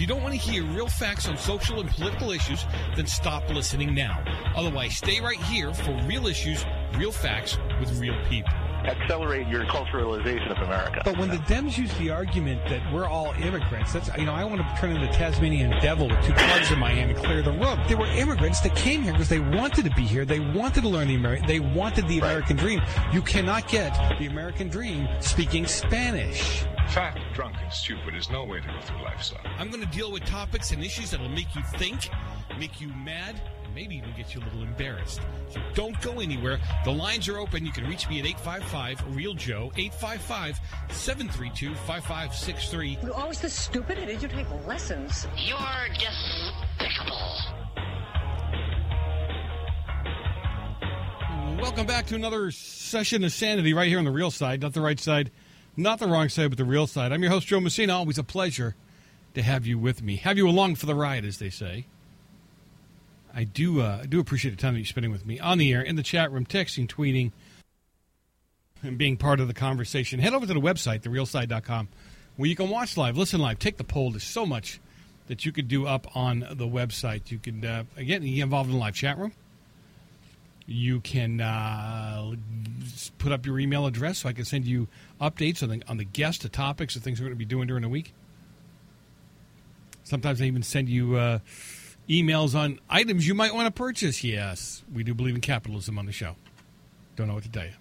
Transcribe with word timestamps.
If 0.00 0.08
you 0.08 0.14
don't 0.14 0.22
want 0.22 0.32
to 0.32 0.40
hear 0.40 0.64
real 0.64 0.88
facts 0.88 1.28
on 1.28 1.36
social 1.36 1.78
and 1.78 1.90
political 1.90 2.30
issues, 2.30 2.64
then 2.96 3.06
stop 3.06 3.46
listening 3.50 3.94
now. 3.94 4.24
Otherwise, 4.56 4.96
stay 4.96 5.20
right 5.20 5.36
here 5.42 5.74
for 5.74 5.92
real 6.06 6.26
issues, 6.26 6.64
real 6.96 7.12
facts 7.12 7.58
with 7.78 7.92
real 8.00 8.16
people. 8.30 8.69
Accelerate 8.84 9.46
your 9.48 9.64
culturalization 9.64 10.50
of 10.50 10.58
America. 10.58 11.02
But 11.04 11.18
when 11.18 11.28
the 11.28 11.38
Dems 11.38 11.76
use 11.76 11.92
the 11.98 12.10
argument 12.10 12.62
that 12.68 12.80
we're 12.92 13.06
all 13.06 13.32
immigrants, 13.34 13.92
that's 13.92 14.10
you 14.16 14.24
know 14.24 14.32
I 14.32 14.44
want 14.44 14.60
to 14.60 14.76
turn 14.80 14.90
into 14.90 15.06
the 15.06 15.12
Tasmanian 15.12 15.70
devil 15.80 16.08
with 16.08 16.24
two 16.24 16.32
clubs 16.32 16.70
in 16.70 16.78
my 16.78 16.90
hand 16.90 17.10
and 17.10 17.18
clear 17.18 17.42
the 17.42 17.52
room. 17.52 17.80
There 17.88 17.96
were 17.96 18.06
immigrants 18.06 18.60
that 18.60 18.74
came 18.76 19.02
here 19.02 19.12
because 19.12 19.28
they 19.28 19.40
wanted 19.40 19.84
to 19.84 19.90
be 19.94 20.02
here. 20.02 20.24
They 20.24 20.40
wanted 20.40 20.82
to 20.82 20.88
learn 20.88 21.08
the 21.08 21.14
American. 21.14 21.46
They 21.46 21.60
wanted 21.60 22.08
the 22.08 22.18
American 22.18 22.56
dream. 22.56 22.80
You 23.12 23.22
cannot 23.22 23.68
get 23.68 23.90
the 24.18 24.26
American 24.26 24.68
dream 24.68 25.08
speaking 25.20 25.66
Spanish. 25.66 26.64
Fat, 26.88 27.18
drunk, 27.34 27.56
and 27.62 27.72
stupid 27.72 28.16
is 28.16 28.30
no 28.30 28.44
way 28.44 28.60
to 28.60 28.66
go 28.66 28.80
through 28.80 29.02
life, 29.02 29.22
son. 29.22 29.38
I'm 29.58 29.70
going 29.70 29.82
to 29.82 29.96
deal 29.96 30.10
with 30.10 30.24
topics 30.24 30.72
and 30.72 30.82
issues 30.84 31.12
that'll 31.12 31.28
make 31.28 31.54
you 31.54 31.62
think, 31.76 32.08
make 32.58 32.80
you 32.80 32.88
mad, 32.88 33.40
and 33.59 33.59
maybe 33.74 33.96
even 33.96 34.12
get 34.16 34.34
you 34.34 34.40
a 34.40 34.44
little 34.44 34.62
embarrassed. 34.62 35.20
So 35.50 35.60
don't 35.74 36.00
go 36.00 36.20
anywhere. 36.20 36.58
The 36.84 36.92
lines 36.92 37.28
are 37.28 37.38
open. 37.38 37.64
You 37.64 37.72
can 37.72 37.86
reach 37.86 38.08
me 38.08 38.20
at 38.20 38.26
855 38.26 39.16
Real 39.16 39.34
Joe, 39.34 39.72
855 39.76 40.60
732 40.90 41.74
5563. 41.74 42.98
You're 43.02 43.14
always 43.14 43.40
this 43.40 43.54
stupid, 43.54 43.98
or 43.98 44.06
did 44.06 44.22
you 44.22 44.28
take 44.28 44.46
lessons? 44.66 45.26
You're 45.36 45.58
despicable. 45.94 47.36
Welcome 51.60 51.86
back 51.86 52.06
to 52.06 52.14
another 52.14 52.50
session 52.50 53.22
of 53.22 53.32
sanity 53.32 53.74
right 53.74 53.88
here 53.88 53.98
on 53.98 54.04
the 54.04 54.10
real 54.10 54.30
side, 54.30 54.62
not 54.62 54.72
the 54.72 54.80
right 54.80 54.98
side, 54.98 55.30
not 55.76 55.98
the 55.98 56.08
wrong 56.08 56.28
side, 56.28 56.50
but 56.50 56.58
the 56.58 56.64
real 56.64 56.86
side. 56.86 57.12
I'm 57.12 57.22
your 57.22 57.30
host, 57.30 57.46
Joe 57.46 57.60
Messina. 57.60 57.94
Always 57.94 58.18
a 58.18 58.24
pleasure 58.24 58.74
to 59.34 59.42
have 59.42 59.66
you 59.66 59.78
with 59.78 60.02
me, 60.02 60.16
have 60.16 60.38
you 60.38 60.48
along 60.48 60.76
for 60.76 60.86
the 60.86 60.94
ride, 60.94 61.24
as 61.24 61.38
they 61.38 61.50
say. 61.50 61.86
I 63.34 63.44
do, 63.44 63.80
uh, 63.80 64.00
I 64.02 64.06
do 64.06 64.20
appreciate 64.20 64.50
the 64.52 64.56
time 64.56 64.74
that 64.74 64.80
you're 64.80 64.86
spending 64.86 65.12
with 65.12 65.24
me 65.26 65.38
on 65.38 65.58
the 65.58 65.72
air, 65.72 65.82
in 65.82 65.96
the 65.96 66.02
chat 66.02 66.32
room, 66.32 66.44
texting, 66.44 66.86
tweeting, 66.86 67.32
and 68.82 68.98
being 68.98 69.16
part 69.16 69.40
of 69.40 69.48
the 69.48 69.54
conversation. 69.54 70.20
Head 70.20 70.34
over 70.34 70.46
to 70.46 70.54
the 70.54 70.60
website, 70.60 71.02
therealside.com, 71.02 71.88
where 72.36 72.48
you 72.48 72.56
can 72.56 72.68
watch 72.68 72.96
live, 72.96 73.16
listen 73.16 73.40
live, 73.40 73.58
take 73.58 73.76
the 73.76 73.84
poll. 73.84 74.10
There's 74.10 74.24
so 74.24 74.46
much 74.46 74.80
that 75.28 75.44
you 75.44 75.52
could 75.52 75.68
do 75.68 75.86
up 75.86 76.16
on 76.16 76.40
the 76.40 76.66
website. 76.66 77.30
You 77.30 77.38
can, 77.38 77.64
uh, 77.64 77.84
again, 77.96 78.22
get 78.22 78.42
involved 78.42 78.68
in 78.68 78.74
the 78.74 78.80
live 78.80 78.94
chat 78.94 79.18
room. 79.18 79.32
You 80.66 81.00
can 81.00 81.40
uh, 81.40 82.34
put 83.18 83.32
up 83.32 83.44
your 83.44 83.58
email 83.58 83.86
address 83.86 84.18
so 84.18 84.28
I 84.28 84.32
can 84.32 84.44
send 84.44 84.66
you 84.66 84.88
updates 85.20 85.62
on 85.62 85.68
the, 85.68 85.82
on 85.88 85.96
the 85.96 86.04
guests, 86.04 86.42
the 86.42 86.48
topics, 86.48 86.94
the 86.94 87.00
things 87.00 87.20
we're 87.20 87.26
going 87.26 87.36
to 87.36 87.38
be 87.38 87.44
doing 87.44 87.66
during 87.66 87.82
the 87.82 87.88
week. 87.88 88.14
Sometimes 90.04 90.40
I 90.40 90.46
even 90.46 90.62
send 90.62 90.88
you 90.88 91.16
uh, 91.16 91.38
emails 92.10 92.58
on 92.58 92.80
items 92.90 93.26
you 93.26 93.34
might 93.34 93.54
want 93.54 93.66
to 93.66 93.70
purchase. 93.70 94.24
Yes, 94.24 94.82
we 94.92 95.04
do 95.04 95.14
believe 95.14 95.36
in 95.36 95.40
capitalism 95.40 95.98
on 95.98 96.06
the 96.06 96.12
show. 96.12 96.34
Don't 97.14 97.28
know 97.28 97.34
what 97.34 97.44
to 97.44 97.50
tell 97.50 97.64
you. 97.64 97.72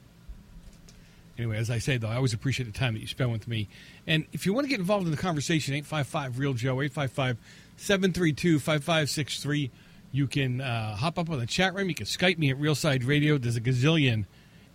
Anyway, 1.38 1.58
as 1.58 1.70
I 1.70 1.80
say, 1.80 1.98
though, 1.98 2.10
I 2.10 2.16
always 2.16 2.34
appreciate 2.34 2.66
the 2.66 2.78
time 2.78 2.94
that 2.94 3.00
you 3.00 3.08
spend 3.08 3.32
with 3.32 3.48
me. 3.48 3.70
And 4.06 4.26
if 4.34 4.46
you 4.46 4.54
want 4.54 4.66
to 4.66 4.70
get 4.70 4.80
involved 4.80 5.06
in 5.06 5.12
the 5.12 5.18
conversation, 5.18 5.74
855 5.74 6.38
Real 6.38 6.54
Joe, 6.54 6.82
855 6.82 7.38
732 7.78 8.60
5563. 8.60 9.72
You 10.12 10.28
can 10.28 10.60
uh, 10.60 10.96
hop 10.96 11.18
up 11.18 11.30
on 11.30 11.40
the 11.40 11.46
chat 11.46 11.74
room. 11.74 11.88
You 11.88 11.96
can 11.96 12.06
Skype 12.06 12.38
me 12.38 12.52
at 12.52 12.58
Realside 12.58 13.08
Radio. 13.08 13.38
There's 13.38 13.56
a 13.56 13.62
gazillion, 13.62 14.26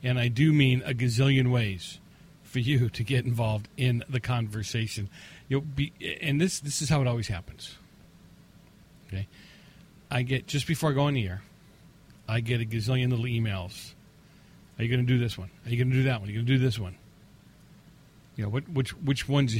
and 0.02 0.18
I 0.18 0.28
do 0.28 0.52
mean 0.52 0.82
a 0.86 0.94
gazillion 0.94 1.50
ways 1.50 2.00
for 2.42 2.60
you 2.60 2.88
to 2.90 3.04
get 3.04 3.24
involved 3.26 3.68
in 3.76 4.02
the 4.08 4.20
conversation. 4.20 5.10
You'll 5.48 5.60
be, 5.60 5.92
and 6.22 6.40
this 6.40 6.60
this 6.60 6.80
is 6.80 6.88
how 6.88 7.02
it 7.02 7.06
always 7.06 7.28
happens. 7.28 7.76
I 10.14 10.22
get 10.22 10.46
just 10.46 10.68
before 10.68 10.90
I 10.90 10.92
go 10.92 11.02
on 11.02 11.14
the 11.14 11.26
air, 11.26 11.42
I 12.28 12.38
get 12.38 12.60
a 12.60 12.64
gazillion 12.64 13.10
little 13.10 13.24
emails. 13.24 13.94
Are 14.78 14.84
you 14.84 14.88
going 14.88 15.04
to 15.04 15.12
do 15.12 15.18
this 15.18 15.36
one? 15.36 15.50
Are 15.66 15.70
you 15.70 15.76
going 15.76 15.90
to 15.90 15.96
do 15.96 16.04
that 16.04 16.20
one? 16.20 16.28
Are 16.28 16.32
you 16.32 16.38
going 16.38 16.46
to 16.46 16.52
do 16.52 16.58
this 16.64 16.78
one? 16.78 16.96
You 18.36 18.44
know 18.44 18.50
what? 18.50 18.68
Which 18.68 18.90
which 18.90 19.28
ones? 19.28 19.56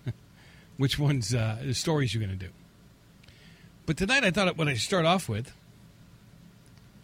which 0.76 0.98
ones? 0.98 1.34
Uh, 1.34 1.72
stories 1.72 2.14
you're 2.14 2.22
going 2.22 2.38
to 2.38 2.46
do? 2.46 2.52
But 3.86 3.96
tonight, 3.96 4.24
I 4.24 4.30
thought 4.30 4.58
what 4.58 4.68
I 4.68 4.74
start 4.74 5.06
off 5.06 5.26
with, 5.26 5.54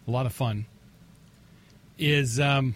a 0.07 0.11
lot 0.11 0.27
of 0.27 0.33
fun, 0.33 0.67
is 1.97 2.39
um, 2.39 2.75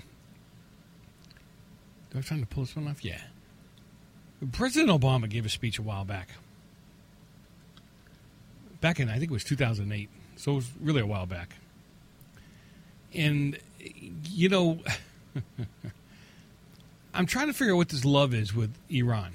do 2.11 2.17
I 2.17 2.21
trying 2.21 2.39
to 2.39 2.47
pull 2.47 2.63
this 2.63 2.75
one 2.75 2.87
off? 2.87 3.05
Yeah. 3.05 3.21
President 4.53 4.89
Obama 4.89 5.29
gave 5.29 5.45
a 5.45 5.49
speech 5.49 5.77
a 5.77 5.83
while 5.83 6.03
back. 6.03 6.29
Back 8.81 8.99
in, 8.99 9.09
I 9.09 9.13
think 9.13 9.25
it 9.25 9.31
was 9.31 9.43
2008. 9.43 10.09
So 10.37 10.53
it 10.53 10.55
was 10.55 10.71
really 10.79 11.01
a 11.01 11.05
while 11.05 11.25
back. 11.25 11.55
And, 13.13 13.57
you 14.23 14.49
know, 14.49 14.79
I'm 17.13 17.25
trying 17.25 17.47
to 17.47 17.53
figure 17.53 17.73
out 17.73 17.77
what 17.77 17.89
this 17.89 18.05
love 18.05 18.33
is 18.33 18.53
with 18.53 18.73
Iran. 18.89 19.33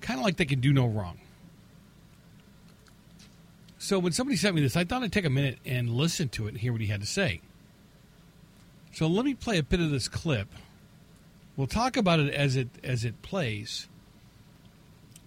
Kind 0.00 0.20
of 0.20 0.24
like 0.24 0.36
they 0.36 0.44
can 0.44 0.60
do 0.60 0.72
no 0.72 0.86
wrong. 0.86 1.18
So 3.78 3.98
when 3.98 4.12
somebody 4.12 4.36
sent 4.36 4.54
me 4.54 4.62
this, 4.62 4.76
I 4.76 4.84
thought 4.84 5.02
I'd 5.02 5.12
take 5.12 5.24
a 5.24 5.30
minute 5.30 5.58
and 5.64 5.90
listen 5.90 6.28
to 6.30 6.46
it 6.46 6.50
and 6.50 6.58
hear 6.58 6.72
what 6.72 6.80
he 6.80 6.86
had 6.86 7.00
to 7.00 7.06
say. 7.06 7.40
So 8.92 9.06
let 9.06 9.24
me 9.24 9.34
play 9.34 9.58
a 9.58 9.62
bit 9.62 9.80
of 9.80 9.90
this 9.90 10.08
clip. 10.08 10.48
We'll 11.56 11.66
talk 11.66 11.96
about 11.96 12.18
it 12.20 12.32
as 12.32 12.56
it 12.56 12.68
as 12.82 13.04
it 13.04 13.22
plays. 13.22 13.88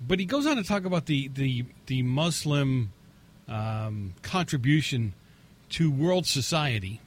But 0.05 0.19
he 0.19 0.25
goes 0.25 0.45
on 0.45 0.57
to 0.57 0.63
talk 0.63 0.85
about 0.85 1.05
the 1.05 1.27
the 1.29 1.65
the 1.87 2.03
Muslim 2.03 2.91
um, 3.47 4.13
contribution 4.21 5.13
to 5.69 5.91
world 5.91 6.25
society, 6.25 7.01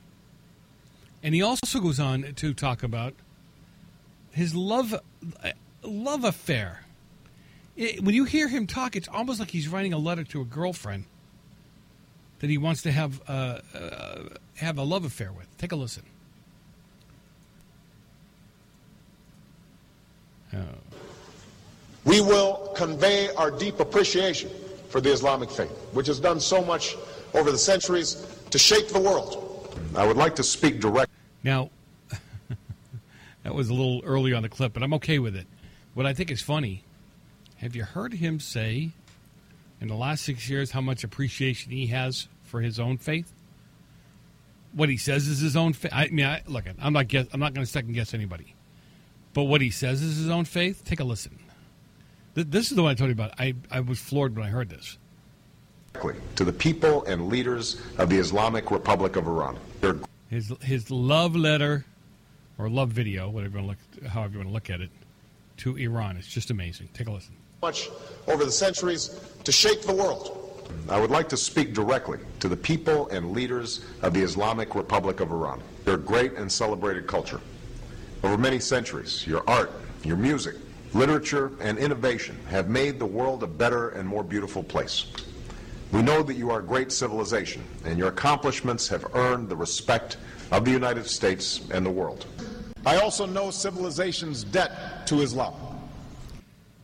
and 1.23 1.35
he 1.35 1.43
also 1.43 1.81
goes 1.81 2.01
on 2.01 2.35
to 2.37 2.53
talk 2.53 2.83
about 2.83 3.15
his 4.33 4.55
love 4.55 4.95
love 5.83 6.25
affair. 6.25 6.85
It, 7.77 8.03
when 8.03 8.15
you 8.15 8.25
hear 8.25 8.49
him 8.49 8.67
talk, 8.67 8.97
it's 8.97 9.09
almost 9.09 9.41
like 9.41 9.51
he's 9.51 9.69
writing 9.69 9.93
a 9.93 9.99
letter 9.99 10.25
to 10.25 10.41
a 10.41 10.45
girlfriend 10.45 11.05
that 12.41 12.51
he 12.51 12.59
wants 12.59 12.83
to 12.83 12.93
have 12.93 13.21
uh, 13.29 13.61
uh, 13.75 14.23
have 14.57 14.79
a 14.79 14.83
love 14.83 15.05
affair 15.05 15.33
with. 15.33 15.47
Take 15.59 15.73
a 15.73 15.77
listen. 15.77 16.03
Oh. 20.53 20.59
We 22.11 22.21
will 22.21 22.73
convey 22.75 23.33
our 23.37 23.53
deep 23.53 23.79
appreciation 23.79 24.51
for 24.89 25.01
the 25.01 25.13
Islamic 25.13 25.49
faith, 25.49 25.71
which 25.93 26.09
has 26.09 26.19
done 26.19 26.41
so 26.41 26.61
much 26.61 26.97
over 27.35 27.53
the 27.53 27.59
centuries 27.59 28.27
to 28.51 28.59
shape 28.59 28.89
the 28.89 28.99
world. 28.99 29.79
I 29.95 30.05
would 30.05 30.17
like 30.17 30.35
to 30.35 30.43
speak 30.43 30.81
directly. 30.81 31.15
Now, 31.45 31.71
that 33.45 33.55
was 33.55 33.69
a 33.69 33.75
little 33.75 34.03
early 34.05 34.35
on 34.35 34.43
the 34.43 34.49
clip, 34.49 34.73
but 34.73 34.83
I'm 34.83 34.93
okay 34.95 35.21
with 35.21 35.37
it. 35.37 35.47
What 35.95 36.05
I 36.05 36.13
think 36.13 36.33
is 36.33 36.43
funny, 36.43 36.83
have 37.59 37.77
you 37.77 37.85
heard 37.85 38.15
him 38.15 38.41
say 38.41 38.91
in 39.81 39.87
the 39.87 39.95
last 39.95 40.25
six 40.25 40.51
years 40.51 40.73
how 40.73 40.81
much 40.81 41.05
appreciation 41.05 41.71
he 41.71 41.87
has 41.89 42.27
for 42.43 42.61
his 42.61 42.81
own 42.81 42.99
faith? 42.99 43.33
What 44.73 44.89
he 44.89 44.97
says 44.97 45.29
is 45.29 45.39
his 45.39 45.55
own 45.55 45.75
faith. 45.75 45.93
I 45.95 46.09
mean, 46.09 46.27
I, 46.27 46.43
look, 46.49 46.65
I'm 46.77 46.93
not 46.93 47.07
guess, 47.07 47.29
I'm 47.33 47.39
not 47.39 47.55
going 47.55 47.65
to 47.65 47.71
second 47.71 47.93
guess 47.93 48.15
anybody. 48.15 48.57
But 49.33 49.45
what 49.45 49.61
he 49.61 49.71
says 49.71 50.03
is 50.03 50.17
his 50.17 50.29
own 50.29 50.45
faith. 50.45 50.83
Take 50.85 50.99
a 50.99 51.05
listen. 51.05 51.39
Th- 52.35 52.47
This 52.49 52.71
is 52.71 52.77
the 52.77 52.83
one 52.83 52.93
I 52.93 52.95
told 52.95 53.09
you 53.09 53.13
about. 53.13 53.33
I, 53.39 53.55
I 53.71 53.81
was 53.81 53.99
floored 53.99 54.37
when 54.37 54.47
I 54.47 54.51
heard 54.51 54.69
this. 54.69 54.99
To 56.37 56.45
the 56.45 56.53
people 56.53 57.05
and 57.05 57.29
leaders 57.29 57.81
of 57.99 58.09
the 58.09 58.17
Islamic 58.17 58.71
Republic 58.71 59.17
of 59.17 59.27
Iran. 59.27 59.59
His 60.29 60.53
his 60.63 60.89
love 60.91 61.35
letter, 61.35 61.85
or 62.59 62.69
love 62.71 62.91
video, 62.91 63.29
whatever 63.29 63.59
you 63.59 63.65
want 63.65 63.79
to 63.91 64.01
look, 64.05 64.13
however 64.13 64.35
you 64.35 64.39
want 64.39 64.49
to 64.51 64.53
look 64.55 64.71
at 64.71 64.81
it, 64.81 64.91
to 65.59 65.77
Iran. 65.77 66.17
It's 66.17 66.29
just 66.29 66.51
amazing. 66.51 66.89
Take 66.95 67.09
a 67.09 67.11
listen. 67.11 67.35
much 67.61 67.91
over 68.29 68.45
the 68.45 68.53
centuries 68.53 69.21
to 69.43 69.51
shake 69.51 69.83
the 69.83 69.93
world. 69.93 70.37
I 70.89 71.01
would 71.01 71.11
like 71.11 71.29
to 71.31 71.37
speak 71.37 71.75
directly 71.75 72.21
to 72.39 72.49
the 72.49 72.57
people 72.57 73.09
and 73.09 73.33
leaders 73.33 73.85
of 74.03 74.15
the 74.15 74.21
Islamic 74.23 74.77
Republic 74.77 75.19
of 75.19 75.33
Iran. 75.33 75.61
Their 75.85 75.97
great 75.97 76.35
and 76.35 76.51
celebrated 76.51 77.09
culture. 77.09 77.41
Over 78.23 78.39
many 78.39 78.61
centuries, 78.61 79.27
your 79.27 79.43
art, 79.49 79.73
your 80.05 80.17
music, 80.17 80.55
literature, 80.95 81.53
and 81.61 81.79
innovation 81.79 82.39
have 82.49 82.69
made 82.69 82.99
the 82.99 83.07
world 83.07 83.43
a 83.43 83.47
better 83.47 83.91
and 83.91 84.09
more 84.09 84.25
beautiful 84.25 84.63
place. 84.63 85.07
We 85.93 86.03
know 86.03 86.23
that 86.23 86.35
you 86.35 86.51
are 86.51 86.61
a 86.61 86.63
great 86.63 86.93
civilization, 86.93 87.63
and 87.85 87.99
your 87.99 88.09
accomplishments 88.09 88.89
have 88.89 89.05
earned 89.15 89.49
the 89.49 89.57
respect 89.57 90.19
of 90.53 90.65
the 90.65 90.71
United 90.71 91.07
States 91.07 91.61
and 91.73 91.85
the 91.85 91.91
world. 91.91 92.27
I 92.87 92.97
also 92.97 93.27
know 93.27 93.51
civilization's 93.51 94.45
debt 94.45 95.07
to 95.09 95.21
Islam. 95.21 95.55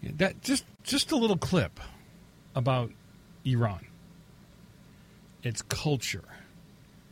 That 0.03 0.43
just 0.43 0.65
just 0.83 1.11
a 1.11 1.17
little 1.17 1.37
clip 1.37 1.81
about 2.55 2.91
Iran. 3.45 3.87
Its 5.43 5.63
culture, 5.63 6.25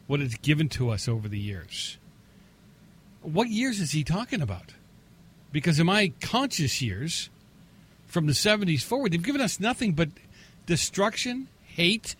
what 0.06 0.20
it's 0.20 0.36
given 0.36 0.68
to 0.70 0.90
us 0.90 1.08
over 1.08 1.28
the 1.28 1.38
years. 1.38 1.98
What 3.22 3.48
years 3.48 3.80
is 3.80 3.92
he 3.92 4.04
talking 4.04 4.42
about? 4.42 4.74
Because 5.54 5.78
in 5.78 5.86
my 5.86 6.12
conscious 6.20 6.82
years, 6.82 7.30
from 8.08 8.26
the 8.26 8.32
70s 8.32 8.82
forward, 8.82 9.12
they've 9.12 9.22
given 9.22 9.40
us 9.40 9.60
nothing 9.60 9.92
but 9.92 10.08
destruction, 10.66 11.46
hate. 11.62 12.16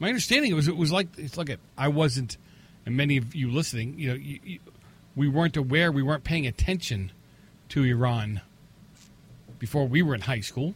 My 0.00 0.08
understanding 0.08 0.52
was 0.56 0.66
it 0.66 0.76
was 0.76 0.90
like 0.90 1.06
it's 1.16 1.36
like 1.36 1.56
I 1.76 1.86
wasn't, 1.86 2.36
and 2.84 2.96
many 2.96 3.16
of 3.16 3.32
you 3.32 3.48
listening, 3.48 3.96
you 3.96 4.08
know, 4.08 4.14
you, 4.14 4.40
you, 4.42 4.58
we 5.14 5.28
weren't 5.28 5.56
aware, 5.56 5.92
we 5.92 6.02
weren't 6.02 6.24
paying 6.24 6.48
attention 6.48 7.12
to 7.68 7.84
Iran 7.84 8.40
before 9.60 9.86
we 9.86 10.02
were 10.02 10.16
in 10.16 10.22
high 10.22 10.40
school. 10.40 10.74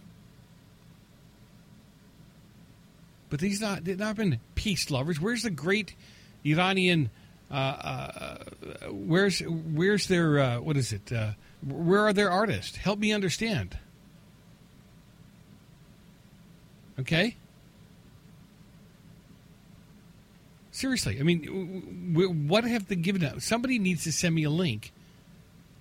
But 3.28 3.40
these 3.40 3.60
not 3.60 3.82
they've 3.82 3.98
not 3.98 4.14
been 4.14 4.38
peace 4.54 4.88
lovers. 4.88 5.20
Where's 5.20 5.42
the 5.42 5.50
great 5.50 5.96
Iranian? 6.44 7.10
Uh, 7.52 7.54
uh, 7.54 8.38
where's 8.88 9.40
where's 9.40 10.06
their 10.06 10.38
uh, 10.38 10.60
what 10.60 10.76
is 10.76 10.92
it? 10.92 11.12
Where 11.66 12.00
are 12.00 12.12
their 12.14 12.30
artists? 12.30 12.76
Help 12.76 12.98
me 12.98 13.12
understand. 13.12 13.76
Okay. 16.98 17.36
Seriously, 20.70 21.20
I 21.20 21.22
mean, 21.22 22.48
what 22.48 22.64
have 22.64 22.88
they 22.88 22.96
given 22.96 23.22
us? 23.22 23.44
Somebody 23.44 23.78
needs 23.78 24.04
to 24.04 24.12
send 24.12 24.34
me 24.34 24.44
a 24.44 24.50
link 24.50 24.90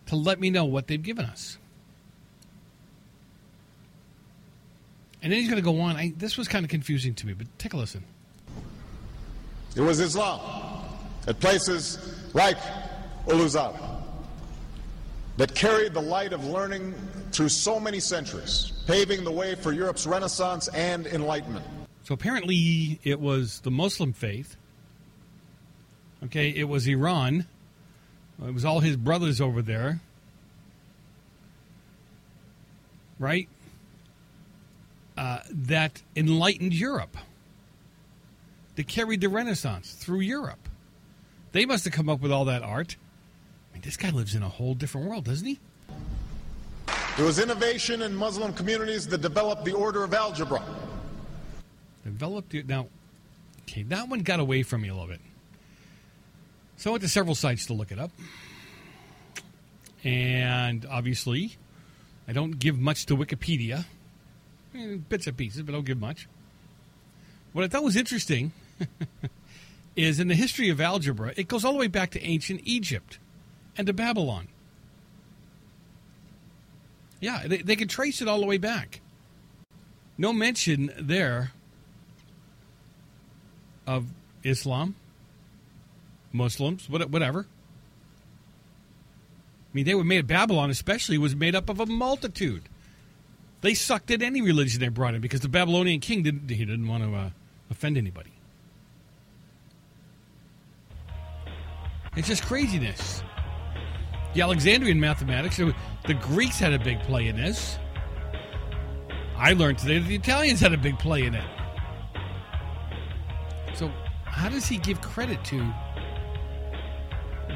to 0.07 0.17
let 0.17 0.39
me 0.39 0.49
know 0.49 0.65
what 0.65 0.87
they've 0.87 1.01
given 1.01 1.25
us. 1.25 1.57
And 5.23 5.31
then 5.31 5.39
he's 5.39 5.49
going 5.49 5.63
to 5.63 5.65
go 5.65 5.79
on. 5.79 5.95
I, 5.95 6.13
this 6.17 6.37
was 6.37 6.47
kind 6.49 6.65
of 6.65 6.69
confusing 6.69 7.13
to 7.15 7.27
me, 7.27 7.33
but 7.33 7.47
take 7.57 7.73
a 7.73 7.77
listen. 7.77 8.03
It 9.75 9.81
was 9.81 10.01
Islam 10.01 10.60
at 11.27 11.39
places 11.39 12.31
like 12.33 12.57
Al-Azhar 13.29 13.73
that 15.37 15.55
carried 15.55 15.93
the 15.93 16.01
light 16.01 16.33
of 16.33 16.45
learning 16.45 16.93
through 17.31 17.49
so 17.49 17.79
many 17.79 17.99
centuries, 17.99 18.73
paving 18.87 19.23
the 19.23 19.31
way 19.31 19.55
for 19.55 19.71
Europe's 19.71 20.05
Renaissance 20.05 20.67
and 20.69 21.07
Enlightenment. 21.07 21.65
So 22.03 22.13
apparently, 22.13 22.99
it 23.03 23.19
was 23.19 23.61
the 23.61 23.71
Muslim 23.71 24.13
faith. 24.13 24.55
Okay, 26.25 26.49
it 26.49 26.65
was 26.65 26.87
Iran. 26.87 27.45
It 28.45 28.53
was 28.53 28.65
all 28.65 28.79
his 28.79 28.97
brothers 28.97 29.39
over 29.39 29.61
there. 29.61 30.01
Right? 33.19 33.47
Uh, 35.17 35.39
that 35.49 36.01
enlightened 36.15 36.73
Europe. 36.73 37.15
That 38.75 38.87
carried 38.87 39.21
the 39.21 39.29
Renaissance 39.29 39.91
through 39.91 40.21
Europe. 40.21 40.60
They 41.51 41.65
must 41.65 41.83
have 41.85 41.93
come 41.93 42.09
up 42.09 42.21
with 42.21 42.31
all 42.31 42.45
that 42.45 42.63
art. 42.63 42.95
I 43.71 43.73
mean, 43.75 43.81
this 43.83 43.97
guy 43.97 44.09
lives 44.09 44.35
in 44.35 44.43
a 44.43 44.49
whole 44.49 44.73
different 44.73 45.07
world, 45.07 45.25
doesn't 45.25 45.45
he? 45.45 45.59
It 47.17 47.23
was 47.23 47.39
innovation 47.39 48.01
in 48.01 48.15
Muslim 48.15 48.53
communities 48.53 49.07
that 49.07 49.21
developed 49.21 49.65
the 49.65 49.73
order 49.73 50.03
of 50.03 50.13
algebra. 50.13 50.63
Developed 52.05 52.53
it. 52.55 52.67
Now, 52.67 52.87
okay, 53.63 53.83
that 53.83 54.07
one 54.07 54.19
got 54.19 54.39
away 54.39 54.63
from 54.63 54.81
me 54.81 54.89
a 54.89 54.93
little 54.93 55.09
bit. 55.09 55.19
So 56.77 56.89
I 56.89 56.91
went 56.93 57.03
to 57.03 57.09
several 57.09 57.35
sites 57.35 57.65
to 57.67 57.73
look 57.73 57.91
it 57.91 57.99
up. 57.99 58.11
And 60.03 60.85
obviously, 60.89 61.57
I 62.27 62.33
don't 62.33 62.57
give 62.57 62.79
much 62.79 63.05
to 63.07 63.15
Wikipedia. 63.15 63.85
Eh, 64.73 64.95
Bits 65.09 65.27
and 65.27 65.37
pieces, 65.37 65.61
but 65.61 65.73
I 65.73 65.75
don't 65.75 65.85
give 65.85 65.99
much. 65.99 66.27
What 67.53 67.65
I 67.65 67.67
thought 67.67 67.83
was 67.83 67.97
interesting 67.97 68.53
is 69.95 70.19
in 70.19 70.27
the 70.27 70.35
history 70.35 70.69
of 70.69 70.79
algebra, 70.79 71.33
it 71.35 71.47
goes 71.47 71.65
all 71.65 71.73
the 71.73 71.79
way 71.79 71.87
back 71.87 72.11
to 72.11 72.21
ancient 72.23 72.61
Egypt 72.63 73.19
and 73.77 73.87
to 73.87 73.93
Babylon. 73.93 74.47
Yeah, 77.19 77.43
they, 77.45 77.57
they 77.57 77.75
can 77.75 77.87
trace 77.87 78.21
it 78.21 78.27
all 78.27 78.39
the 78.39 78.45
way 78.45 78.57
back. 78.57 79.01
No 80.17 80.33
mention 80.33 80.91
there 80.99 81.51
of 83.85 84.07
Islam, 84.43 84.95
Muslims, 86.31 86.89
whatever. 86.89 87.47
I 89.71 89.73
mean, 89.73 89.85
they 89.85 89.95
were 89.95 90.03
made 90.03 90.19
of 90.19 90.27
Babylon, 90.27 90.69
especially, 90.69 91.17
was 91.17 91.35
made 91.35 91.55
up 91.55 91.69
of 91.69 91.79
a 91.79 91.85
multitude. 91.85 92.63
They 93.61 93.73
sucked 93.73 94.11
at 94.11 94.21
any 94.21 94.41
religion 94.41 94.79
they 94.79 94.89
brought 94.89 95.13
in 95.13 95.21
because 95.21 95.41
the 95.41 95.49
Babylonian 95.49 95.99
king 95.99 96.23
didn't 96.23 96.49
he 96.49 96.65
didn't 96.65 96.87
want 96.87 97.03
to 97.03 97.15
uh, 97.15 97.29
offend 97.69 97.97
anybody. 97.97 98.30
It's 102.15 102.27
just 102.27 102.43
craziness. 102.43 103.23
The 104.33 104.41
Alexandrian 104.41 104.99
mathematics, 104.99 105.57
the 105.57 106.13
Greeks 106.13 106.59
had 106.59 106.73
a 106.73 106.79
big 106.79 106.99
play 107.03 107.27
in 107.27 107.37
this. 107.37 107.77
I 109.37 109.53
learned 109.53 109.79
today 109.79 109.99
that 109.99 110.07
the 110.07 110.15
Italians 110.15 110.59
had 110.59 110.73
a 110.73 110.77
big 110.77 110.99
play 110.99 111.23
in 111.23 111.35
it. 111.35 111.43
So, 113.75 113.89
how 114.25 114.49
does 114.49 114.67
he 114.67 114.77
give 114.77 115.01
credit 115.01 115.43
to 115.45 115.57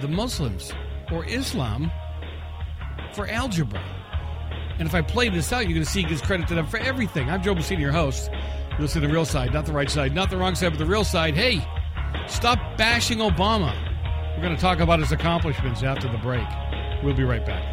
the 0.02 0.08
Muslims 0.08 0.72
or 1.12 1.26
Islam 1.26 1.92
for 3.14 3.28
algebra? 3.30 3.84
And 4.80 4.88
if 4.88 4.96
I 4.96 5.02
play 5.02 5.30
this 5.30 5.52
out, 5.54 5.60
you're 5.66 5.74
going 5.74 5.86
to 5.86 5.90
see 5.90 6.02
he 6.02 6.08
gives 6.08 6.22
credit 6.22 6.48
to 6.48 6.56
them 6.56 6.68
for 6.68 6.78
everything. 6.78 7.30
I'm 7.30 7.44
Joe 7.44 7.56
Messina, 7.56 7.82
your 7.82 7.92
host. 7.92 8.30
You 8.72 8.80
listen 8.80 9.02
to 9.02 9.08
the 9.08 9.14
real 9.14 9.26
side, 9.26 9.54
not 9.54 9.66
the 9.66 9.74
right 9.74 9.90
side, 9.90 10.16
not 10.16 10.30
the 10.30 10.38
wrong 10.38 10.56
side, 10.56 10.70
but 10.70 10.80
the 10.80 10.86
real 10.86 11.06
side. 11.06 11.36
Hey, 11.36 11.66
stop 12.28 12.60
bashing 12.78 13.20
Obama. 13.20 13.85
We're 14.36 14.42
going 14.42 14.56
to 14.56 14.62
talk 14.62 14.82
about 14.82 15.00
his 15.00 15.14
accomplishments 15.14 15.82
after 15.82 16.12
the 16.12 16.18
break. 16.18 16.46
We'll 17.02 17.16
be 17.16 17.24
right 17.24 17.46
back. 17.46 17.64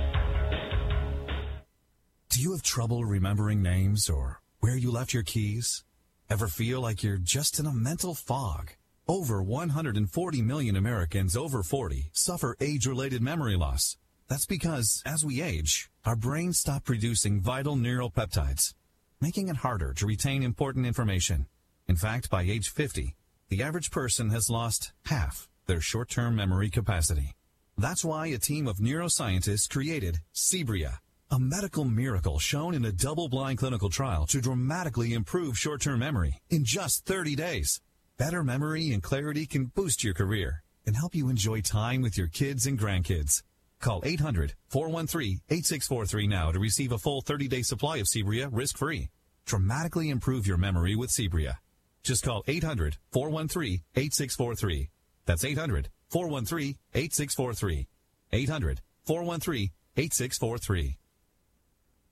Do 2.28 2.40
you 2.40 2.52
have 2.52 2.62
trouble 2.62 3.04
remembering 3.04 3.62
names 3.62 4.08
or 4.08 4.40
where 4.60 4.76
you 4.76 4.92
left 4.92 5.12
your 5.12 5.24
keys? 5.24 5.82
Ever 6.30 6.46
feel 6.46 6.80
like 6.80 7.02
you're 7.02 7.16
just 7.16 7.58
in 7.58 7.66
a 7.66 7.72
mental 7.72 8.14
fog? 8.14 8.70
Over 9.08 9.42
140 9.42 10.42
million 10.42 10.76
Americans 10.76 11.36
over 11.36 11.64
40 11.64 12.10
suffer 12.12 12.56
age-related 12.60 13.20
memory 13.20 13.56
loss. 13.56 13.96
That's 14.28 14.46
because 14.46 15.02
as 15.04 15.24
we 15.24 15.42
age, 15.42 15.90
our 16.04 16.14
brains 16.14 16.58
stop 16.60 16.84
producing 16.84 17.40
vital 17.40 17.74
neural 17.74 18.10
peptides, 18.10 18.72
making 19.20 19.48
it 19.48 19.56
harder 19.56 19.92
to 19.94 20.06
retain 20.06 20.44
important 20.44 20.86
information. 20.86 21.48
In 21.88 21.96
fact, 21.96 22.30
by 22.30 22.42
age 22.42 22.68
50, 22.68 23.16
the 23.48 23.64
average 23.64 23.90
person 23.90 24.30
has 24.30 24.48
lost 24.48 24.92
half 25.06 25.48
their 25.66 25.80
short-term 25.80 26.36
memory 26.36 26.70
capacity. 26.70 27.34
That's 27.78 28.04
why 28.04 28.26
a 28.28 28.38
team 28.38 28.66
of 28.66 28.78
neuroscientists 28.78 29.68
created 29.68 30.18
Cebria, 30.34 30.98
a 31.30 31.38
medical 31.38 31.84
miracle 31.84 32.38
shown 32.38 32.74
in 32.74 32.84
a 32.84 32.92
double-blind 32.92 33.58
clinical 33.58 33.90
trial 33.90 34.26
to 34.26 34.40
dramatically 34.40 35.12
improve 35.14 35.58
short-term 35.58 36.00
memory 36.00 36.40
in 36.50 36.64
just 36.64 37.06
30 37.06 37.36
days. 37.36 37.80
Better 38.18 38.44
memory 38.44 38.92
and 38.92 39.02
clarity 39.02 39.46
can 39.46 39.66
boost 39.66 40.04
your 40.04 40.14
career 40.14 40.62
and 40.86 40.96
help 40.96 41.14
you 41.14 41.28
enjoy 41.28 41.60
time 41.60 42.02
with 42.02 42.18
your 42.18 42.28
kids 42.28 42.66
and 42.66 42.78
grandkids. 42.78 43.42
Call 43.80 44.02
800-413-8643 44.02 46.28
now 46.28 46.52
to 46.52 46.60
receive 46.60 46.92
a 46.92 46.98
full 46.98 47.22
30-day 47.22 47.62
supply 47.62 47.96
of 47.96 48.06
Cebria 48.06 48.48
risk-free. 48.52 49.08
Dramatically 49.44 50.10
improve 50.10 50.46
your 50.46 50.58
memory 50.58 50.94
with 50.94 51.10
Cebria. 51.10 51.54
Just 52.02 52.24
call 52.24 52.42
800-413-8643. 52.44 54.88
That's 55.26 55.44
800-413-8643. 55.44 57.86
800 58.32 58.80
413 59.04 59.70
8643. 59.96 60.98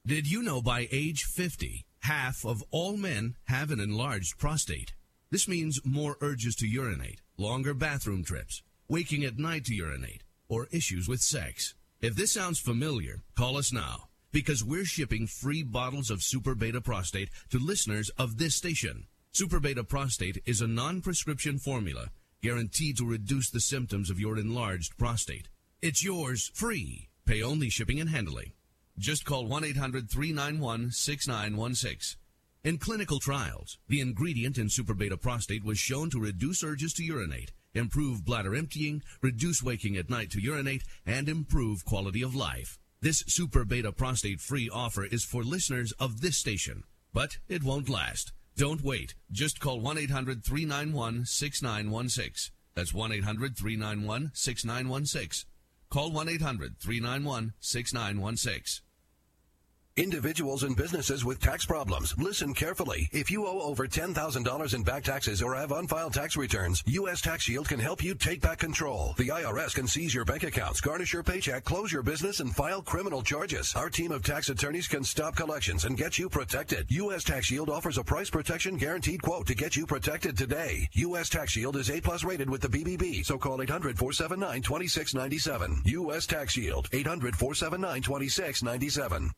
Did 0.07 0.31
you 0.31 0.43
know 0.43 0.61
by 0.61 0.89
age 0.91 1.25
50, 1.25 1.87
half 2.01 2.45
of 2.45 2.63
all 2.71 2.97
men 2.97 3.37
have 3.45 3.71
an 3.71 3.81
enlarged 3.81 4.39
prostate? 4.39 4.93
This 5.31 5.49
means 5.49 5.81
more 5.85 6.17
urges 6.21 6.57
to 6.57 6.67
urinate, 6.67 7.21
longer 7.39 7.73
bathroom 7.73 8.25
trips, 8.25 8.63
waking 8.89 9.25
at 9.25 9.39
night 9.39 9.65
to 9.67 9.75
urinate, 9.75 10.25
or 10.49 10.67
issues 10.73 11.09
with 11.09 11.21
sex. 11.21 11.75
If 12.01 12.17
this 12.17 12.33
sounds 12.33 12.59
familiar, 12.59 13.23
call 13.37 13.57
us 13.57 13.73
now 13.73 14.09
because 14.33 14.65
we're 14.65 14.85
shipping 14.85 15.27
free 15.27 15.63
bottles 15.63 16.11
of 16.11 16.23
Super 16.23 16.55
Beta 16.55 16.81
Prostate 16.81 17.31
to 17.51 17.59
listeners 17.59 18.11
of 18.11 18.39
this 18.39 18.55
station. 18.55 19.07
Super 19.33 19.61
Beta 19.61 19.85
Prostate 19.85 20.43
is 20.45 20.61
a 20.61 20.67
non-prescription 20.67 21.59
formula 21.59 22.09
guaranteed 22.43 22.97
to 22.97 23.05
reduce 23.05 23.51
the 23.51 23.61
symptoms 23.61 24.11
of 24.11 24.19
your 24.19 24.39
enlarged 24.39 24.97
prostate. 24.97 25.49
It's 25.83 26.05
yours 26.05 26.51
free. 26.55 27.09
Pay 27.27 27.43
only 27.43 27.69
shipping 27.71 28.01
and 28.01 28.11
handling. 28.11 28.53
Just 28.99 29.25
call 29.25 29.49
1-800-391-6916. 29.49 32.17
In 32.63 32.77
clinical 32.77 33.19
trials, 33.19 33.79
the 33.89 34.01
ingredient 34.01 34.59
in 34.59 34.69
Super 34.69 34.93
Beta 34.93 35.17
Prostate 35.17 35.65
was 35.65 35.79
shown 35.79 36.11
to 36.11 36.21
reduce 36.21 36.63
urges 36.63 36.93
to 36.95 37.03
urinate, 37.03 37.53
improve 37.73 38.25
bladder 38.25 38.55
emptying, 38.55 39.03
reduce 39.23 39.63
waking 39.63 39.97
at 39.97 40.11
night 40.11 40.31
to 40.33 40.43
urinate, 40.43 40.83
and 41.07 41.29
improve 41.29 41.87
quality 41.87 42.23
of 42.23 42.35
life. 42.35 42.79
This 43.01 43.25
Super 43.27 43.65
Beta 43.65 43.93
Prostate 43.93 44.41
free 44.41 44.69
offer 44.69 45.07
is 45.07 45.25
for 45.25 45.43
listeners 45.43 45.93
of 45.93 46.21
this 46.21 46.37
station, 46.37 46.85
but 47.15 47.39
it 47.49 47.63
won't 47.63 47.89
last. 47.89 48.33
Don't 48.61 48.85
wait. 48.85 49.15
Just 49.33 49.59
call 49.59 49.81
1-800-391-6916. 49.81 52.51
That's 52.75 52.93
1-800-391-6916. 52.93 55.45
Call 55.89 56.11
1-800-391-6916. 56.11 58.81
Individuals 60.01 60.63
and 60.63 60.75
businesses 60.75 61.27
with 61.27 61.43
tax 61.43 61.67
problems. 61.67 62.15
Listen 62.17 62.55
carefully. 62.55 63.11
If 63.13 63.31
you 63.31 63.47
owe 63.47 63.61
over 63.61 63.87
$10,000 63.87 64.75
in 64.75 64.83
back 64.83 65.05
taxes 65.05 65.43
or 65.43 65.55
have 65.55 65.73
unfiled 65.73 66.15
tax 66.15 66.39
returns, 66.39 66.83
U.S. 66.87 67.21
Tax 67.21 67.43
Shield 67.43 67.69
can 67.69 67.79
help 67.79 68.03
you 68.03 68.15
take 68.15 68.41
back 68.41 68.61
control. 68.61 69.13
The 69.19 69.29
IRS 69.29 69.75
can 69.75 69.87
seize 69.87 70.15
your 70.15 70.25
bank 70.25 70.43
accounts, 70.43 70.81
garnish 70.81 71.13
your 71.13 71.23
paycheck, 71.23 71.65
close 71.65 71.93
your 71.93 72.03
business, 72.03 72.41
and 72.41 72.57
file 72.57 72.81
criminal 72.81 73.21
charges. 73.21 73.75
Our 73.77 73.91
team 73.91 74.11
of 74.11 74.23
tax 74.23 74.49
attorneys 74.49 74.89
can 74.89 75.05
stop 75.05 75.37
collections 75.37 75.85
and 75.85 75.99
get 75.99 76.19
you 76.19 76.31
protected. 76.31 76.87
U.S. 76.89 77.23
Tax 77.23 77.45
Shield 77.45 77.69
offers 77.69 77.99
a 77.99 78.03
price 78.03 78.31
protection 78.31 78.79
guaranteed 78.79 79.21
quote 79.21 79.47
to 79.49 79.55
get 79.55 79.77
you 79.77 79.85
protected 79.85 80.35
today. 80.35 80.89
U.S. 80.93 81.29
Tax 81.29 81.53
Shield 81.53 81.77
is 81.77 81.91
A 81.91 82.01
plus 82.01 82.25
rated 82.25 82.49
with 82.49 82.63
the 82.63 82.69
BBB, 82.69 83.27
so 83.27 83.37
call 83.37 83.59
800-479-2697. 83.59 85.83
U.S. 85.85 86.27
Tax 86.27 86.55
Shield, 86.55 86.89
800-479-2697. 86.89 89.33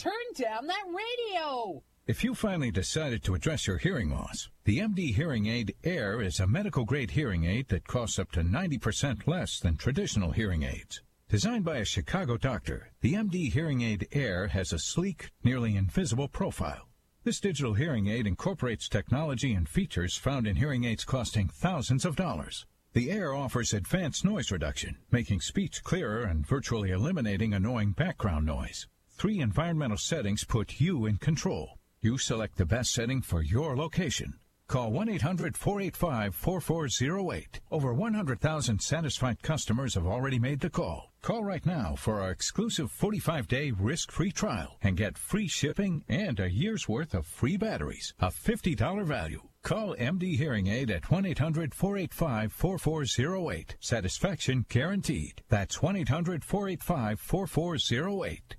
Turn 0.00 0.12
down 0.34 0.66
that 0.66 0.86
radio! 0.86 1.82
If 2.06 2.24
you 2.24 2.34
finally 2.34 2.70
decided 2.70 3.22
to 3.22 3.34
address 3.34 3.66
your 3.66 3.76
hearing 3.76 4.08
loss, 4.08 4.48
the 4.64 4.78
MD 4.78 5.14
Hearing 5.14 5.44
Aid 5.44 5.74
Air 5.84 6.22
is 6.22 6.40
a 6.40 6.46
medical 6.46 6.86
grade 6.86 7.10
hearing 7.10 7.44
aid 7.44 7.68
that 7.68 7.86
costs 7.86 8.18
up 8.18 8.32
to 8.32 8.40
90% 8.40 9.26
less 9.26 9.60
than 9.60 9.76
traditional 9.76 10.32
hearing 10.32 10.62
aids. 10.62 11.02
Designed 11.28 11.66
by 11.66 11.76
a 11.76 11.84
Chicago 11.84 12.38
doctor, 12.38 12.92
the 13.02 13.12
MD 13.12 13.52
Hearing 13.52 13.82
Aid 13.82 14.08
Air 14.12 14.46
has 14.46 14.72
a 14.72 14.78
sleek, 14.78 15.32
nearly 15.44 15.76
invisible 15.76 16.28
profile. 16.28 16.88
This 17.24 17.38
digital 17.38 17.74
hearing 17.74 18.06
aid 18.06 18.26
incorporates 18.26 18.88
technology 18.88 19.52
and 19.52 19.68
features 19.68 20.16
found 20.16 20.46
in 20.46 20.56
hearing 20.56 20.84
aids 20.84 21.04
costing 21.04 21.48
thousands 21.48 22.06
of 22.06 22.16
dollars. 22.16 22.64
The 22.94 23.10
Air 23.10 23.34
offers 23.34 23.74
advanced 23.74 24.24
noise 24.24 24.50
reduction, 24.50 24.96
making 25.10 25.42
speech 25.42 25.84
clearer 25.84 26.22
and 26.22 26.46
virtually 26.46 26.90
eliminating 26.90 27.52
annoying 27.52 27.92
background 27.92 28.46
noise. 28.46 28.86
Three 29.20 29.40
environmental 29.40 29.98
settings 29.98 30.44
put 30.44 30.80
you 30.80 31.04
in 31.04 31.18
control. 31.18 31.76
You 32.00 32.16
select 32.16 32.56
the 32.56 32.64
best 32.64 32.90
setting 32.90 33.20
for 33.20 33.42
your 33.42 33.76
location. 33.76 34.38
Call 34.66 34.92
1-800-485-4408. 34.92 37.60
Over 37.70 37.92
100,000 37.92 38.80
satisfied 38.80 39.42
customers 39.42 39.92
have 39.92 40.06
already 40.06 40.38
made 40.38 40.60
the 40.60 40.70
call. 40.70 41.12
Call 41.20 41.44
right 41.44 41.66
now 41.66 41.96
for 41.96 42.22
our 42.22 42.30
exclusive 42.30 42.90
45-day 42.90 43.72
risk-free 43.72 44.32
trial 44.32 44.78
and 44.80 44.96
get 44.96 45.18
free 45.18 45.48
shipping 45.48 46.02
and 46.08 46.40
a 46.40 46.50
year's 46.50 46.88
worth 46.88 47.12
of 47.12 47.26
free 47.26 47.58
batteries, 47.58 48.14
a 48.20 48.28
$50 48.28 49.04
value. 49.04 49.42
Call 49.62 49.94
MD 49.96 50.34
Hearing 50.34 50.68
Aid 50.68 50.90
at 50.90 51.02
1-800-485-4408. 51.02 53.74
Satisfaction 53.80 54.64
guaranteed. 54.70 55.42
That's 55.50 55.76
1-800-485-4408. 55.76 58.54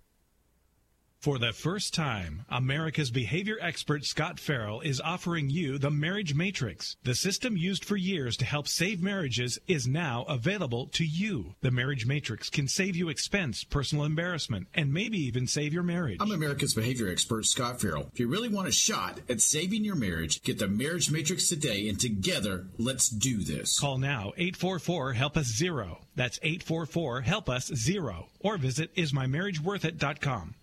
For 1.22 1.38
the 1.38 1.54
first 1.54 1.94
time, 1.94 2.46
America's 2.50 3.12
behavior 3.12 3.56
expert 3.62 4.06
Scott 4.06 4.40
Farrell 4.40 4.82
is 4.82 5.00
offering 5.00 5.51
you 5.51 5.78
the 5.78 5.92
Marriage 5.92 6.34
Matrix. 6.34 6.96
The 7.04 7.13
system 7.13 7.56
used 7.56 7.86
for 7.86 7.96
years 7.96 8.36
to 8.38 8.46
help 8.46 8.68
save 8.68 9.04
marriages 9.04 9.60
is 9.68 9.86
now 9.86 10.24
available 10.24 10.88
to 10.94 11.06
you. 11.06 11.54
The 11.62 11.70
Marriage 11.70 12.08
Matrix 12.08 12.50
can 12.50 12.68
save 12.68 12.96
you 12.96 13.10
expense, 13.10 13.63
personal 13.63 14.04
embarrassment, 14.04 14.66
and 14.74 14.92
maybe 14.92 15.20
even 15.20 15.46
save 15.46 15.75
your 15.75 15.84
marriage. 15.84 16.18
I'm 16.20 16.32
America's 16.32 16.74
behavior 16.74 17.08
expert 17.12 17.46
Scott 17.46 17.80
Farrell. 17.80 18.10
If 18.12 18.20
you 18.20 18.28
really 18.28 18.50
want 18.50 18.68
a 18.68 18.72
shot 18.72 19.20
at 19.30 19.42
saving 19.42 19.86
your 19.86 19.96
marriage, 19.96 20.42
get 20.42 20.58
the 20.58 20.68
Marriage 20.68 21.12
Matrix 21.12 21.48
today 21.48 21.88
and 21.88 22.00
together, 22.00 22.66
let's 22.80 23.10
do 23.10 23.44
this. 23.44 23.80
Call 23.80 24.00
now 24.00 24.34
844 24.38 25.13
Help 25.13 25.38
Us 25.38 25.56
Zero. 25.56 26.00
That's 26.16 26.40
844 26.42 27.22
Help 27.22 27.48
Us 27.48 27.68
Zero. 27.68 28.30
Or 28.40 28.58
visit 28.58 28.96
ismymarriageworthit.com. 28.96 30.56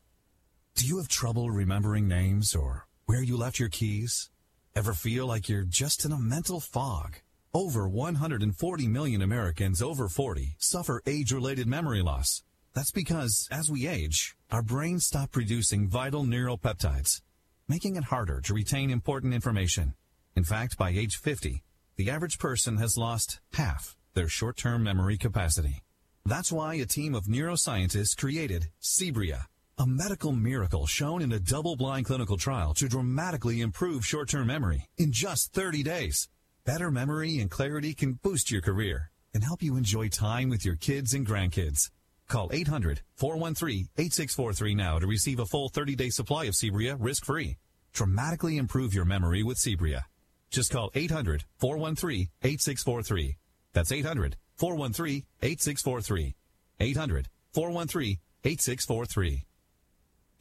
Do 0.78 0.86
you 0.86 0.98
have 0.98 1.08
trouble 1.08 1.50
remembering 1.50 2.06
names 2.06 2.54
or 2.54 2.86
where 3.06 3.20
you 3.20 3.36
left 3.36 3.58
your 3.58 3.68
keys? 3.68 4.30
Ever 4.76 4.92
feel 4.92 5.26
like 5.26 5.48
you're 5.48 5.64
just 5.64 6.04
in 6.04 6.12
a 6.12 6.20
mental 6.20 6.60
fog? 6.60 7.16
Over 7.52 7.88
140 7.88 8.86
million 8.86 9.20
Americans 9.20 9.82
over 9.82 10.08
40 10.08 10.54
suffer 10.58 11.02
age-related 11.04 11.66
memory 11.66 12.00
loss. 12.00 12.44
That's 12.74 12.92
because 12.92 13.48
as 13.50 13.68
we 13.68 13.88
age, 13.88 14.36
our 14.52 14.62
brains 14.62 15.04
stop 15.04 15.32
producing 15.32 15.88
vital 15.88 16.22
neural 16.22 16.56
peptides, 16.56 17.22
making 17.66 17.96
it 17.96 18.04
harder 18.04 18.40
to 18.42 18.54
retain 18.54 18.90
important 18.90 19.34
information. 19.34 19.94
In 20.36 20.44
fact, 20.44 20.78
by 20.78 20.90
age 20.90 21.16
50, 21.16 21.64
the 21.96 22.08
average 22.08 22.38
person 22.38 22.76
has 22.76 22.96
lost 22.96 23.40
half 23.54 23.96
their 24.14 24.28
short-term 24.28 24.84
memory 24.84 25.18
capacity. 25.18 25.82
That's 26.24 26.52
why 26.52 26.74
a 26.74 26.86
team 26.86 27.16
of 27.16 27.24
neuroscientists 27.24 28.16
created 28.16 28.68
Cebria 28.80 29.46
a 29.78 29.86
medical 29.86 30.32
miracle 30.32 30.86
shown 30.86 31.22
in 31.22 31.32
a 31.32 31.38
double-blind 31.38 32.04
clinical 32.04 32.36
trial 32.36 32.74
to 32.74 32.88
dramatically 32.88 33.60
improve 33.60 34.04
short-term 34.04 34.48
memory 34.48 34.88
in 34.96 35.12
just 35.12 35.52
30 35.52 35.84
days. 35.84 36.28
Better 36.64 36.90
memory 36.90 37.38
and 37.38 37.48
clarity 37.48 37.94
can 37.94 38.14
boost 38.14 38.50
your 38.50 38.60
career 38.60 39.12
and 39.32 39.44
help 39.44 39.62
you 39.62 39.76
enjoy 39.76 40.08
time 40.08 40.48
with 40.48 40.64
your 40.64 40.74
kids 40.74 41.14
and 41.14 41.24
grandkids. 41.24 41.90
Call 42.26 42.48
800-413-8643 42.50 44.76
now 44.76 44.98
to 44.98 45.06
receive 45.06 45.38
a 45.38 45.46
full 45.46 45.70
30-day 45.70 46.10
supply 46.10 46.46
of 46.46 46.54
Cebria 46.54 46.96
risk-free. 46.98 47.56
Dramatically 47.92 48.56
improve 48.56 48.92
your 48.92 49.04
memory 49.04 49.44
with 49.44 49.58
Cebria. 49.58 50.02
Just 50.50 50.72
call 50.72 50.90
800-413-8643. 50.90 53.36
That's 53.72 53.92
800-413-8643. 53.92 56.34
800-413-8643. 56.80 59.44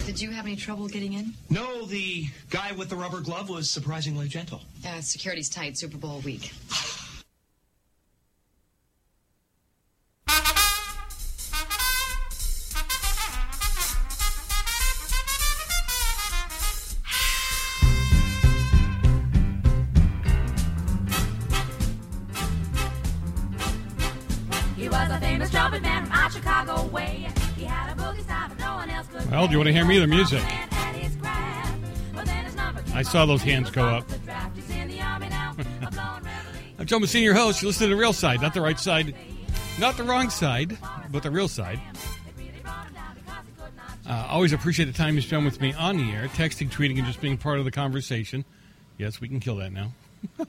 Did 0.05 0.21
you 0.21 0.31
have 0.31 0.45
any 0.45 0.55
trouble 0.55 0.87
getting 0.87 1.13
in? 1.13 1.33
No, 1.49 1.85
the 1.85 2.27
guy 2.49 2.71
with 2.71 2.89
the 2.89 2.95
rubber 2.95 3.19
glove 3.19 3.49
was 3.49 3.69
surprisingly 3.69 4.27
gentle. 4.29 4.61
Yeah, 4.81 5.01
security's 5.01 5.49
tight. 5.49 5.77
Super 5.77 5.97
Bowl 5.97 6.21
week. 6.21 6.53
Do 29.47 29.53
you 29.53 29.59
want 29.59 29.67
to 29.67 29.73
hear 29.73 29.85
me 29.85 29.97
the 29.97 30.07
music? 30.07 30.43
I 32.93 33.01
saw 33.01 33.25
those 33.25 33.41
hands 33.41 33.69
go 33.69 33.85
up. 33.85 34.05
I'm 36.77 36.85
Joe 36.85 36.99
Messina, 36.99 37.23
your 37.23 37.33
host. 37.33 37.61
You 37.61 37.69
listen 37.69 37.89
to 37.89 37.95
the 37.95 37.99
real 37.99 38.11
side, 38.11 38.41
not 38.41 38.53
the 38.53 38.59
right 38.59 38.77
side, 38.77 39.15
not 39.79 39.95
the 39.95 40.03
wrong 40.03 40.29
side, 40.29 40.77
but 41.11 41.23
the 41.23 41.31
real 41.31 41.47
side. 41.47 41.79
Uh, 44.05 44.27
always 44.29 44.51
appreciate 44.51 44.85
the 44.85 44.93
time 44.93 45.15
you 45.15 45.21
spend 45.21 45.45
with 45.45 45.61
me 45.61 45.73
on 45.73 45.95
the 45.95 46.11
air, 46.11 46.27
texting, 46.27 46.69
tweeting, 46.69 46.97
and 46.97 47.05
just 47.05 47.21
being 47.21 47.37
part 47.37 47.59
of 47.59 47.65
the 47.65 47.71
conversation. 47.71 48.43
Yes, 48.97 49.21
we 49.21 49.29
can 49.29 49.39
kill 49.39 49.55
that 49.57 49.71
now. 49.71 49.93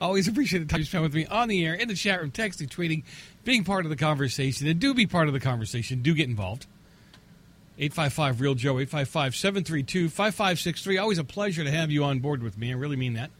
Always 0.00 0.28
appreciate 0.28 0.60
the 0.60 0.66
time 0.66 0.80
you 0.80 0.86
spend 0.86 1.02
with 1.02 1.14
me 1.14 1.26
on 1.26 1.48
the 1.48 1.64
air, 1.64 1.74
in 1.74 1.88
the 1.88 1.94
chat 1.94 2.20
room, 2.20 2.30
texting, 2.30 2.68
tweeting, 2.68 3.02
being 3.44 3.64
part 3.64 3.86
of 3.86 3.90
the 3.90 3.96
conversation. 3.96 4.68
And 4.68 4.78
do 4.78 4.94
be 4.94 5.06
part 5.06 5.26
of 5.26 5.34
the 5.34 5.40
conversation. 5.40 6.02
Do 6.02 6.14
get 6.14 6.28
involved. 6.28 6.66
855 7.78 8.40
Real 8.40 8.54
Joe, 8.54 8.78
855 8.78 9.36
732 9.36 10.08
5563. 10.08 10.98
Always 10.98 11.18
a 11.18 11.24
pleasure 11.24 11.62
to 11.62 11.70
have 11.70 11.90
you 11.90 12.04
on 12.04 12.20
board 12.20 12.42
with 12.42 12.56
me. 12.56 12.70
I 12.70 12.74
really 12.74 12.96
mean 12.96 13.14
that. 13.14 13.30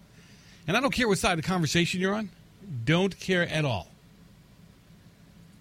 And 0.69 0.77
I 0.77 0.81
don't 0.81 0.93
care 0.93 1.09
what 1.09 1.19
side 1.19 1.39
of 1.39 1.45
the 1.45 1.49
conversation 1.49 2.01
you're 2.01 2.15
on, 2.15 2.31
don't 2.85 3.19
care 3.19 3.49
at 3.49 3.65
all. 3.65 3.89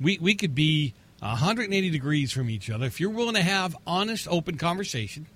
We, 0.01 0.17
we 0.19 0.35
could 0.35 0.55
be 0.55 0.93
180 1.19 1.89
degrees 1.89 2.31
from 2.31 2.49
each 2.49 2.69
other. 2.69 2.85
If 2.85 2.99
you're 2.99 3.09
willing 3.09 3.35
to 3.35 3.41
have 3.41 3.77
honest, 3.87 4.27
open 4.29 4.57
conversation, 4.57 5.27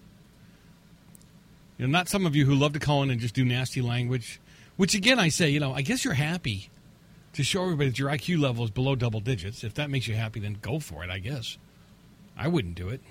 you 1.77 1.87
know, 1.87 1.91
not 1.91 2.09
some 2.09 2.25
of 2.25 2.35
you 2.35 2.45
who 2.45 2.55
love 2.55 2.73
to 2.73 2.79
call 2.79 3.03
in 3.03 3.09
and 3.09 3.21
just 3.21 3.35
do 3.35 3.45
nasty 3.45 3.81
language, 3.81 4.41
which 4.75 4.95
again, 4.95 5.17
I 5.17 5.29
say, 5.29 5.49
you 5.49 5.61
know, 5.61 5.73
I 5.73 5.81
guess 5.81 6.03
you're 6.03 6.13
happy 6.13 6.69
to 7.33 7.43
show 7.43 7.63
everybody 7.63 7.89
that 7.89 7.99
your 7.99 8.09
IQ 8.09 8.41
level 8.41 8.65
is 8.65 8.71
below 8.71 8.95
double 8.95 9.21
digits. 9.21 9.63
If 9.63 9.75
that 9.75 9.89
makes 9.89 10.07
you 10.07 10.15
happy, 10.15 10.39
then 10.39 10.57
go 10.61 10.79
for 10.79 11.03
it, 11.03 11.09
I 11.09 11.19
guess. 11.19 11.57
I 12.37 12.47
wouldn't 12.47 12.75
do 12.75 12.89
it. 12.89 13.01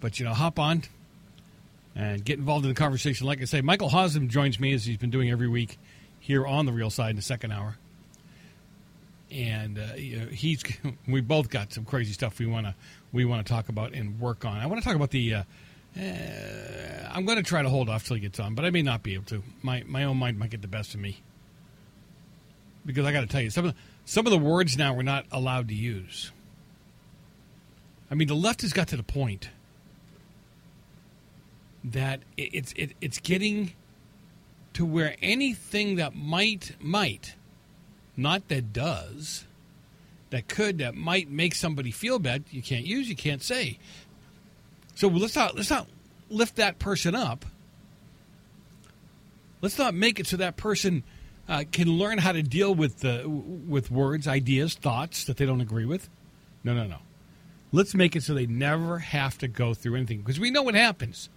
But, 0.00 0.18
you 0.18 0.24
know, 0.24 0.34
hop 0.34 0.58
on 0.58 0.82
and 1.94 2.24
get 2.24 2.38
involved 2.38 2.64
in 2.64 2.70
the 2.70 2.78
conversation. 2.78 3.26
Like 3.26 3.40
I 3.40 3.44
say, 3.44 3.60
Michael 3.60 3.90
Hosm 3.90 4.28
joins 4.28 4.58
me 4.58 4.72
as 4.72 4.84
he's 4.84 4.96
been 4.96 5.10
doing 5.10 5.30
every 5.30 5.48
week 5.48 5.78
here 6.20 6.46
on 6.46 6.66
the 6.66 6.72
real 6.72 6.90
side 6.90 7.10
in 7.10 7.16
the 7.16 7.22
second 7.22 7.52
hour. 7.52 7.76
And 9.30 9.78
uh, 9.78 9.94
he's 10.30 10.62
we 11.08 11.20
both 11.20 11.50
got 11.50 11.72
some 11.72 11.84
crazy 11.84 12.12
stuff 12.12 12.38
we 12.38 12.46
want 12.46 12.66
to 12.66 12.74
we 13.12 13.24
want 13.24 13.46
to 13.46 13.52
talk 13.52 13.68
about 13.68 13.92
and 13.92 14.20
work 14.20 14.44
on. 14.44 14.58
I 14.58 14.66
want 14.66 14.80
to 14.80 14.84
talk 14.84 14.96
about 14.96 15.10
the. 15.10 15.34
Uh, 15.34 15.42
uh, 15.96 17.08
I'm 17.12 17.24
going 17.24 17.36
to 17.36 17.44
try 17.44 17.62
to 17.62 17.68
hold 17.68 17.88
off 17.88 18.04
till 18.06 18.16
he 18.16 18.20
gets 18.20 18.40
on, 18.40 18.54
but 18.56 18.64
I 18.64 18.70
may 18.70 18.82
not 18.82 19.02
be 19.02 19.14
able 19.14 19.26
to. 19.26 19.42
My 19.62 19.82
my 19.86 20.04
own 20.04 20.18
mind 20.18 20.38
might 20.38 20.50
get 20.50 20.62
the 20.62 20.68
best 20.68 20.94
of 20.94 21.00
me 21.00 21.22
because 22.84 23.06
I 23.06 23.12
got 23.12 23.22
to 23.22 23.26
tell 23.26 23.40
you 23.40 23.50
some 23.50 23.66
of 23.66 23.72
the, 23.72 23.80
some 24.04 24.26
of 24.26 24.30
the 24.30 24.38
words 24.38 24.76
now 24.76 24.92
we're 24.92 25.02
not 25.02 25.26
allowed 25.30 25.68
to 25.68 25.74
use. 25.74 26.32
I 28.10 28.14
mean, 28.14 28.28
the 28.28 28.34
left 28.34 28.62
has 28.62 28.72
got 28.72 28.88
to 28.88 28.96
the 28.96 29.02
point 29.02 29.48
that 31.84 32.20
it's 32.36 32.72
it, 32.72 32.92
it's 33.00 33.18
getting 33.18 33.72
to 34.72 34.84
where 34.86 35.14
anything 35.20 35.96
that 35.96 36.14
might 36.14 36.72
might 36.80 37.34
not 38.16 38.48
that 38.48 38.72
does 38.72 39.44
that 40.30 40.48
could 40.48 40.78
that 40.78 40.94
might 40.94 41.30
make 41.30 41.54
somebody 41.54 41.90
feel 41.90 42.18
bad 42.18 42.44
you 42.50 42.62
can't 42.62 42.86
use 42.86 43.08
you 43.08 43.14
can't 43.14 43.42
say. 43.42 43.78
So 44.94 45.08
let's 45.08 45.36
not 45.36 45.54
let's 45.54 45.70
not 45.70 45.86
lift 46.30 46.56
that 46.56 46.78
person 46.78 47.14
up. 47.14 47.44
Let's 49.60 49.78
not 49.78 49.94
make 49.94 50.18
it 50.20 50.26
so 50.26 50.36
that 50.38 50.56
person 50.56 51.04
uh, 51.48 51.64
can 51.70 51.88
learn 51.88 52.18
how 52.18 52.32
to 52.32 52.42
deal 52.42 52.74
with 52.74 53.00
the 53.00 53.28
with 53.28 53.90
words 53.90 54.26
ideas 54.26 54.74
thoughts 54.74 55.24
that 55.24 55.36
they 55.36 55.44
don't 55.44 55.60
agree 55.60 55.84
with. 55.84 56.08
No 56.62 56.74
no 56.74 56.86
no. 56.86 56.98
Let's 57.72 57.94
make 57.94 58.16
it 58.16 58.22
so 58.22 58.34
they 58.34 58.46
never 58.46 59.00
have 59.00 59.36
to 59.38 59.48
go 59.48 59.74
through 59.74 59.96
anything 59.96 60.18
because 60.18 60.40
we 60.40 60.50
know 60.50 60.62
what 60.62 60.74
happens 60.74 61.28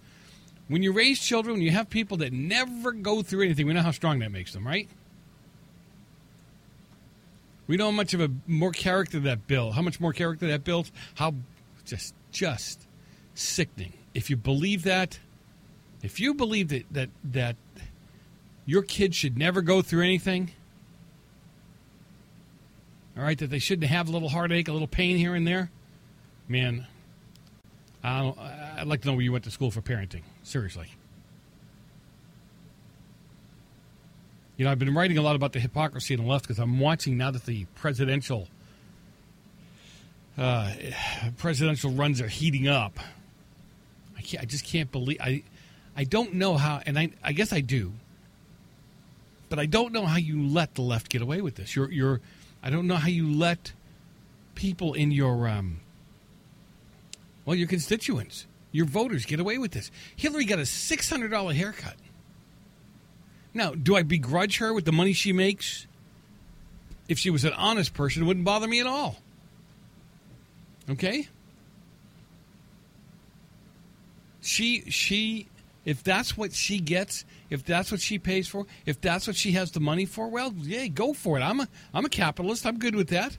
when 0.68 0.82
you 0.82 0.92
raise 0.92 1.18
children, 1.18 1.54
when 1.54 1.62
you 1.62 1.70
have 1.70 1.90
people 1.90 2.18
that 2.18 2.32
never 2.32 2.92
go 2.92 3.22
through 3.22 3.44
anything, 3.44 3.66
we 3.66 3.72
know 3.72 3.82
how 3.82 3.90
strong 3.90 4.18
that 4.20 4.30
makes 4.30 4.52
them, 4.52 4.66
right? 4.66 4.88
We 7.66 7.76
know 7.76 7.86
how 7.86 7.96
much 7.96 8.14
of 8.14 8.20
a 8.20 8.30
more 8.46 8.72
character 8.72 9.20
that 9.20 9.46
builds, 9.46 9.76
how 9.76 9.82
much 9.82 10.00
more 10.00 10.12
character 10.12 10.46
that 10.46 10.64
builds, 10.64 10.92
how 11.14 11.34
just 11.84 12.14
just 12.30 12.86
sickening. 13.34 13.92
If 14.14 14.30
you 14.30 14.36
believe 14.36 14.84
that, 14.84 15.18
if 16.02 16.20
you 16.20 16.34
believe 16.34 16.68
that 16.68 16.84
that 16.90 17.10
that 17.24 17.56
your 18.64 18.82
kid 18.82 19.14
should 19.14 19.36
never 19.36 19.62
go 19.62 19.82
through 19.82 20.02
anything, 20.02 20.50
all 23.16 23.22
right, 23.22 23.38
that 23.38 23.50
they 23.50 23.58
shouldn't 23.58 23.90
have 23.90 24.08
a 24.08 24.12
little 24.12 24.28
heartache, 24.30 24.68
a 24.68 24.72
little 24.72 24.88
pain 24.88 25.16
here 25.16 25.34
and 25.34 25.46
there, 25.46 25.70
man, 26.46 26.86
I 28.02 28.22
would 28.78 28.88
like 28.88 29.02
to 29.02 29.08
know 29.08 29.14
where 29.14 29.22
you 29.22 29.32
went 29.32 29.44
to 29.44 29.50
school 29.50 29.70
for 29.70 29.82
parenting. 29.82 30.22
Seriously. 30.48 30.88
You 34.56 34.64
know, 34.64 34.70
I've 34.70 34.78
been 34.78 34.94
writing 34.94 35.18
a 35.18 35.22
lot 35.22 35.36
about 35.36 35.52
the 35.52 35.60
hypocrisy 35.60 36.16
on 36.16 36.24
the 36.24 36.26
left 36.26 36.48
because 36.48 36.58
I'm 36.58 36.80
watching 36.80 37.18
now 37.18 37.30
that 37.30 37.44
the 37.44 37.66
presidential 37.74 38.48
uh, 40.38 40.72
presidential 41.36 41.90
runs 41.90 42.22
are 42.22 42.28
heating 42.28 42.66
up. 42.66 42.98
I, 44.16 44.22
can't, 44.22 44.42
I 44.42 44.46
just 44.46 44.64
can't 44.64 44.90
believe 44.90 45.18
I. 45.20 45.42
I 45.94 46.04
don't 46.04 46.32
know 46.34 46.56
how, 46.56 46.80
and 46.86 46.98
I, 46.98 47.10
I 47.22 47.32
guess 47.32 47.52
I 47.52 47.60
do, 47.60 47.92
but 49.50 49.58
I 49.58 49.66
don't 49.66 49.92
know 49.92 50.06
how 50.06 50.16
you 50.16 50.48
let 50.48 50.76
the 50.76 50.82
left 50.82 51.10
get 51.10 51.20
away 51.20 51.42
with 51.42 51.56
this. 51.56 51.76
You're, 51.76 51.90
you're, 51.90 52.20
I 52.62 52.70
don't 52.70 52.86
know 52.86 52.96
how 52.96 53.08
you 53.08 53.30
let 53.30 53.72
people 54.54 54.94
in 54.94 55.10
your 55.10 55.46
um, 55.46 55.80
well, 57.44 57.54
your 57.54 57.68
constituents, 57.68 58.46
your 58.72 58.86
voters 58.86 59.24
get 59.24 59.40
away 59.40 59.58
with 59.58 59.72
this. 59.72 59.90
Hillary 60.16 60.44
got 60.44 60.58
a 60.58 60.62
$600 60.62 61.54
haircut. 61.54 61.96
Now, 63.54 63.72
do 63.72 63.96
I 63.96 64.02
begrudge 64.02 64.58
her 64.58 64.72
with 64.72 64.84
the 64.84 64.92
money 64.92 65.12
she 65.12 65.32
makes? 65.32 65.86
If 67.08 67.18
she 67.18 67.30
was 67.30 67.44
an 67.44 67.54
honest 67.54 67.94
person, 67.94 68.22
it 68.22 68.26
wouldn't 68.26 68.44
bother 68.44 68.68
me 68.68 68.80
at 68.80 68.86
all. 68.86 69.16
Okay? 70.90 71.28
She 74.40 74.90
she 74.90 75.48
if 75.84 76.02
that's 76.02 76.36
what 76.36 76.52
she 76.52 76.80
gets, 76.80 77.24
if 77.50 77.64
that's 77.64 77.90
what 77.90 78.00
she 78.00 78.18
pays 78.18 78.46
for, 78.46 78.66
if 78.84 79.00
that's 79.00 79.26
what 79.26 79.36
she 79.36 79.52
has 79.52 79.70
the 79.70 79.80
money 79.80 80.04
for, 80.04 80.28
well, 80.28 80.52
yeah, 80.58 80.86
go 80.86 81.12
for 81.12 81.38
it. 81.38 81.42
I'm 81.42 81.60
a 81.60 81.68
I'm 81.94 82.04
a 82.04 82.10
capitalist. 82.10 82.66
I'm 82.66 82.78
good 82.78 82.94
with 82.94 83.08
that. 83.08 83.36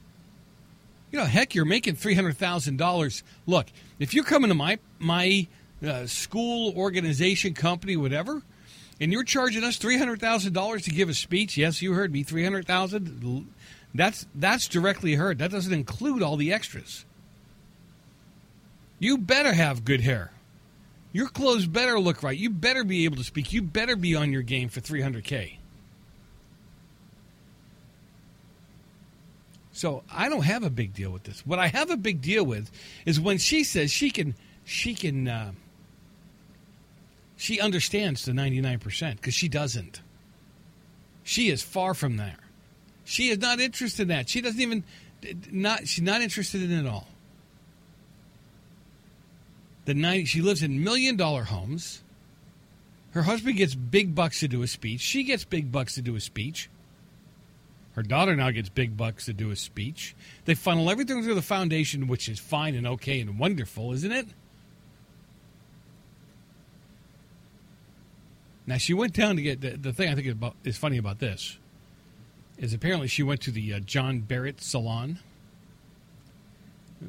You 1.11 1.19
know, 1.19 1.25
heck, 1.25 1.55
you're 1.55 1.65
making 1.65 1.95
three 1.95 2.13
hundred 2.13 2.37
thousand 2.37 2.77
dollars. 2.77 3.23
Look, 3.47 3.67
if 3.97 4.13
you're 4.13 4.23
coming 4.23 4.49
to 4.49 4.55
my 4.55 4.79
my 4.99 5.47
uh, 5.85 6.05
school, 6.05 6.73
organization, 6.75 7.53
company, 7.53 7.97
whatever, 7.97 8.41
and 9.01 9.11
you're 9.11 9.23
charging 9.23 9.63
us 9.63 9.77
three 9.77 9.97
hundred 9.97 10.19
thousand 10.19 10.53
dollars 10.53 10.83
to 10.83 10.91
give 10.91 11.09
a 11.09 11.13
speech, 11.13 11.57
yes, 11.57 11.81
you 11.81 11.93
heard 11.93 12.11
me, 12.11 12.23
three 12.23 12.43
hundred 12.43 12.67
thousand. 12.67 13.47
That's 13.93 14.27
that's 14.35 14.67
directly 14.67 15.15
heard. 15.15 15.39
That 15.39 15.51
doesn't 15.51 15.73
include 15.73 16.21
all 16.21 16.37
the 16.37 16.53
extras. 16.53 17.05
You 18.99 19.17
better 19.17 19.53
have 19.53 19.85
good 19.85 20.01
hair. 20.01 20.31
Your 21.11 21.27
clothes 21.27 21.65
better 21.65 21.99
look 21.99 22.21
right. 22.21 22.37
You 22.37 22.49
better 22.49 22.83
be 22.83 23.05
able 23.05 23.17
to 23.17 23.23
speak. 23.23 23.51
You 23.51 23.61
better 23.61 23.95
be 23.95 24.15
on 24.15 24.31
your 24.31 24.43
game 24.43 24.69
for 24.69 24.81
300K. 24.81 25.58
So 29.79 30.03
I 30.13 30.27
don't 30.27 30.43
have 30.43 30.63
a 30.63 30.69
big 30.69 30.93
deal 30.93 31.09
with 31.09 31.23
this. 31.23 31.45
What 31.45 31.57
I 31.57 31.67
have 31.67 31.89
a 31.89 31.95
big 31.95 32.21
deal 32.21 32.43
with 32.43 32.69
is 33.05 33.17
when 33.17 33.37
she 33.37 33.63
says 33.63 33.89
she 33.89 34.11
can, 34.11 34.35
she 34.65 34.93
can, 34.93 35.25
uh, 35.25 35.51
she 37.37 37.61
understands 37.61 38.25
the 38.25 38.33
ninety 38.33 38.59
nine 38.59 38.79
percent 38.79 39.21
because 39.21 39.33
she 39.33 39.47
doesn't. 39.47 40.01
She 41.23 41.49
is 41.49 41.63
far 41.63 41.93
from 41.93 42.17
there. 42.17 42.39
She 43.05 43.29
is 43.29 43.37
not 43.37 43.61
interested 43.61 44.01
in 44.01 44.07
that. 44.09 44.27
She 44.27 44.41
doesn't 44.41 44.59
even, 44.59 44.83
not 45.49 45.87
she's 45.87 46.03
not 46.03 46.19
interested 46.19 46.61
in 46.61 46.71
it 46.73 46.79
at 46.81 46.85
all. 46.85 47.07
The 49.85 49.93
90, 49.93 50.25
she 50.25 50.41
lives 50.41 50.61
in 50.61 50.83
million 50.83 51.15
dollar 51.15 51.43
homes. 51.43 52.03
Her 53.11 53.21
husband 53.21 53.55
gets 53.55 53.75
big 53.75 54.13
bucks 54.13 54.41
to 54.41 54.49
do 54.49 54.61
a 54.61 54.67
speech. 54.67 54.99
She 54.99 55.23
gets 55.23 55.45
big 55.45 55.71
bucks 55.71 55.95
to 55.95 56.01
do 56.01 56.17
a 56.17 56.19
speech. 56.19 56.69
Her 57.99 58.03
daughter 58.03 58.33
now 58.33 58.49
gets 58.51 58.69
big 58.69 58.95
bucks 58.95 59.25
to 59.25 59.33
do 59.33 59.51
a 59.51 59.57
speech. 59.57 60.15
They 60.45 60.55
funnel 60.55 60.89
everything 60.89 61.21
through 61.21 61.35
the 61.35 61.41
foundation, 61.41 62.07
which 62.07 62.29
is 62.29 62.39
fine 62.39 62.73
and 62.73 62.87
okay 62.87 63.19
and 63.19 63.37
wonderful, 63.37 63.91
isn't 63.91 64.11
it? 64.13 64.25
Now 68.65 68.77
she 68.77 68.93
went 68.93 69.11
down 69.11 69.35
to 69.35 69.41
get 69.41 69.59
the, 69.59 69.71
the 69.71 69.91
thing 69.91 70.07
I 70.07 70.15
think 70.15 70.27
about, 70.27 70.55
is 70.63 70.77
funny 70.77 70.97
about 70.97 71.19
this 71.19 71.57
is 72.57 72.73
apparently 72.73 73.09
she 73.09 73.21
went 73.21 73.41
to 73.41 73.51
the 73.51 73.73
uh, 73.73 73.79
John 73.81 74.21
Barrett 74.21 74.61
salon, 74.61 75.19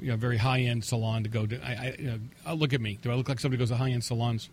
you 0.02 0.08
know, 0.08 0.16
very 0.16 0.38
high 0.38 0.62
end 0.62 0.84
salon 0.84 1.22
to 1.22 1.28
go 1.28 1.46
to. 1.46 1.64
I, 1.64 1.70
I 1.70 1.96
you 2.00 2.06
know, 2.06 2.18
oh, 2.48 2.54
look 2.54 2.72
at 2.72 2.80
me. 2.80 2.98
Do 3.00 3.12
I 3.12 3.14
look 3.14 3.28
like 3.28 3.38
somebody 3.38 3.60
goes 3.60 3.68
to 3.68 3.76
high 3.76 3.90
end 3.90 4.02
salons? 4.02 4.50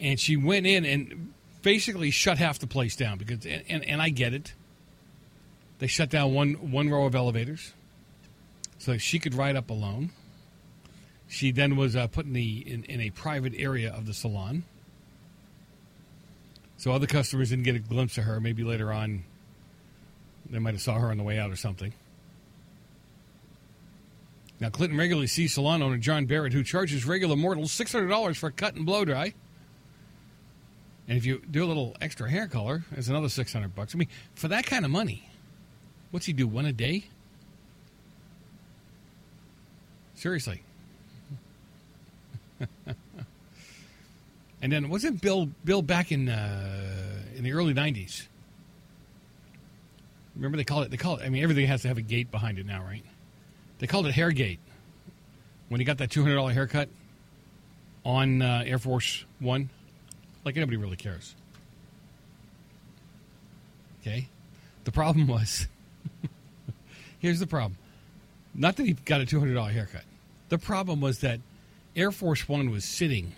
And 0.00 0.20
she 0.20 0.36
went 0.36 0.68
in 0.68 0.84
and 0.84 1.32
basically 1.62 2.10
shut 2.10 2.38
half 2.38 2.58
the 2.58 2.66
place 2.66 2.96
down 2.96 3.18
because, 3.18 3.46
and, 3.46 3.62
and, 3.68 3.84
and 3.84 4.02
I 4.02 4.10
get 4.10 4.34
it. 4.34 4.52
They 5.78 5.86
shut 5.86 6.10
down 6.10 6.32
one 6.32 6.70
one 6.70 6.90
row 6.90 7.06
of 7.06 7.14
elevators, 7.14 7.72
so 8.78 8.98
she 8.98 9.18
could 9.18 9.34
ride 9.34 9.56
up 9.56 9.70
alone. 9.70 10.10
She 11.28 11.50
then 11.50 11.76
was 11.76 11.96
uh, 11.96 12.06
put 12.06 12.26
in 12.26 12.34
the 12.34 12.58
in, 12.58 12.84
in 12.84 13.00
a 13.00 13.10
private 13.10 13.54
area 13.56 13.92
of 13.92 14.06
the 14.06 14.14
salon, 14.14 14.62
so 16.76 16.92
other 16.92 17.06
customers 17.06 17.50
didn't 17.50 17.64
get 17.64 17.74
a 17.74 17.80
glimpse 17.80 18.16
of 18.16 18.24
her. 18.24 18.38
Maybe 18.38 18.62
later 18.62 18.92
on, 18.92 19.24
they 20.48 20.60
might 20.60 20.74
have 20.74 20.82
saw 20.82 20.98
her 20.98 21.10
on 21.10 21.16
the 21.16 21.24
way 21.24 21.38
out 21.38 21.50
or 21.50 21.56
something. 21.56 21.92
Now, 24.60 24.70
Clinton 24.70 24.96
regularly 24.96 25.26
sees 25.26 25.54
salon 25.54 25.82
owner 25.82 25.96
John 25.96 26.26
Barrett, 26.26 26.52
who 26.52 26.62
charges 26.62 27.04
regular 27.04 27.34
mortals 27.34 27.72
$600 27.72 28.36
for 28.36 28.46
a 28.46 28.52
cut 28.52 28.76
and 28.76 28.86
blow 28.86 29.04
dry. 29.04 29.34
And 31.08 31.18
if 31.18 31.26
you 31.26 31.42
do 31.50 31.64
a 31.64 31.66
little 31.66 31.96
extra 32.00 32.30
hair 32.30 32.46
color, 32.46 32.84
it's 32.92 33.08
another 33.08 33.28
600 33.28 33.74
bucks. 33.74 33.94
I 33.94 33.98
mean, 33.98 34.08
for 34.34 34.48
that 34.48 34.66
kind 34.66 34.84
of 34.84 34.90
money, 34.90 35.28
what's 36.10 36.26
he 36.26 36.32
do, 36.32 36.46
one 36.46 36.66
a 36.66 36.72
day? 36.72 37.04
Seriously. 40.14 40.62
and 44.62 44.72
then 44.72 44.88
wasn't 44.88 45.20
Bill 45.20 45.48
Bill 45.64 45.82
back 45.82 46.12
in 46.12 46.28
uh, 46.28 47.22
in 47.34 47.42
the 47.42 47.52
early 47.52 47.74
90s? 47.74 48.28
Remember 50.36 50.56
they 50.56 50.64
called 50.64 50.84
it 50.84 50.92
they 50.92 50.96
call 50.96 51.16
it 51.16 51.24
I 51.24 51.28
mean 51.28 51.42
everything 51.42 51.66
has 51.66 51.82
to 51.82 51.88
have 51.88 51.98
a 51.98 52.02
gate 52.02 52.30
behind 52.30 52.60
it 52.60 52.66
now, 52.66 52.84
right? 52.84 53.04
They 53.80 53.88
called 53.88 54.06
it 54.06 54.14
Hairgate. 54.14 54.58
When 55.68 55.80
he 55.80 55.84
got 55.84 55.98
that 55.98 56.10
$200 56.10 56.52
haircut 56.52 56.88
on 58.04 58.42
uh, 58.42 58.62
Air 58.64 58.78
Force 58.78 59.24
1, 59.40 59.70
like 60.44 60.56
anybody 60.56 60.76
really 60.76 60.96
cares. 60.96 61.34
Okay? 64.00 64.28
The 64.84 64.92
problem 64.92 65.26
was 65.26 65.68
here's 67.18 67.40
the 67.40 67.46
problem. 67.46 67.78
Not 68.54 68.76
that 68.76 68.86
he 68.86 68.92
got 68.92 69.20
a 69.20 69.24
$200 69.24 69.70
haircut. 69.70 70.02
The 70.48 70.58
problem 70.58 71.00
was 71.00 71.20
that 71.20 71.40
Air 71.96 72.10
Force 72.10 72.48
One 72.48 72.70
was 72.70 72.84
sitting 72.84 73.32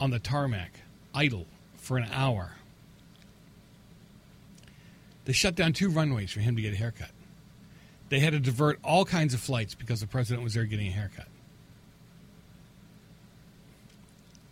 on 0.00 0.10
the 0.10 0.18
tarmac, 0.18 0.72
idle, 1.14 1.46
for 1.76 1.98
an 1.98 2.08
hour. 2.12 2.52
They 5.24 5.32
shut 5.32 5.54
down 5.54 5.72
two 5.72 5.90
runways 5.90 6.30
for 6.30 6.40
him 6.40 6.56
to 6.56 6.62
get 6.62 6.72
a 6.72 6.76
haircut. 6.76 7.10
They 8.08 8.20
had 8.20 8.32
to 8.32 8.38
divert 8.38 8.78
all 8.84 9.04
kinds 9.04 9.34
of 9.34 9.40
flights 9.40 9.74
because 9.74 10.00
the 10.00 10.06
president 10.06 10.44
was 10.44 10.54
there 10.54 10.64
getting 10.64 10.86
a 10.86 10.92
haircut. 10.92 11.26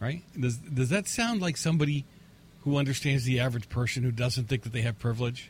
Right? 0.05 0.23
Does, 0.39 0.59
does 0.59 0.91
that 0.91 1.09
sound 1.09 1.41
like 1.41 1.57
somebody 1.57 2.05
who 2.65 2.77
understands 2.77 3.25
the 3.25 3.41
average 3.41 3.71
person 3.71 4.03
who 4.03 4.11
doesn't 4.11 4.49
think 4.49 4.63
that 4.65 4.73
they 4.75 4.83
have 4.83 4.99
privilege? 4.99 5.49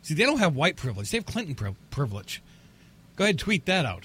See, 0.00 0.14
they 0.14 0.24
don't 0.24 0.38
have 0.38 0.56
white 0.56 0.76
privilege, 0.76 1.10
they 1.10 1.18
have 1.18 1.26
Clinton 1.26 1.54
pri- 1.54 1.74
privilege. 1.90 2.40
Go 3.16 3.24
ahead 3.24 3.38
tweet 3.38 3.66
that 3.66 3.84
out. 3.84 4.04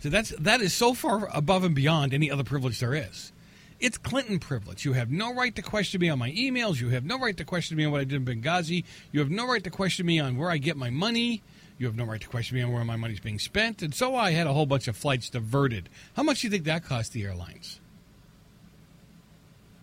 So 0.00 0.08
that's 0.08 0.30
that 0.38 0.62
is 0.62 0.72
so 0.72 0.94
far 0.94 1.28
above 1.34 1.62
and 1.64 1.74
beyond 1.74 2.14
any 2.14 2.30
other 2.30 2.44
privilege 2.44 2.80
there 2.80 2.94
is. 2.94 3.30
It's 3.78 3.98
Clinton 3.98 4.38
privilege. 4.38 4.86
You 4.86 4.94
have 4.94 5.10
no 5.10 5.34
right 5.34 5.54
to 5.54 5.60
question 5.60 6.00
me 6.00 6.08
on 6.08 6.18
my 6.18 6.30
emails. 6.30 6.80
You 6.80 6.88
have 6.88 7.04
no 7.04 7.18
right 7.18 7.36
to 7.36 7.44
question 7.44 7.76
me 7.76 7.84
on 7.84 7.92
what 7.92 8.00
I 8.00 8.04
did 8.04 8.26
in 8.26 8.42
Benghazi. 8.42 8.84
You 9.12 9.20
have 9.20 9.30
no 9.30 9.46
right 9.46 9.62
to 9.64 9.70
question 9.70 10.06
me 10.06 10.18
on 10.18 10.38
where 10.38 10.50
I 10.50 10.56
get 10.56 10.78
my 10.78 10.88
money. 10.88 11.42
You 11.80 11.86
have 11.86 11.96
no 11.96 12.04
right 12.04 12.20
to 12.20 12.28
question 12.28 12.58
me 12.58 12.62
on 12.62 12.74
where 12.74 12.84
my 12.84 12.96
money's 12.96 13.20
being 13.20 13.38
spent. 13.38 13.80
And 13.80 13.94
so 13.94 14.14
I 14.14 14.32
had 14.32 14.46
a 14.46 14.52
whole 14.52 14.66
bunch 14.66 14.86
of 14.86 14.98
flights 14.98 15.30
diverted. 15.30 15.88
How 16.14 16.22
much 16.22 16.42
do 16.42 16.46
you 16.46 16.50
think 16.50 16.64
that 16.64 16.84
cost 16.84 17.14
the 17.14 17.24
airlines? 17.24 17.80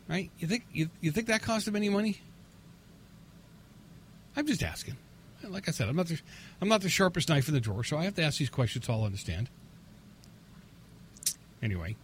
Right? 0.08 0.30
You 0.38 0.48
think 0.48 0.68
you, 0.72 0.92
you 1.02 1.10
think 1.10 1.26
that 1.26 1.42
cost 1.42 1.66
them 1.66 1.76
any 1.76 1.90
money? 1.90 2.22
I'm 4.36 4.46
just 4.46 4.62
asking. 4.62 4.96
Like 5.44 5.68
I 5.68 5.72
said, 5.72 5.90
I'm 5.90 5.96
not 5.96 6.06
the, 6.06 6.20
I'm 6.62 6.70
not 6.70 6.82
the 6.82 6.90
sharpest 6.90 7.30
knife 7.30 7.48
in 7.48 7.56
the 7.56 7.60
drawer, 7.60 7.84
so 7.84 7.98
I 7.98 8.04
have 8.04 8.14
to 8.16 8.22
ask 8.22 8.38
these 8.38 8.52
questions 8.52 8.86
so 8.86 8.94
I'll 8.94 9.04
understand. 9.04 9.50
Anyway, 11.64 11.96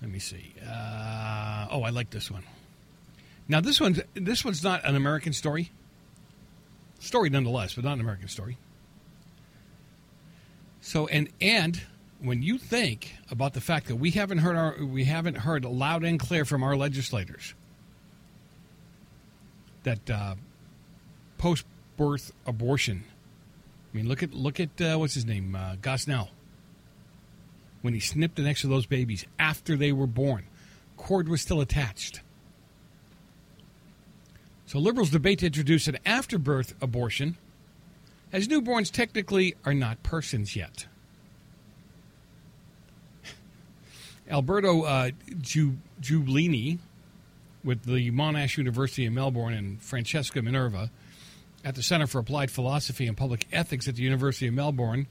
let 0.00 0.12
me 0.12 0.20
see. 0.20 0.54
Uh, 0.64 1.66
oh, 1.72 1.82
I 1.82 1.90
like 1.90 2.10
this 2.10 2.30
one. 2.30 2.44
Now 3.48 3.60
this 3.60 3.80
one's 3.80 4.00
this 4.14 4.44
one's 4.44 4.62
not 4.62 4.84
an 4.84 4.94
American 4.94 5.32
story. 5.32 5.72
Story 7.00 7.30
nonetheless, 7.30 7.74
but 7.74 7.82
not 7.82 7.94
an 7.94 8.00
American 8.00 8.28
story. 8.28 8.58
So 10.88 11.06
and 11.06 11.28
and 11.38 11.82
when 12.18 12.42
you 12.42 12.56
think 12.56 13.12
about 13.30 13.52
the 13.52 13.60
fact 13.60 13.88
that 13.88 13.96
we 13.96 14.12
haven't 14.12 14.38
heard 14.38 14.56
our 14.56 14.82
we 14.82 15.04
haven't 15.04 15.34
heard 15.34 15.66
loud 15.66 16.02
and 16.02 16.18
clear 16.18 16.46
from 16.46 16.62
our 16.62 16.76
legislators 16.76 17.52
that 19.82 20.08
uh, 20.08 20.36
post 21.36 21.66
birth 21.98 22.32
abortion. 22.46 23.04
I 23.92 23.96
mean, 23.98 24.08
look 24.08 24.22
at 24.22 24.32
look 24.32 24.60
at 24.60 24.80
uh, 24.80 24.96
what's 24.96 25.12
his 25.12 25.26
name, 25.26 25.54
uh, 25.54 25.76
Gosnell. 25.76 26.28
When 27.82 27.92
he 27.92 28.00
snipped 28.00 28.36
the 28.36 28.42
necks 28.42 28.64
of 28.64 28.70
those 28.70 28.86
babies 28.86 29.26
after 29.38 29.76
they 29.76 29.92
were 29.92 30.06
born, 30.06 30.44
cord 30.96 31.28
was 31.28 31.42
still 31.42 31.60
attached. 31.60 32.22
So 34.64 34.78
liberals 34.78 35.10
debate 35.10 35.40
to 35.40 35.46
introduce 35.46 35.86
an 35.86 35.98
afterbirth 36.06 36.72
abortion, 36.80 37.36
as 38.32 38.48
newborns 38.48 38.90
technically 38.90 39.54
are 39.64 39.74
not 39.74 40.02
persons 40.02 40.54
yet. 40.56 40.86
Alberto 44.30 44.82
uh, 44.82 45.10
Giubilini 45.40 46.78
with 47.64 47.84
the 47.84 48.10
Monash 48.10 48.56
University 48.56 49.04
in 49.04 49.14
Melbourne 49.14 49.54
and 49.54 49.82
Francesca 49.82 50.42
Minerva 50.42 50.90
at 51.64 51.74
the 51.74 51.82
Center 51.82 52.06
for 52.06 52.18
Applied 52.18 52.50
Philosophy 52.50 53.06
and 53.06 53.16
Public 53.16 53.46
Ethics 53.52 53.88
at 53.88 53.96
the 53.96 54.02
University 54.02 54.46
of 54.48 54.54
Melbourne. 54.54 55.06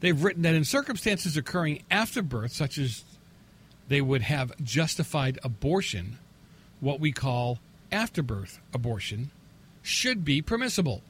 They've 0.00 0.22
written 0.22 0.42
that 0.42 0.54
in 0.54 0.64
circumstances 0.64 1.36
occurring 1.36 1.82
after 1.90 2.22
birth, 2.22 2.52
such 2.52 2.78
as 2.78 3.04
they 3.88 4.00
would 4.00 4.22
have 4.22 4.52
justified 4.62 5.38
abortion, 5.42 6.18
what 6.80 7.00
we 7.00 7.12
call 7.12 7.58
afterbirth 7.90 8.60
abortion, 8.72 9.30
should 9.82 10.24
be 10.24 10.42
permissible. 10.42 11.02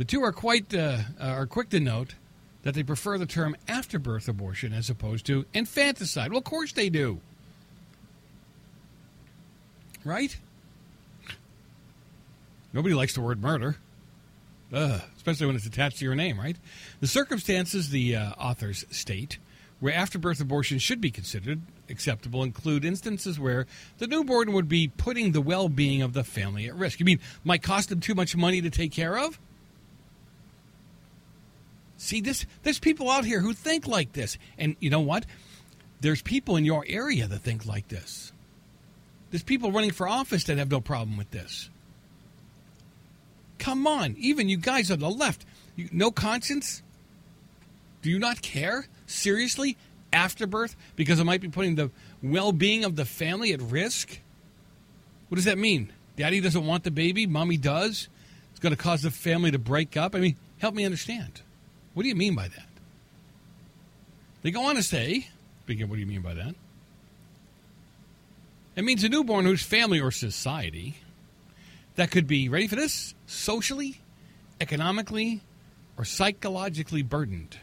The 0.00 0.06
two 0.06 0.22
are 0.22 0.32
quite 0.32 0.72
uh, 0.72 1.00
are 1.20 1.46
quick 1.46 1.68
to 1.68 1.78
note 1.78 2.14
that 2.62 2.72
they 2.72 2.82
prefer 2.82 3.18
the 3.18 3.26
term 3.26 3.54
afterbirth 3.68 4.28
abortion 4.28 4.72
as 4.72 4.88
opposed 4.88 5.26
to 5.26 5.44
infanticide. 5.52 6.30
Well, 6.30 6.38
of 6.38 6.44
course 6.44 6.72
they 6.72 6.88
do. 6.88 7.20
Right? 10.02 10.34
Nobody 12.72 12.94
likes 12.94 13.12
the 13.12 13.20
word 13.20 13.42
murder. 13.42 13.76
Ugh, 14.72 15.02
especially 15.18 15.48
when 15.48 15.56
it's 15.56 15.66
attached 15.66 15.98
to 15.98 16.06
your 16.06 16.14
name, 16.14 16.40
right? 16.40 16.56
The 17.00 17.06
circumstances, 17.06 17.90
the 17.90 18.16
uh, 18.16 18.30
authors 18.38 18.86
state, 18.90 19.36
where 19.80 19.92
afterbirth 19.92 20.40
abortion 20.40 20.78
should 20.78 21.02
be 21.02 21.10
considered 21.10 21.60
acceptable 21.90 22.42
include 22.42 22.86
instances 22.86 23.38
where 23.38 23.66
the 23.98 24.06
newborn 24.06 24.54
would 24.54 24.66
be 24.66 24.88
putting 24.88 25.32
the 25.32 25.42
well 25.42 25.68
being 25.68 26.00
of 26.00 26.14
the 26.14 26.24
family 26.24 26.68
at 26.68 26.74
risk. 26.74 27.00
You 27.00 27.04
mean 27.04 27.20
might 27.44 27.62
cost 27.62 27.90
them 27.90 28.00
too 28.00 28.14
much 28.14 28.34
money 28.34 28.62
to 28.62 28.70
take 28.70 28.92
care 28.92 29.18
of? 29.18 29.38
See, 32.00 32.22
this 32.22 32.46
there's 32.62 32.78
people 32.78 33.10
out 33.10 33.26
here 33.26 33.40
who 33.40 33.52
think 33.52 33.86
like 33.86 34.14
this. 34.14 34.38
And 34.56 34.74
you 34.80 34.88
know 34.88 35.00
what? 35.00 35.26
There's 36.00 36.22
people 36.22 36.56
in 36.56 36.64
your 36.64 36.82
area 36.88 37.26
that 37.26 37.40
think 37.40 37.66
like 37.66 37.88
this. 37.88 38.32
There's 39.30 39.42
people 39.42 39.70
running 39.70 39.90
for 39.90 40.08
office 40.08 40.44
that 40.44 40.56
have 40.56 40.70
no 40.70 40.80
problem 40.80 41.18
with 41.18 41.30
this. 41.30 41.68
Come 43.58 43.86
on, 43.86 44.16
even 44.18 44.48
you 44.48 44.56
guys 44.56 44.90
on 44.90 45.00
the 45.00 45.10
left, 45.10 45.44
you, 45.76 45.90
no 45.92 46.10
conscience? 46.10 46.82
Do 48.00 48.08
you 48.08 48.18
not 48.18 48.40
care? 48.40 48.86
Seriously? 49.06 49.76
Afterbirth? 50.10 50.76
Because 50.96 51.20
it 51.20 51.24
might 51.24 51.42
be 51.42 51.48
putting 51.48 51.74
the 51.74 51.90
well 52.22 52.52
being 52.52 52.82
of 52.82 52.96
the 52.96 53.04
family 53.04 53.52
at 53.52 53.60
risk? 53.60 54.18
What 55.28 55.36
does 55.36 55.44
that 55.44 55.58
mean? 55.58 55.92
Daddy 56.16 56.40
doesn't 56.40 56.66
want 56.66 56.84
the 56.84 56.90
baby, 56.90 57.26
mommy 57.26 57.58
does? 57.58 58.08
It's 58.52 58.60
going 58.60 58.74
to 58.74 58.82
cause 58.82 59.02
the 59.02 59.10
family 59.10 59.50
to 59.50 59.58
break 59.58 59.98
up? 59.98 60.14
I 60.14 60.20
mean, 60.20 60.36
help 60.58 60.74
me 60.74 60.86
understand. 60.86 61.42
What 61.94 62.04
do 62.04 62.08
you 62.08 62.14
mean 62.14 62.34
by 62.34 62.48
that? 62.48 62.68
They 64.42 64.50
go 64.50 64.64
on 64.64 64.76
to 64.76 64.82
say, 64.82 65.28
of 65.68 65.88
what 65.88 65.94
do 65.94 66.00
you 66.00 66.06
mean 66.06 66.22
by 66.22 66.34
that? 66.34 66.54
It 68.74 68.84
means 68.84 69.04
a 69.04 69.08
newborn 69.08 69.44
whose 69.44 69.62
family 69.62 70.00
or 70.00 70.10
society 70.10 70.96
that 71.96 72.10
could 72.10 72.26
be, 72.26 72.48
ready 72.48 72.66
for 72.66 72.76
this, 72.76 73.14
socially, 73.26 74.00
economically, 74.60 75.42
or 75.96 76.04
psychologically 76.04 77.02
burdened 77.02 77.58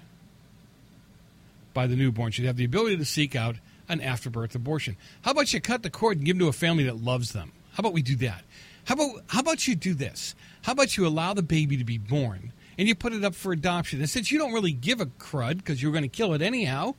by 1.74 1.88
the 1.88 1.96
newborn 1.96 2.32
should 2.32 2.46
have 2.46 2.58
the 2.58 2.66
ability 2.66 2.98
to 2.98 3.06
seek 3.06 3.36
out 3.36 3.56
an 3.90 4.02
afterbirth 4.02 4.56
abortion. 4.56 4.96
How 5.22 5.32
about 5.32 5.54
you 5.54 5.62
cut 5.62 5.84
the 5.84 5.90
cord 5.90 6.18
and 6.18 6.26
give 6.26 6.38
them 6.38 6.46
to 6.46 6.50
a 6.50 6.54
family 6.54 6.84
that 6.86 7.04
loves 7.04 7.32
them? 7.34 7.52
How 7.74 7.82
about 7.82 7.94
we 7.94 8.02
do 8.02 8.16
that? 8.18 8.44
How 8.86 8.96
about 8.96 9.24
how 9.28 9.40
about 9.42 9.68
you 9.68 9.76
do 9.76 9.94
this? 9.94 10.34
How 10.62 10.72
about 10.72 10.98
you 10.98 11.06
allow 11.06 11.34
the 11.34 11.42
baby 11.42 11.78
to 11.78 11.84
be 11.84 11.98
born 11.98 12.52
and 12.78 12.88
you 12.88 12.96
put 12.96 13.14
it 13.14 13.24
up 13.24 13.36
for 13.36 13.52
adoption? 13.52 14.00
And 14.00 14.10
since 14.10 14.32
you 14.32 14.40
don't 14.40 14.54
really 14.54 14.72
give 14.72 15.02
a 15.02 15.06
crud 15.06 15.58
because 15.58 15.82
you're 15.82 15.92
going 15.92 16.04
to 16.04 16.10
kill 16.10 16.34
it 16.34 16.42
anyhow, 16.42 16.96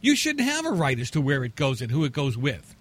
you 0.00 0.14
shouldn't 0.14 0.48
have 0.48 0.64
a 0.66 0.70
right 0.70 0.98
as 0.98 1.10
to 1.12 1.20
where 1.20 1.44
it 1.44 1.54
goes 1.56 1.80
and 1.80 1.90
who 1.90 2.04
it 2.04 2.12
goes 2.12 2.36
with. 2.36 2.74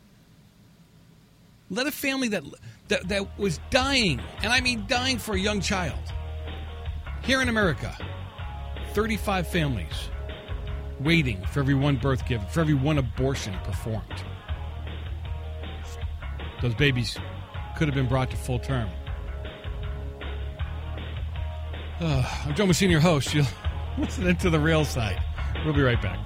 Let 1.70 1.88
a 1.88 1.92
family 1.92 2.30
that 2.30 2.44
that, 2.88 3.10
that 3.10 3.38
was 3.38 3.60
dying, 3.70 4.22
and 4.42 4.54
I 4.54 4.62
mean 4.62 4.86
dying 4.88 5.18
for 5.18 5.36
a 5.36 5.40
young 5.40 5.60
child. 5.60 6.00
Here 7.24 7.42
in 7.42 7.50
America, 7.50 7.98
35 8.94 9.48
families 9.48 10.10
waiting 11.00 11.44
for 11.52 11.60
every 11.60 11.74
one 11.74 11.98
birth 11.98 12.26
given, 12.26 12.48
for 12.48 12.62
every 12.62 12.74
one 12.74 12.98
abortion 12.98 13.56
performed. 13.64 14.24
Those 16.62 16.74
babies 16.76 17.18
could 17.78 17.88
have 17.88 17.96
been 17.96 18.08
brought 18.08 18.32
to 18.32 18.38
full 18.38 18.60
term. 18.60 18.90
Uh, 22.00 22.24
I'm 22.46 22.56
Joe 22.56 22.66
Messina, 22.66 22.92
your 22.92 23.02
host. 23.02 23.34
You'll 23.34 23.46
listen 23.98 24.36
to 24.36 24.50
the 24.50 24.60
real 24.60 24.86
side. 24.86 25.22
We'll 25.66 25.74
be 25.74 25.82
right 25.82 26.02
back. 26.02 26.20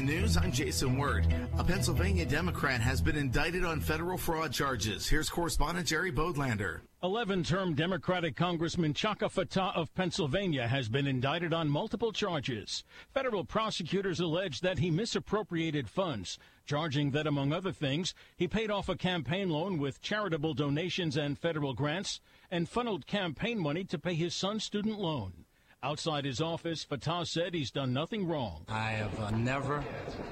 Headline 0.00 0.20
News, 0.22 0.36
I'm 0.38 0.50
Jason 0.50 0.96
Word. 0.96 1.26
A 1.58 1.62
Pennsylvania 1.64 2.24
Democrat 2.24 2.80
has 2.80 3.02
been 3.02 3.16
indicted 3.16 3.66
on 3.66 3.80
federal 3.80 4.16
fraud 4.16 4.50
charges. 4.50 5.06
Here's 5.06 5.28
correspondent 5.28 5.88
Jerry 5.88 6.10
Bodlander. 6.10 6.80
11 7.02 7.44
term 7.44 7.74
Democratic 7.74 8.34
Congressman 8.34 8.94
Chaka 8.94 9.26
Fattah 9.26 9.76
of 9.76 9.94
Pennsylvania 9.94 10.66
has 10.66 10.88
been 10.88 11.06
indicted 11.06 11.52
on 11.52 11.68
multiple 11.68 12.12
charges. 12.12 12.82
Federal 13.12 13.44
prosecutors 13.44 14.20
allege 14.20 14.62
that 14.62 14.78
he 14.78 14.90
misappropriated 14.90 15.86
funds, 15.86 16.38
charging 16.64 17.10
that, 17.10 17.26
among 17.26 17.52
other 17.52 17.72
things, 17.72 18.14
he 18.38 18.48
paid 18.48 18.70
off 18.70 18.88
a 18.88 18.96
campaign 18.96 19.50
loan 19.50 19.76
with 19.76 20.00
charitable 20.00 20.54
donations 20.54 21.18
and 21.18 21.38
federal 21.38 21.74
grants 21.74 22.20
and 22.50 22.70
funneled 22.70 23.06
campaign 23.06 23.58
money 23.58 23.84
to 23.84 23.98
pay 23.98 24.14
his 24.14 24.34
son's 24.34 24.64
student 24.64 24.98
loan. 24.98 25.44
Outside 25.82 26.26
his 26.26 26.42
office, 26.42 26.84
Fattah 26.84 27.26
said 27.26 27.54
he's 27.54 27.70
done 27.70 27.94
nothing 27.94 28.26
wrong. 28.26 28.66
I 28.68 28.90
have 28.90 29.18
uh, 29.18 29.30
never, 29.30 29.82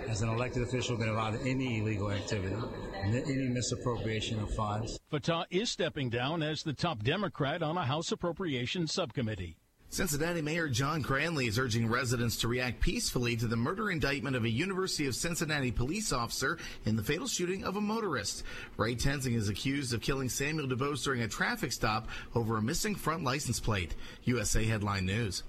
as 0.06 0.20
an 0.20 0.28
elected 0.28 0.62
official, 0.62 0.98
been 0.98 1.08
involved 1.08 1.40
in 1.40 1.46
any 1.48 1.78
illegal 1.78 2.12
activity, 2.12 2.54
any 3.02 3.48
misappropriation 3.48 4.40
of 4.40 4.54
funds. 4.54 4.98
Fattah 5.10 5.46
is 5.48 5.70
stepping 5.70 6.10
down 6.10 6.42
as 6.42 6.62
the 6.62 6.74
top 6.74 7.02
Democrat 7.02 7.62
on 7.62 7.78
a 7.78 7.86
House 7.86 8.12
Appropriations 8.12 8.92
Subcommittee. 8.92 9.56
Cincinnati 9.90 10.42
Mayor 10.42 10.68
John 10.68 11.02
Cranley 11.02 11.46
is 11.46 11.58
urging 11.58 11.88
residents 11.88 12.36
to 12.36 12.48
react 12.48 12.80
peacefully 12.80 13.36
to 13.38 13.46
the 13.46 13.56
murder 13.56 13.90
indictment 13.90 14.36
of 14.36 14.44
a 14.44 14.50
University 14.50 15.06
of 15.06 15.14
Cincinnati 15.14 15.72
police 15.72 16.12
officer 16.12 16.58
in 16.84 16.94
the 16.94 17.02
fatal 17.02 17.26
shooting 17.26 17.64
of 17.64 17.76
a 17.76 17.80
motorist. 17.80 18.44
Ray 18.76 18.96
Tensing 18.96 19.32
is 19.32 19.48
accused 19.48 19.94
of 19.94 20.02
killing 20.02 20.28
Samuel 20.28 20.68
DuBose 20.68 21.02
during 21.02 21.22
a 21.22 21.28
traffic 21.28 21.72
stop 21.72 22.06
over 22.34 22.58
a 22.58 22.62
missing 22.62 22.94
front 22.94 23.24
license 23.24 23.60
plate. 23.60 23.94
USA 24.24 24.62
Headline 24.62 25.06
News. 25.06 25.42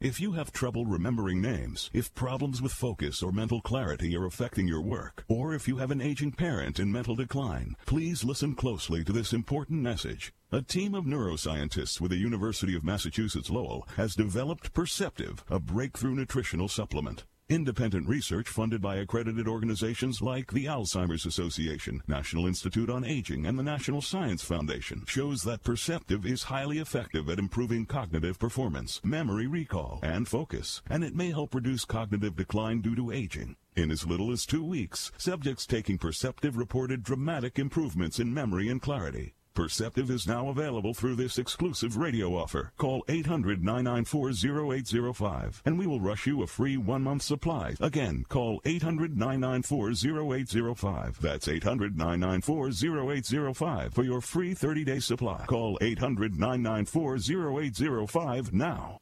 If 0.00 0.18
you 0.18 0.32
have 0.32 0.50
trouble 0.50 0.86
remembering 0.86 1.42
names, 1.42 1.90
if 1.92 2.14
problems 2.14 2.62
with 2.62 2.72
focus 2.72 3.22
or 3.22 3.32
mental 3.32 3.60
clarity 3.60 4.16
are 4.16 4.24
affecting 4.24 4.66
your 4.66 4.80
work, 4.80 5.26
or 5.28 5.52
if 5.52 5.68
you 5.68 5.76
have 5.76 5.90
an 5.90 6.00
aging 6.00 6.32
parent 6.32 6.80
in 6.80 6.90
mental 6.90 7.14
decline, 7.14 7.76
please 7.84 8.24
listen 8.24 8.54
closely 8.54 9.04
to 9.04 9.12
this 9.12 9.34
important 9.34 9.82
message. 9.82 10.32
A 10.52 10.62
team 10.62 10.94
of 10.94 11.04
neuroscientists 11.04 12.00
with 12.00 12.12
the 12.12 12.16
University 12.16 12.74
of 12.74 12.82
Massachusetts 12.82 13.50
Lowell 13.50 13.86
has 13.98 14.14
developed 14.14 14.72
Perceptive, 14.72 15.44
a 15.50 15.60
breakthrough 15.60 16.14
nutritional 16.14 16.68
supplement. 16.68 17.24
Independent 17.50 18.06
research 18.06 18.48
funded 18.48 18.80
by 18.80 18.94
accredited 18.94 19.48
organizations 19.48 20.22
like 20.22 20.52
the 20.52 20.66
Alzheimer's 20.66 21.26
Association, 21.26 22.00
National 22.06 22.46
Institute 22.46 22.88
on 22.88 23.04
Aging, 23.04 23.44
and 23.44 23.58
the 23.58 23.64
National 23.64 24.00
Science 24.00 24.44
Foundation 24.44 25.02
shows 25.08 25.42
that 25.42 25.64
Perceptive 25.64 26.24
is 26.24 26.44
highly 26.44 26.78
effective 26.78 27.28
at 27.28 27.40
improving 27.40 27.86
cognitive 27.86 28.38
performance, 28.38 29.00
memory 29.02 29.48
recall, 29.48 29.98
and 30.00 30.28
focus, 30.28 30.80
and 30.88 31.02
it 31.02 31.16
may 31.16 31.32
help 31.32 31.52
reduce 31.52 31.84
cognitive 31.84 32.36
decline 32.36 32.82
due 32.82 32.94
to 32.94 33.10
aging. 33.10 33.56
In 33.74 33.90
as 33.90 34.06
little 34.06 34.30
as 34.30 34.46
two 34.46 34.62
weeks, 34.62 35.10
subjects 35.18 35.66
taking 35.66 35.98
Perceptive 35.98 36.56
reported 36.56 37.02
dramatic 37.02 37.58
improvements 37.58 38.20
in 38.20 38.32
memory 38.32 38.68
and 38.68 38.80
clarity. 38.80 39.34
Perceptive 39.54 40.10
is 40.10 40.26
now 40.26 40.48
available 40.48 40.92
through 40.94 41.14
this 41.16 41.38
exclusive 41.38 41.96
radio 41.96 42.36
offer. 42.36 42.72
Call 42.78 43.04
800-994-0805 43.08 45.62
and 45.64 45.78
we 45.78 45.86
will 45.86 46.00
rush 46.00 46.26
you 46.26 46.42
a 46.42 46.46
free 46.46 46.76
one-month 46.76 47.22
supply. 47.22 47.74
Again, 47.80 48.26
call 48.28 48.60
800-994-0805. 48.62 51.18
That's 51.18 51.46
800-994-0805 51.48 53.92
for 53.92 54.04
your 54.04 54.20
free 54.20 54.54
30-day 54.54 55.00
supply. 55.00 55.44
Call 55.46 55.78
800-994-0805 55.80 58.52
now. 58.52 59.00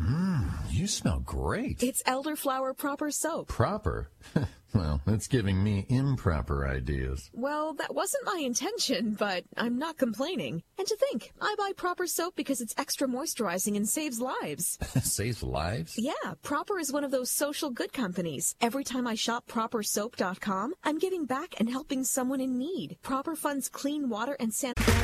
Mmm, 0.00 0.48
you 0.70 0.86
smell 0.86 1.20
great. 1.20 1.82
It's 1.82 2.02
elderflower 2.04 2.76
proper 2.76 3.10
soap. 3.10 3.48
Proper? 3.48 4.10
well, 4.74 5.00
that's 5.04 5.26
giving 5.26 5.62
me 5.62 5.86
improper 5.88 6.68
ideas. 6.68 7.28
Well, 7.32 7.74
that 7.74 7.94
wasn't 7.94 8.24
my 8.26 8.40
intention, 8.44 9.16
but 9.18 9.44
I'm 9.56 9.78
not 9.78 9.98
complaining. 9.98 10.62
And 10.78 10.86
to 10.86 10.96
think, 10.96 11.32
I 11.40 11.54
buy 11.58 11.72
proper 11.76 12.06
soap 12.06 12.36
because 12.36 12.60
it's 12.60 12.74
extra 12.78 13.08
moisturizing 13.08 13.76
and 13.76 13.88
saves 13.88 14.20
lives. 14.20 14.78
saves 15.02 15.42
lives? 15.42 15.94
Yeah, 15.98 16.12
Proper 16.42 16.78
is 16.78 16.92
one 16.92 17.02
of 17.02 17.10
those 17.10 17.30
social 17.30 17.70
good 17.70 17.92
companies. 17.92 18.54
Every 18.60 18.84
time 18.84 19.06
I 19.06 19.16
shop 19.16 19.46
propersoap.com, 19.48 20.74
I'm 20.84 20.98
giving 20.98 21.24
back 21.24 21.54
and 21.58 21.68
helping 21.68 22.04
someone 22.04 22.40
in 22.40 22.56
need. 22.56 22.98
Proper 23.02 23.34
funds 23.34 23.68
clean 23.68 24.08
water 24.08 24.36
and 24.38 24.54
sanitation. 24.54 24.94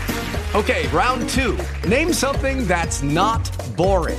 Okay, 0.55 0.87
round 0.89 1.29
two. 1.31 1.59
Name 1.89 2.13
something 2.13 2.65
that's 2.69 3.03
not 3.03 3.51
boring. 3.77 4.19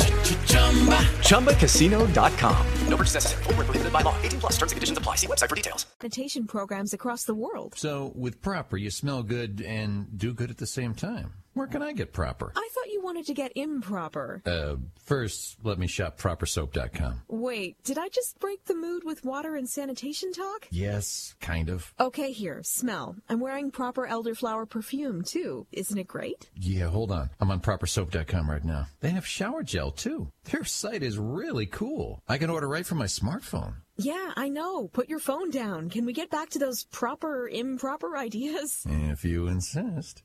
ChumbaCasino.com. 1.21 2.67
No 2.87 2.97
purchase 2.97 3.15
necessary. 3.15 3.43
Full 3.45 3.53
prohibited 3.53 3.91
by 3.91 4.01
law. 4.01 4.15
18 4.21 4.39
plus 4.39 4.53
terms 4.53 4.71
and 4.71 4.77
conditions 4.77 4.97
apply. 4.97 5.15
See 5.15 5.27
website 5.27 5.49
for 5.49 5.55
details. 5.55 5.85
Sanitation 6.01 6.45
programs 6.45 6.93
across 6.93 7.23
the 7.23 7.33
world. 7.33 7.73
So, 7.75 8.11
with 8.15 8.41
Proper, 8.41 8.77
you 8.77 8.91
smell 8.91 9.23
good 9.23 9.61
and 9.61 10.17
do 10.17 10.33
good 10.33 10.49
at 10.51 10.57
the 10.57 10.67
same 10.67 10.93
time. 10.93 11.40
Where 11.53 11.67
can 11.67 11.81
I 11.81 11.91
get 11.91 12.13
Proper? 12.13 12.53
I 12.55 12.69
thought 12.73 12.91
you 12.91 13.01
wanted 13.01 13.25
to 13.25 13.33
get 13.33 13.51
improper. 13.55 14.41
Uh, 14.45 14.75
first, 15.03 15.57
let 15.63 15.77
me 15.77 15.87
shop 15.87 16.17
propersoap.com. 16.17 17.23
Wait, 17.27 17.83
did 17.83 17.97
I 17.97 18.07
just 18.07 18.39
break 18.39 18.63
the 18.65 18.75
mood 18.75 19.03
with 19.03 19.25
water 19.25 19.55
and 19.55 19.67
sanitation 19.67 20.31
talk? 20.31 20.67
Yes, 20.71 21.35
kind 21.41 21.69
of. 21.69 21.93
Okay, 21.99 22.31
here, 22.31 22.61
smell. 22.63 23.15
I'm 23.27 23.39
wearing 23.41 23.69
proper 23.71 24.07
elderflower 24.07 24.69
perfume, 24.69 25.23
too. 25.23 25.67
Isn't 25.73 25.97
it 25.97 26.07
great? 26.07 26.49
Yeah, 26.55 26.87
hold 26.87 27.11
on. 27.11 27.29
I'm 27.41 27.51
on 27.51 27.59
propersoap.com 27.59 28.49
right 28.49 28.63
now. 28.63 28.87
They 29.01 29.09
have 29.09 29.25
shower 29.27 29.63
gel, 29.63 29.91
too. 29.91 30.31
Their 30.45 30.63
site 30.63 31.03
is 31.03 31.17
really 31.17 31.65
cool. 31.65 32.21
I 32.29 32.37
can 32.37 32.49
order 32.49 32.67
right 32.67 32.85
from 32.85 32.99
my 32.99 33.05
smartphone. 33.05 33.75
Yeah, 33.97 34.31
I 34.35 34.47
know. 34.49 34.87
Put 34.87 35.09
your 35.09 35.19
phone 35.19 35.51
down. 35.51 35.89
Can 35.89 36.05
we 36.05 36.13
get 36.13 36.29
back 36.31 36.49
to 36.51 36.59
those 36.59 36.85
proper, 36.85 37.47
improper 37.47 38.15
ideas? 38.17 38.83
If 38.87 39.25
you 39.25 39.47
insist. 39.47 40.23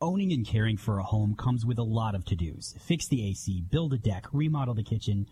Owning 0.00 0.32
and 0.32 0.46
caring 0.46 0.76
for 0.76 1.00
a 1.00 1.02
home 1.02 1.34
comes 1.34 1.66
with 1.66 1.76
a 1.76 1.82
lot 1.82 2.14
of 2.14 2.24
to-dos. 2.24 2.76
Fix 2.78 3.08
the 3.08 3.28
AC, 3.28 3.64
build 3.68 3.92
a 3.92 3.98
deck, 3.98 4.26
remodel 4.32 4.74
the 4.74 4.84
kitchen. 4.84 5.26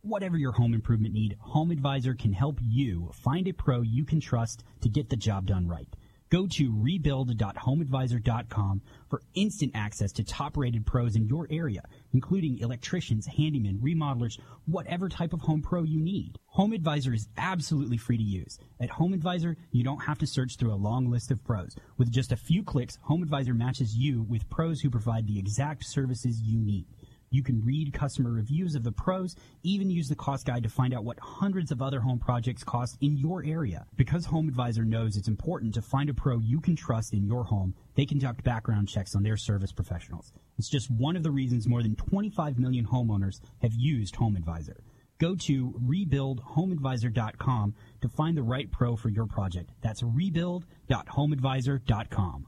Whatever 0.00 0.36
your 0.36 0.50
home 0.50 0.74
improvement 0.74 1.14
need, 1.14 1.36
Home 1.38 1.70
Advisor 1.70 2.14
can 2.14 2.32
help 2.32 2.58
you 2.60 3.12
find 3.14 3.46
a 3.46 3.52
pro 3.52 3.82
you 3.82 4.04
can 4.04 4.18
trust 4.18 4.64
to 4.80 4.88
get 4.88 5.08
the 5.08 5.14
job 5.14 5.46
done 5.46 5.68
right. 5.68 5.86
Go 6.30 6.48
to 6.48 6.82
rebuild.homeadvisor.com 6.82 8.82
for 9.08 9.22
instant 9.34 9.70
access 9.76 10.10
to 10.10 10.24
top 10.24 10.56
rated 10.56 10.84
pros 10.84 11.14
in 11.14 11.28
your 11.28 11.46
area, 11.48 11.84
including 12.12 12.58
electricians, 12.58 13.28
handymen, 13.28 13.80
remodelers, 13.80 14.38
whatever 14.66 15.08
type 15.08 15.32
of 15.32 15.40
home 15.40 15.62
pro 15.62 15.82
you 15.82 16.00
need. 16.00 16.38
Home 16.46 16.72
Advisor 16.72 17.12
is 17.12 17.28
absolutely 17.36 17.96
free 17.96 18.16
to 18.16 18.22
use. 18.22 18.58
At 18.80 18.90
Home 18.90 19.12
Advisor, 19.12 19.56
you 19.70 19.84
don't 19.84 20.04
have 20.04 20.18
to 20.18 20.26
search 20.26 20.56
through 20.56 20.72
a 20.72 20.76
long 20.76 21.10
list 21.10 21.30
of 21.30 21.44
pros. 21.44 21.76
With 21.96 22.10
just 22.10 22.32
a 22.32 22.36
few 22.36 22.62
clicks, 22.62 22.98
Home 23.02 23.22
Advisor 23.22 23.54
matches 23.54 23.96
you 23.96 24.22
with 24.22 24.48
pros 24.50 24.80
who 24.80 24.90
provide 24.90 25.26
the 25.26 25.38
exact 25.38 25.84
services 25.84 26.40
you 26.40 26.58
need. 26.58 26.86
You 27.30 27.42
can 27.42 27.64
read 27.64 27.92
customer 27.92 28.30
reviews 28.30 28.74
of 28.74 28.84
the 28.84 28.92
pros, 28.92 29.36
even 29.62 29.90
use 29.90 30.08
the 30.08 30.14
cost 30.14 30.46
guide 30.46 30.62
to 30.62 30.68
find 30.68 30.94
out 30.94 31.04
what 31.04 31.18
hundreds 31.20 31.70
of 31.70 31.82
other 31.82 32.00
home 32.00 32.18
projects 32.18 32.64
cost 32.64 32.96
in 33.00 33.16
your 33.16 33.44
area. 33.44 33.86
Because 33.96 34.26
HomeAdvisor 34.26 34.86
knows 34.86 35.16
it's 35.16 35.28
important 35.28 35.74
to 35.74 35.82
find 35.82 36.08
a 36.08 36.14
pro 36.14 36.38
you 36.38 36.60
can 36.60 36.76
trust 36.76 37.12
in 37.12 37.26
your 37.26 37.44
home, 37.44 37.74
they 37.94 38.06
conduct 38.06 38.44
background 38.44 38.88
checks 38.88 39.14
on 39.14 39.22
their 39.22 39.36
service 39.36 39.72
professionals. 39.72 40.32
It's 40.58 40.68
just 40.68 40.90
one 40.90 41.16
of 41.16 41.22
the 41.22 41.30
reasons 41.30 41.68
more 41.68 41.82
than 41.82 41.96
25 41.96 42.58
million 42.58 42.86
homeowners 42.86 43.40
have 43.60 43.74
used 43.74 44.14
HomeAdvisor. 44.14 44.76
Go 45.18 45.34
to 45.34 45.72
rebuildhomeadvisor.com 45.84 47.74
to 48.00 48.08
find 48.08 48.36
the 48.36 48.42
right 48.42 48.70
pro 48.70 48.96
for 48.96 49.08
your 49.08 49.26
project. 49.26 49.70
That's 49.82 50.02
rebuild.homeadvisor.com. 50.02 52.46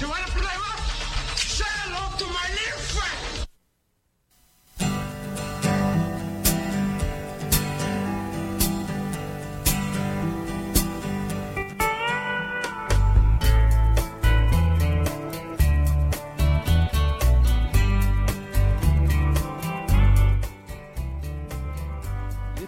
You 0.00 0.08
want 0.08 0.26
to 0.26 0.32
play 0.32 0.71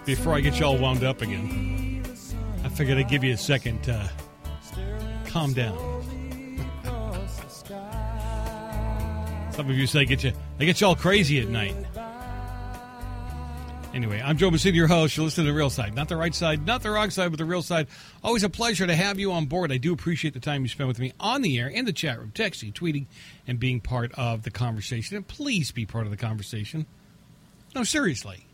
Before 0.07 0.35
I 0.35 0.41
get 0.41 0.61
you 0.61 0.67
all 0.67 0.77
wound 0.77 1.03
up 1.03 1.23
again, 1.23 2.05
I 2.63 2.69
figured 2.69 2.99
I'd 2.99 3.09
give 3.09 3.25
you 3.25 3.33
a 3.33 3.39
second 3.39 3.83
to 3.85 4.11
calm 5.27 5.55
down. 5.55 5.79
Some 9.53 9.71
of 9.71 9.77
you 9.77 9.87
say 9.87 10.05
get 10.05 10.23
you 10.25 10.33
they 10.59 10.67
get 10.67 10.81
you 10.81 10.89
all 10.89 10.97
crazy 10.97 11.41
at 11.41 11.49
night. 11.49 11.75
Anyway, 13.95 14.21
I'm 14.23 14.37
Joe 14.37 14.51
Messina, 14.51 14.77
your 14.77 14.89
host. 14.89 15.17
You're 15.17 15.25
listening 15.25 15.47
to 15.47 15.53
the 15.53 15.57
real 15.57 15.71
side, 15.71 15.95
not 15.95 16.09
the 16.09 16.17
right 16.17 16.35
side, 16.35 16.67
not 16.67 16.83
the 16.83 16.91
wrong 16.91 17.11
side, 17.11 17.31
but 17.31 17.39
the 17.39 17.45
real 17.45 17.63
side. 17.63 17.87
Always 18.25 18.43
a 18.43 18.51
pleasure 18.51 18.87
to 18.87 18.95
have 18.97 19.21
you 19.21 19.31
on 19.31 19.47
board. 19.47 19.71
I 19.71 19.77
do 19.77 19.93
appreciate 19.93 20.35
the 20.35 20.41
time 20.41 20.63
you 20.63 20.69
spend 20.69 20.89
with 20.89 20.99
me 20.99 21.13
on 21.21 21.43
the 21.43 21.59
air, 21.61 21.69
in 21.69 21.85
the 21.85 21.93
chat 21.93 22.19
room, 22.19 22.33
texting, 22.35 22.73
tweeting, 22.73 23.07
and 23.47 23.61
being 23.61 23.81
part 23.81 24.11
of 24.19 24.43
the 24.43 24.51
conversation. 24.51 25.17
And 25.17 25.27
please 25.27 25.71
be 25.71 25.87
part 25.87 26.07
of 26.07 26.11
the 26.11 26.17
conversation. 26.17 26.87
No, 27.75 27.85
seriously. 27.85 28.49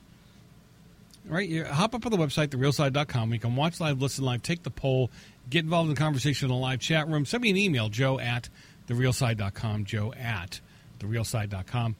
Right, 1.27 1.49
you 1.49 1.65
hop 1.65 1.95
up 1.95 2.07
on 2.07 2.13
the 2.13 2.19
website, 2.19 2.49
therealside.com. 2.49 3.33
You 3.33 3.39
can 3.39 3.55
watch 3.55 3.79
live, 3.79 4.01
listen 4.01 4.25
live, 4.25 4.43
take 4.43 4.63
the 4.63 4.71
poll, 4.71 5.11
get 5.49 5.65
involved 5.65 5.89
in 5.89 5.95
the 5.95 6.01
conversation 6.01 6.47
in 6.47 6.55
the 6.55 6.61
live 6.61 6.81
chat 6.81 7.09
room. 7.09 7.25
Send 7.25 7.43
me 7.43 7.51
an 7.51 7.57
email, 7.57 7.89
joe 7.89 8.19
at 8.19 8.49
therealside.com, 8.89 9.85
joe 9.85 10.13
at 10.15 10.61
therealside.com. 10.99 11.97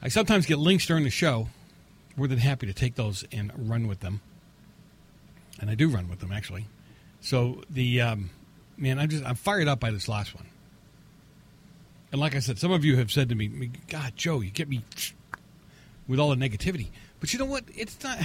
I 0.00 0.08
sometimes 0.08 0.46
get 0.46 0.58
links 0.58 0.86
during 0.86 1.04
the 1.04 1.10
show 1.10 1.48
more 2.16 2.28
than 2.28 2.38
happy 2.38 2.66
to 2.66 2.72
take 2.72 2.94
those 2.94 3.24
and 3.32 3.52
run 3.68 3.88
with 3.88 4.00
them. 4.00 4.20
And 5.60 5.68
I 5.70 5.74
do 5.74 5.88
run 5.88 6.08
with 6.08 6.20
them 6.20 6.32
actually. 6.32 6.66
So 7.20 7.62
the 7.68 8.00
um, 8.02 8.30
man, 8.76 8.98
I'm 8.98 9.08
just 9.08 9.24
I'm 9.24 9.34
fired 9.34 9.68
up 9.68 9.80
by 9.80 9.90
this 9.90 10.08
last 10.08 10.34
one. 10.34 10.46
And 12.12 12.20
like 12.20 12.36
I 12.36 12.38
said, 12.38 12.58
some 12.58 12.72
of 12.72 12.84
you 12.84 12.96
have 12.96 13.10
said 13.10 13.28
to 13.30 13.34
me, 13.34 13.70
"God, 13.88 14.12
Joe, 14.16 14.40
you 14.40 14.50
get 14.50 14.68
me 14.68 14.84
with 16.06 16.20
all 16.20 16.34
the 16.34 16.36
negativity." 16.36 16.88
But 17.20 17.32
you 17.32 17.38
know 17.38 17.46
what? 17.46 17.64
It's 17.74 18.02
not. 18.02 18.18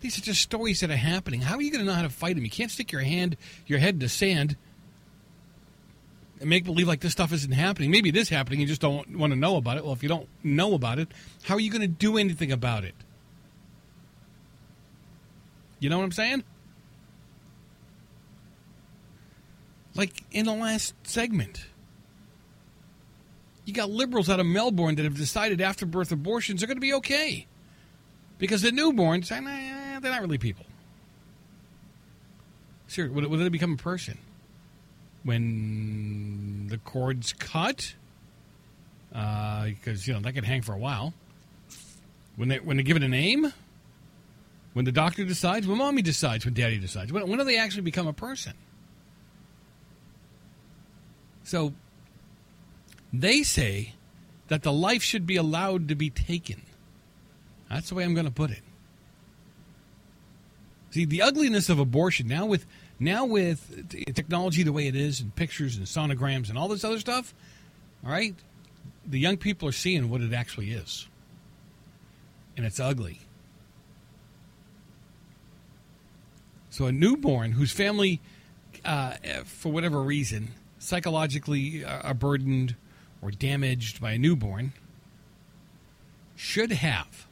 These 0.00 0.18
are 0.18 0.22
just 0.22 0.42
stories 0.42 0.80
that 0.80 0.90
are 0.90 0.96
happening. 0.96 1.40
How 1.40 1.56
are 1.56 1.62
you 1.62 1.70
going 1.70 1.84
to 1.84 1.86
know 1.86 1.96
how 1.96 2.02
to 2.02 2.10
fight 2.10 2.34
them? 2.34 2.44
You 2.44 2.50
can't 2.50 2.70
stick 2.70 2.92
your 2.92 3.00
hand, 3.00 3.36
your 3.66 3.78
head 3.78 3.94
in 3.94 4.00
the 4.00 4.08
sand, 4.08 4.56
and 6.40 6.50
make 6.50 6.64
believe 6.64 6.86
like 6.86 7.00
this 7.00 7.12
stuff 7.12 7.32
isn't 7.32 7.52
happening. 7.52 7.90
Maybe 7.90 8.10
it 8.10 8.16
is 8.16 8.28
happening. 8.28 8.60
You 8.60 8.66
just 8.66 8.80
don't 8.80 9.16
want 9.16 9.32
to 9.32 9.38
know 9.38 9.56
about 9.56 9.78
it. 9.78 9.84
Well, 9.84 9.94
if 9.94 10.02
you 10.02 10.08
don't 10.08 10.28
know 10.44 10.74
about 10.74 10.98
it, 10.98 11.08
how 11.44 11.54
are 11.54 11.60
you 11.60 11.70
going 11.70 11.82
to 11.82 11.88
do 11.88 12.18
anything 12.18 12.52
about 12.52 12.84
it? 12.84 12.94
You 15.78 15.90
know 15.90 15.98
what 15.98 16.04
I'm 16.04 16.12
saying? 16.12 16.44
Like 19.94 20.12
in 20.30 20.44
the 20.44 20.52
last 20.52 20.94
segment, 21.04 21.66
you 23.64 23.72
got 23.72 23.90
liberals 23.90 24.28
out 24.28 24.40
of 24.40 24.46
Melbourne 24.46 24.94
that 24.96 25.04
have 25.04 25.16
decided 25.16 25.60
after 25.60 25.86
birth 25.86 26.12
abortions 26.12 26.62
are 26.62 26.66
going 26.66 26.76
to 26.76 26.82
be 26.82 26.92
okay. 26.94 27.46
Because 28.38 28.62
the 28.62 28.70
newborns, 28.70 29.28
they're 29.28 30.10
not 30.10 30.20
really 30.20 30.38
people. 30.38 30.66
Sure, 32.88 33.10
when 33.10 33.28
do 33.28 33.36
they 33.36 33.48
become 33.48 33.72
a 33.72 33.76
person? 33.76 34.18
When 35.24 36.68
the 36.68 36.78
cord's 36.78 37.32
cut? 37.32 37.94
Because, 39.08 40.02
uh, 40.02 40.04
you 40.04 40.12
know, 40.12 40.20
that 40.20 40.34
could 40.34 40.44
hang 40.44 40.62
for 40.62 40.72
a 40.72 40.78
while. 40.78 41.14
When 42.36 42.48
they, 42.48 42.58
when 42.60 42.76
they 42.76 42.82
give 42.82 42.96
it 42.96 43.02
a 43.02 43.08
name? 43.08 43.52
When 44.74 44.84
the 44.84 44.92
doctor 44.92 45.24
decides, 45.24 45.66
when 45.66 45.78
mommy 45.78 46.02
decides, 46.02 46.44
when 46.44 46.52
daddy 46.52 46.78
decides. 46.78 47.10
When, 47.10 47.26
when 47.26 47.38
do 47.38 47.44
they 47.44 47.56
actually 47.56 47.82
become 47.82 48.06
a 48.06 48.12
person? 48.12 48.52
So 51.44 51.72
they 53.12 53.42
say 53.42 53.94
that 54.48 54.62
the 54.62 54.72
life 54.72 55.02
should 55.02 55.26
be 55.26 55.36
allowed 55.36 55.88
to 55.88 55.94
be 55.94 56.10
taken. 56.10 56.62
That's 57.70 57.88
the 57.88 57.94
way 57.94 58.04
I'm 58.04 58.14
going 58.14 58.26
to 58.26 58.32
put 58.32 58.50
it. 58.50 58.62
See, 60.90 61.04
the 61.04 61.22
ugliness 61.22 61.68
of 61.68 61.78
abortion 61.78 62.28
now 62.28 62.46
with 62.46 62.64
now 62.98 63.26
with 63.26 63.90
technology 64.14 64.62
the 64.62 64.72
way 64.72 64.86
it 64.86 64.96
is 64.96 65.20
and 65.20 65.34
pictures 65.34 65.76
and 65.76 65.86
sonograms 65.86 66.48
and 66.48 66.56
all 66.56 66.68
this 66.68 66.84
other 66.84 66.98
stuff, 66.98 67.34
all 68.04 68.10
right? 68.10 68.34
The 69.06 69.18
young 69.18 69.36
people 69.36 69.68
are 69.68 69.72
seeing 69.72 70.08
what 70.08 70.22
it 70.22 70.32
actually 70.32 70.70
is. 70.70 71.06
And 72.56 72.64
it's 72.64 72.80
ugly. 72.80 73.20
So 76.70 76.86
a 76.86 76.92
newborn 76.92 77.52
whose 77.52 77.72
family, 77.72 78.20
uh, 78.84 79.14
for 79.44 79.70
whatever 79.70 80.00
reason, 80.02 80.52
psychologically 80.78 81.84
are 81.84 82.14
burdened 82.14 82.76
or 83.20 83.30
damaged 83.30 84.00
by 84.00 84.12
a 84.12 84.18
newborn, 84.18 84.72
should 86.34 86.72
have 86.72 87.26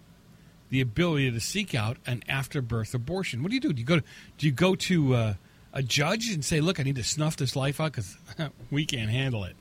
the 0.75 0.81
ability 0.81 1.31
to 1.31 1.39
seek 1.39 1.73
out 1.73 1.99
an 2.05 2.21
after-birth 2.29 2.95
abortion. 2.95 3.45
What 3.45 3.51
do 3.51 3.55
you 3.55 3.61
do? 3.61 3.73
Do 3.73 3.79
you 3.79 3.87
go 3.87 4.01
to, 4.01 4.05
do 4.39 4.47
you 4.47 4.53
go 4.53 4.75
to 4.75 5.15
uh, 5.15 5.35
a 5.73 5.85
judge 5.85 6.31
and 6.31 6.45
say, 6.45 6.61
"Look, 6.61 6.81
I 6.81 6.83
need 6.83 6.97
to 6.97 7.05
snuff 7.05 7.37
this 7.37 7.55
life 7.55 7.81
out 7.81 7.93
because 7.93 8.17
we 8.73 8.85
can't 8.85 9.09
handle 9.09 9.45
it"? 9.45 9.55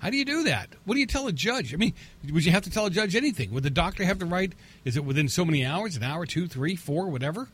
How 0.00 0.10
do 0.10 0.18
you 0.18 0.26
do 0.26 0.44
that? 0.44 0.68
What 0.84 0.92
do 0.92 1.00
you 1.00 1.06
tell 1.06 1.26
a 1.26 1.32
judge? 1.32 1.72
I 1.72 1.78
mean, 1.78 1.94
would 2.30 2.44
you 2.44 2.52
have 2.52 2.64
to 2.64 2.70
tell 2.70 2.84
a 2.84 2.90
judge 2.90 3.16
anything? 3.16 3.50
Would 3.52 3.62
the 3.62 3.70
doctor 3.70 4.04
have 4.04 4.18
to 4.18 4.26
write? 4.26 4.52
Is 4.84 4.98
it 4.98 5.06
within 5.06 5.26
so 5.26 5.42
many 5.42 5.64
hours, 5.64 5.96
an 5.96 6.02
hour, 6.02 6.26
two, 6.26 6.46
three, 6.46 6.76
four, 6.76 7.08
whatever? 7.08 7.48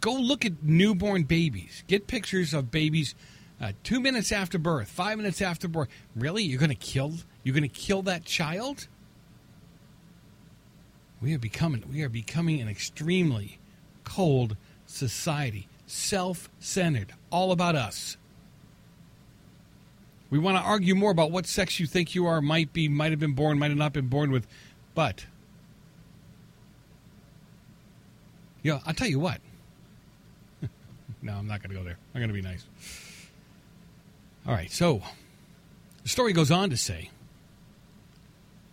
Go 0.00 0.14
look 0.14 0.44
at 0.44 0.64
newborn 0.64 1.22
babies. 1.22 1.84
Get 1.86 2.08
pictures 2.08 2.52
of 2.52 2.72
babies 2.72 3.14
uh, 3.60 3.72
two 3.84 4.00
minutes 4.00 4.32
after 4.32 4.58
birth, 4.58 4.88
five 4.88 5.18
minutes 5.18 5.40
after 5.40 5.68
birth. 5.68 5.88
Really, 6.16 6.42
you're 6.42 6.58
going 6.58 6.68
to 6.70 6.74
kill? 6.74 7.14
You're 7.44 7.54
going 7.54 7.62
to 7.62 7.68
kill 7.68 8.02
that 8.02 8.24
child? 8.24 8.88
We 11.20 11.34
are 11.34 11.38
becoming 11.38 11.84
we 11.90 12.02
are 12.02 12.08
becoming 12.08 12.60
an 12.60 12.68
extremely 12.68 13.58
cold 14.04 14.56
society, 14.86 15.68
self-centered, 15.86 17.12
all 17.30 17.52
about 17.52 17.76
us. 17.76 18.16
We 20.30 20.38
want 20.38 20.56
to 20.58 20.62
argue 20.62 20.94
more 20.94 21.10
about 21.10 21.30
what 21.30 21.46
sex 21.46 21.80
you 21.80 21.86
think 21.86 22.14
you 22.14 22.26
are, 22.26 22.40
might 22.40 22.72
be, 22.72 22.88
might 22.88 23.10
have 23.10 23.20
been 23.20 23.32
born, 23.32 23.58
might 23.58 23.70
have 23.70 23.78
not 23.78 23.92
been 23.92 24.08
born 24.08 24.30
with, 24.30 24.46
but 24.94 25.24
you 28.62 28.72
know, 28.72 28.80
I'll 28.86 28.94
tell 28.94 29.08
you 29.08 29.18
what. 29.18 29.40
no, 31.22 31.32
I'm 31.34 31.46
not 31.46 31.62
going 31.62 31.70
to 31.70 31.76
go 31.76 31.84
there. 31.84 31.96
I'm 32.14 32.20
going 32.20 32.28
to 32.28 32.34
be 32.34 32.42
nice. 32.42 32.64
All 34.46 34.52
right, 34.52 34.70
so 34.70 35.02
the 36.02 36.08
story 36.08 36.32
goes 36.32 36.50
on 36.50 36.70
to 36.70 36.76
say 36.76 37.10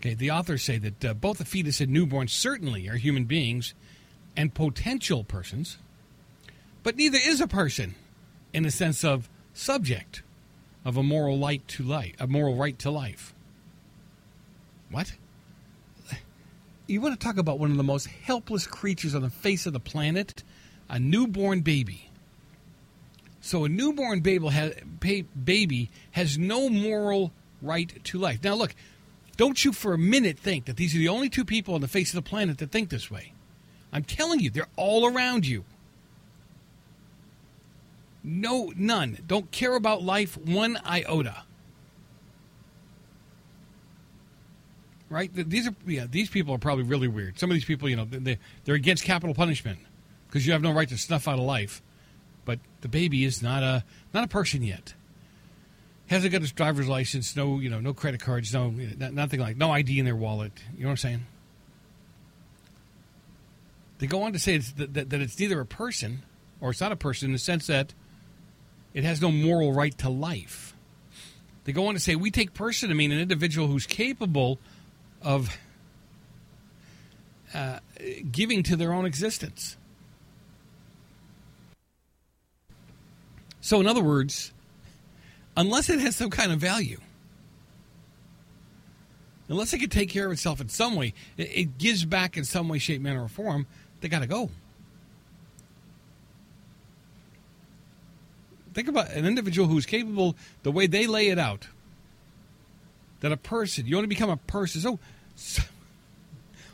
okay, 0.06 0.14
the 0.14 0.30
authors 0.30 0.62
say 0.62 0.78
that 0.78 1.04
uh, 1.04 1.14
both 1.16 1.40
the 1.40 1.46
fetus 1.46 1.82
and 1.82 1.92
newborn 1.92 2.28
certainly 2.28 2.88
are 2.88 2.96
human 2.96 3.26
beings 3.26 3.74
and 4.38 4.54
potential 4.54 5.24
persons, 5.24 5.78
but 6.84 6.96
neither 6.96 7.18
is 7.18 7.42
a 7.42 7.48
person 7.48 7.96
in 8.54 8.64
the 8.64 8.72
sense 8.72 9.04
of 9.04 9.28
subject 9.54 10.22
of 10.84 10.96
a 10.96 11.04
moral 11.04 11.40
right 11.40 11.68
to 11.68 11.82
life, 11.82 12.14
a 12.20 12.28
moral 12.28 12.56
right 12.56 12.78
to 12.78 12.92
life. 12.92 13.34
What? 14.92 15.14
You 16.86 17.02
want 17.02 17.20
to 17.20 17.26
talk 17.26 17.38
about 17.38 17.58
one 17.58 17.72
of 17.72 17.78
the 17.78 17.84
most 17.84 18.06
helpless 18.06 18.68
creatures 18.68 19.16
on 19.16 19.24
the 19.24 19.32
face 19.32 19.66
of 19.66 19.74
the 19.74 19.80
planet? 19.80 20.44
A 20.88 21.00
newborn 21.00 21.62
baby. 21.62 22.12
So 23.42 23.66
a 23.66 23.70
newborn 23.70 24.20
baby 24.20 25.90
has 26.12 26.38
no 26.38 26.70
moral 26.70 27.32
right 27.60 28.04
to 28.04 28.20
life. 28.20 28.44
Now, 28.44 28.54
look, 28.54 28.76
don't 29.38 29.64
you 29.64 29.72
for 29.72 29.94
a 29.94 29.98
minute 29.98 30.40
think 30.40 30.66
that 30.66 30.78
these 30.78 30.96
are 30.96 31.00
the 31.00 31.10
only 31.10 31.30
two 31.30 31.46
people 31.46 31.76
on 31.76 31.82
the 31.82 31.88
face 31.88 32.10
of 32.10 32.16
the 32.24 32.30
planet 32.30 32.58
that 32.60 32.72
think 32.72 32.90
this 32.90 33.12
way. 33.12 33.34
I'm 33.92 34.04
telling 34.04 34.40
you, 34.40 34.50
they're 34.50 34.68
all 34.76 35.06
around 35.06 35.46
you. 35.46 35.64
No, 38.24 38.74
none. 38.76 39.20
Don't 39.28 39.52
care 39.52 39.76
about 39.76 40.04
life 40.04 40.38
one 40.38 40.78
iota. 40.86 41.44
Right? 45.10 45.32
These 45.34 45.68
are 45.68 45.76
yeah. 45.86 46.08
These 46.10 46.30
people 46.30 46.56
are 46.56 46.58
probably 46.58 46.84
really 46.84 47.08
weird. 47.08 47.40
Some 47.40 47.52
of 47.52 47.54
these 47.54 47.66
people, 47.66 47.88
you 47.88 47.96
know, 47.96 48.06
they 48.06 48.40
they're 48.64 48.76
against 48.76 49.04
capital 49.04 49.36
punishment 49.36 49.80
because 50.28 50.48
you 50.48 50.54
have 50.54 50.64
no 50.64 50.72
right 50.72 50.90
to 50.90 50.98
snuff 50.98 51.28
out 51.28 51.38
a 51.38 51.44
life. 51.44 51.84
But 52.44 52.60
the 52.82 52.88
baby 52.88 53.24
is 53.24 53.44
not 53.44 53.62
a 53.62 53.84
not 54.14 54.24
a 54.24 54.28
person 54.28 54.64
yet. 54.64 54.96
Hasn't 56.08 56.32
got 56.32 56.42
his 56.42 56.52
driver's 56.52 56.88
license. 56.88 57.36
No, 57.36 57.60
you 57.60 57.70
know, 57.70 57.80
no 57.80 57.94
credit 57.94 58.22
cards. 58.22 58.54
No, 58.54 58.70
nothing 58.70 59.40
like 59.40 59.58
no 59.58 59.72
ID 59.72 59.98
in 60.00 60.06
their 60.06 60.16
wallet. 60.16 60.52
You 60.76 60.84
know 60.84 60.90
what 60.90 60.92
I'm 60.92 60.98
saying? 60.98 61.26
They 63.98 64.08
go 64.08 64.24
on 64.24 64.34
to 64.34 64.40
say 64.40 64.58
that, 64.58 64.94
that, 64.94 65.10
that 65.10 65.22
it's 65.22 65.40
neither 65.40 65.60
a 65.60 65.66
person 65.66 66.24
or 66.62 66.72
it's 66.72 66.82
not 66.82 66.92
a 66.92 66.96
person 66.98 67.28
in 67.28 67.32
the 67.32 67.40
sense 67.40 67.68
that 67.68 67.94
it 68.94 69.04
has 69.04 69.22
no 69.22 69.32
moral 69.32 69.74
right 69.74 69.98
to 70.00 70.10
life. 70.10 70.76
They 71.64 71.72
go 71.72 71.88
on 71.88 71.96
to 71.96 72.00
say 72.00 72.16
we 72.16 72.30
take 72.30 72.54
person 72.54 72.90
to 72.90 72.96
mean 72.96 73.12
an 73.12 73.20
individual 73.20 73.68
who's 73.68 73.88
capable 73.88 74.60
of 75.22 75.58
uh, 77.54 77.80
giving 78.32 78.62
to 78.64 78.76
their 78.76 78.94
own 78.94 79.06
existence. 79.06 79.78
So, 83.62 83.80
in 83.80 83.88
other 83.88 84.04
words, 84.04 84.54
unless 85.58 85.90
it 85.90 86.00
has 86.00 86.16
some 86.16 86.30
kind 86.30 86.52
of 86.52 86.60
value, 86.60 87.00
unless 89.48 89.74
it 89.74 89.80
can 89.80 89.90
take 89.90 90.10
care 90.10 90.26
of 90.26 90.32
itself 90.32 90.60
in 90.62 90.70
some 90.70 90.96
way, 90.96 91.14
it, 91.38 91.78
gives 91.78 92.06
back 92.06 92.38
in 92.38 92.44
some 92.44 92.68
way, 92.68 92.80
shape, 92.80 93.02
manner, 93.02 93.24
or 93.24 93.28
form, 93.28 93.68
they 94.02 94.08
got 94.08 94.20
to 94.20 94.28
go. 94.28 94.50
Think 98.74 98.88
about 98.90 99.12
an 99.12 99.26
individual 99.26 99.68
who's 99.68 99.86
capable, 99.86 100.36
the 100.64 100.72
way 100.72 100.88
they 100.88 101.08
lay 101.08 101.30
it 101.30 101.40
out, 101.40 101.68
that 103.22 103.32
a 103.32 103.38
person, 103.38 103.88
you 103.88 103.96
want 103.96 104.04
to 104.04 104.10
become 104.10 104.30
a 104.30 104.38
person. 104.38 104.82
So, 104.82 105.00
so 105.36 105.64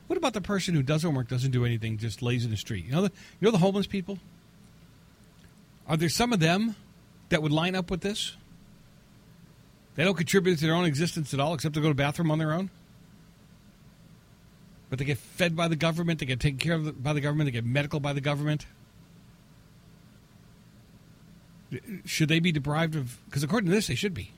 what 0.07 0.17
about 0.17 0.33
the 0.33 0.41
person 0.41 0.73
who 0.73 0.81
doesn't 0.81 1.13
work, 1.13 1.27
doesn't 1.27 1.51
do 1.51 1.63
anything, 1.63 1.97
just 1.99 2.23
lays 2.23 2.43
in 2.43 2.51
the 2.51 2.57
street? 2.57 2.85
You 2.85 2.91
know, 2.91 3.01
the, 3.03 3.11
you 3.39 3.45
know 3.45 3.51
the 3.51 3.59
homeless 3.59 3.85
people. 3.85 4.17
Are 5.87 5.95
there 5.95 6.09
some 6.09 6.33
of 6.33 6.39
them 6.39 6.75
that 7.29 7.43
would 7.43 7.51
line 7.51 7.75
up 7.75 7.91
with 7.91 8.01
this? 8.01 8.35
They 10.01 10.05
don't 10.05 10.17
contribute 10.17 10.57
to 10.57 10.65
their 10.65 10.73
own 10.73 10.85
existence 10.85 11.31
at 11.31 11.39
all, 11.39 11.53
except 11.53 11.75
to 11.75 11.79
go 11.79 11.89
to 11.89 11.93
the 11.93 11.93
bathroom 11.93 12.31
on 12.31 12.39
their 12.39 12.53
own. 12.53 12.71
But 14.89 14.97
they 14.97 15.05
get 15.05 15.19
fed 15.19 15.55
by 15.55 15.67
the 15.67 15.75
government. 15.75 16.19
They 16.19 16.25
get 16.25 16.39
taken 16.39 16.57
care 16.57 16.73
of 16.73 17.03
by 17.03 17.13
the 17.13 17.21
government. 17.21 17.45
They 17.45 17.51
get 17.51 17.65
medical 17.65 17.99
by 17.99 18.13
the 18.13 18.19
government. 18.19 18.65
Should 22.03 22.29
they 22.29 22.39
be 22.39 22.51
deprived 22.51 22.95
of? 22.95 23.15
Because 23.25 23.43
according 23.43 23.69
to 23.69 23.75
this, 23.75 23.85
they 23.85 23.93
should 23.93 24.15
be. 24.15 24.31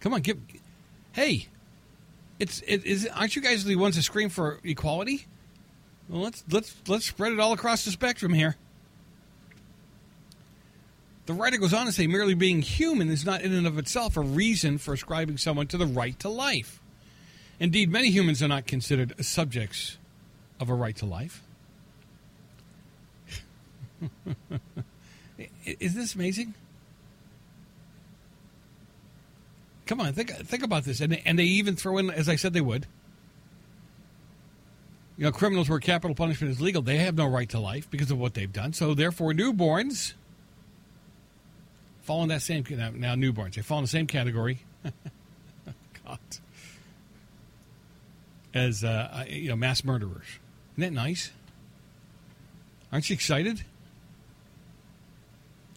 Come 0.00 0.14
on, 0.14 0.22
give. 0.22 0.38
Hey, 1.12 1.48
it's 2.38 2.62
it 2.66 2.86
is. 2.86 3.06
Aren't 3.08 3.36
you 3.36 3.42
guys 3.42 3.66
the 3.66 3.76
ones 3.76 3.96
that 3.96 4.04
scream 4.04 4.30
for 4.30 4.58
equality? 4.64 5.26
Well, 6.08 6.22
let's 6.22 6.42
let's 6.50 6.74
let's 6.88 7.04
spread 7.04 7.34
it 7.34 7.40
all 7.40 7.52
across 7.52 7.84
the 7.84 7.90
spectrum 7.90 8.32
here. 8.32 8.56
The 11.26 11.32
writer 11.32 11.56
goes 11.56 11.72
on 11.72 11.86
to 11.86 11.92
say 11.92 12.06
merely 12.06 12.34
being 12.34 12.60
human 12.60 13.08
is 13.08 13.24
not 13.24 13.40
in 13.40 13.52
and 13.52 13.66
of 13.66 13.78
itself 13.78 14.16
a 14.16 14.20
reason 14.20 14.78
for 14.78 14.92
ascribing 14.92 15.38
someone 15.38 15.66
to 15.68 15.78
the 15.78 15.86
right 15.86 16.18
to 16.20 16.28
life. 16.28 16.80
Indeed, 17.58 17.90
many 17.90 18.10
humans 18.10 18.42
are 18.42 18.48
not 18.48 18.66
considered 18.66 19.14
subjects 19.24 19.96
of 20.60 20.68
a 20.68 20.74
right 20.74 20.96
to 20.96 21.06
life. 21.06 21.42
Isn't 25.64 26.00
this 26.00 26.14
amazing? 26.14 26.52
Come 29.86 30.00
on, 30.00 30.12
think 30.12 30.30
think 30.30 30.62
about 30.62 30.84
this, 30.84 31.00
and 31.00 31.12
they, 31.12 31.22
and 31.24 31.38
they 31.38 31.44
even 31.44 31.76
throw 31.76 31.98
in, 31.98 32.10
as 32.10 32.28
I 32.28 32.36
said, 32.36 32.52
they 32.52 32.60
would. 32.60 32.86
You 35.16 35.24
know, 35.24 35.32
criminals 35.32 35.68
where 35.68 35.78
capital 35.78 36.14
punishment 36.14 36.52
is 36.52 36.60
legal, 36.60 36.82
they 36.82 36.98
have 36.98 37.14
no 37.14 37.26
right 37.26 37.48
to 37.50 37.60
life 37.60 37.88
because 37.90 38.10
of 38.10 38.18
what 38.18 38.34
they've 38.34 38.52
done. 38.52 38.72
So, 38.72 38.94
therefore, 38.94 39.32
newborns 39.32 40.14
fall 42.04 42.22
in 42.22 42.28
that 42.28 42.42
same 42.42 42.64
now, 42.70 42.90
now 42.94 43.14
newborns 43.14 43.54
they 43.54 43.62
fall 43.62 43.78
in 43.78 43.84
the 43.84 43.88
same 43.88 44.06
category. 44.06 44.60
God, 46.04 46.18
as 48.52 48.84
uh, 48.84 49.24
you 49.28 49.48
know, 49.48 49.56
mass 49.56 49.82
murderers. 49.84 50.26
Isn't 50.76 50.82
that 50.82 50.92
nice? 50.92 51.32
Aren't 52.92 53.08
you 53.08 53.14
excited? 53.14 53.64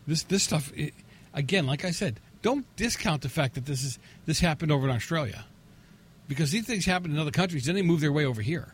This 0.05 0.23
this 0.23 0.43
stuff, 0.43 0.71
it, 0.75 0.93
again, 1.33 1.65
like 1.65 1.85
I 1.85 1.91
said, 1.91 2.19
don't 2.41 2.65
discount 2.75 3.21
the 3.21 3.29
fact 3.29 3.55
that 3.55 3.65
this 3.65 3.83
is 3.83 3.97
this 4.25 4.39
happened 4.39 4.71
over 4.71 4.87
in 4.87 4.95
Australia, 4.95 5.45
because 6.27 6.51
these 6.51 6.65
things 6.65 6.85
happen 6.85 7.11
in 7.11 7.17
other 7.17 7.31
countries. 7.31 7.65
Then 7.65 7.75
they 7.75 7.81
move 7.81 8.01
their 8.01 8.11
way 8.11 8.25
over 8.25 8.41
here. 8.41 8.73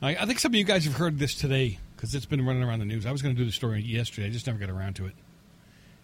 I, 0.00 0.16
I 0.16 0.26
think 0.26 0.38
some 0.38 0.52
of 0.52 0.56
you 0.56 0.64
guys 0.64 0.84
have 0.84 0.94
heard 0.94 1.18
this 1.18 1.34
today 1.34 1.78
because 2.04 2.14
it's 2.14 2.26
been 2.26 2.44
running 2.44 2.62
around 2.62 2.80
the 2.80 2.84
news. 2.84 3.06
I 3.06 3.12
was 3.12 3.22
going 3.22 3.34
to 3.34 3.38
do 3.38 3.46
the 3.46 3.52
story 3.52 3.80
yesterday, 3.80 4.26
I 4.26 4.30
just 4.30 4.46
never 4.46 4.58
got 4.58 4.68
around 4.68 4.96
to 4.96 5.06
it. 5.06 5.14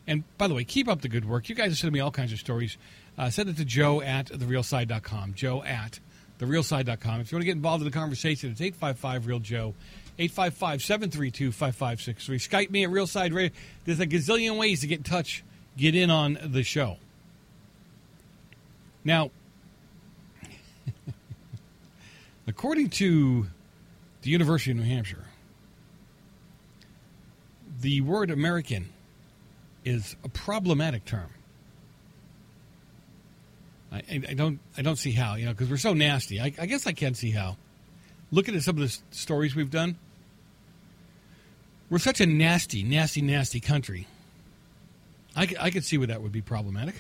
And 0.07 0.25
by 0.39 0.49
the 0.49 0.55
way, 0.55 0.65
keep 0.65 0.89
up 0.89 1.03
the 1.03 1.11
good 1.11 1.29
work. 1.29 1.51
You 1.51 1.55
guys 1.55 1.73
are 1.73 1.77
sending 1.77 1.93
me 1.93 2.01
all 2.01 2.11
kinds 2.11 2.33
of 2.33 2.39
stories. 2.39 2.79
Uh, 3.19 3.29
send 3.29 3.51
it 3.51 3.59
to 3.59 3.67
joe 3.67 4.01
at 4.01 4.29
therealside.com. 4.29 5.35
Joe 5.35 5.63
at 5.63 6.01
therealside.com. 6.39 7.21
If 7.21 7.31
you 7.31 7.37
want 7.37 7.43
to 7.43 7.45
get 7.45 7.57
involved 7.57 7.83
in 7.83 7.85
the 7.85 7.93
conversation, 7.93 8.51
it's 8.51 8.63
855 8.63 9.27
Real 9.27 9.41
Joe. 9.41 9.75
855 10.19 10.83
732 10.83 11.53
5563. 11.53 12.39
Skype 12.39 12.71
me 12.71 12.85
at 12.85 12.91
Real 12.91 13.07
Side 13.07 13.35
Radio. 13.35 13.55
There's 13.85 14.01
a 14.01 14.07
gazillion 14.07 14.57
ways 14.57 14.81
to 14.81 14.87
get 14.87 15.01
in 15.01 15.05
touch, 15.05 15.45
get 15.77 15.95
in 15.95 16.11
on 16.11 16.39
the 16.43 16.63
show. 16.63 16.97
Now, 19.05 19.31
according 22.47 22.89
to 22.91 23.49
the 24.23 24.31
University 24.31 24.71
of 24.71 24.79
New 24.79 24.83
Hampshire, 24.85 25.27
the 27.81 28.01
word 28.01 28.31
American 28.31 28.91
is 29.85 30.17
a 30.25 30.29
problematic 30.29 31.05
term. 31.05 31.31
I, 33.93 34.03
I, 34.29 34.35
don't 34.35 34.61
I 34.77 34.83
don't 34.83 34.97
see 34.97 35.13
how 35.13 35.35
you 35.35 35.47
know 35.47 35.53
because 35.53 35.69
we're 35.69 35.77
so 35.77 35.95
nasty. 35.95 36.41
I, 36.41 36.53
I, 36.61 36.67
guess 36.67 36.87
I 36.87 36.93
can 36.93 37.15
see 37.15 37.31
how. 37.31 37.57
Looking 38.31 38.55
at 38.55 38.63
some 38.63 38.81
of 38.81 38.83
the 38.83 38.97
stories 39.11 39.57
we've 39.57 39.71
done, 39.71 39.97
we're 41.89 41.99
such 41.99 42.21
a 42.21 42.27
nasty, 42.27 42.85
nasty, 42.85 43.21
nasty 43.21 43.59
country. 43.59 44.07
I, 45.35 45.49
I 45.59 45.71
could 45.71 45.85
see 45.85 45.99
where 45.99 46.07
that 46.07 46.23
would 46.23 46.31
be 46.31 46.41
problematic. 46.41 46.95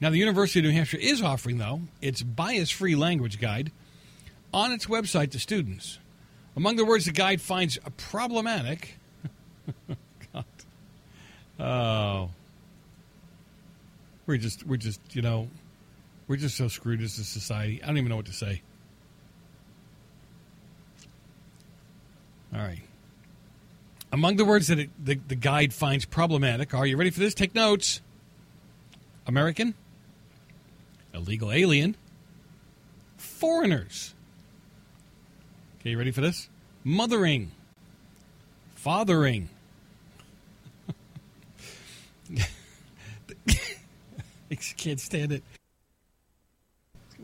Now, 0.00 0.10
the 0.10 0.18
University 0.18 0.58
of 0.58 0.64
New 0.64 0.72
Hampshire 0.72 0.98
is 0.98 1.22
offering, 1.22 1.58
though, 1.58 1.82
its 2.00 2.22
bias 2.22 2.70
free 2.70 2.96
language 2.96 3.40
guide 3.40 3.70
on 4.52 4.72
its 4.72 4.86
website 4.86 5.30
to 5.30 5.38
students. 5.38 6.00
Among 6.56 6.74
the 6.74 6.84
words 6.84 7.04
the 7.04 7.12
guide 7.12 7.40
finds 7.40 7.78
problematic. 7.96 8.98
God. 10.32 10.44
Oh. 11.58 12.30
We're 14.26 14.38
just, 14.38 14.66
we're 14.66 14.76
just, 14.76 15.00
you 15.14 15.22
know, 15.22 15.48
we're 16.28 16.36
just 16.36 16.56
so 16.56 16.68
screwed 16.68 17.02
as 17.02 17.18
a 17.18 17.24
society. 17.24 17.82
I 17.82 17.86
don't 17.86 17.98
even 17.98 18.08
know 18.08 18.16
what 18.16 18.26
to 18.26 18.32
say. 18.32 18.62
All 22.54 22.60
right. 22.60 22.82
Among 24.12 24.36
the 24.36 24.44
words 24.44 24.68
that 24.68 24.78
it, 24.78 24.90
the, 25.02 25.14
the 25.14 25.34
guide 25.34 25.72
finds 25.72 26.04
problematic 26.04 26.74
are 26.74 26.86
you 26.86 26.96
ready 26.96 27.10
for 27.10 27.20
this? 27.20 27.34
Take 27.34 27.54
notes. 27.54 28.00
American, 29.26 29.74
illegal 31.14 31.52
alien, 31.52 31.96
foreigners. 33.16 34.14
Okay, 35.80 35.90
you 35.90 35.98
ready 35.98 36.10
for 36.10 36.20
this? 36.20 36.48
Mothering, 36.84 37.52
fathering. 38.74 39.48
I 43.48 44.54
can't 44.76 45.00
stand 45.00 45.32
it. 45.32 45.42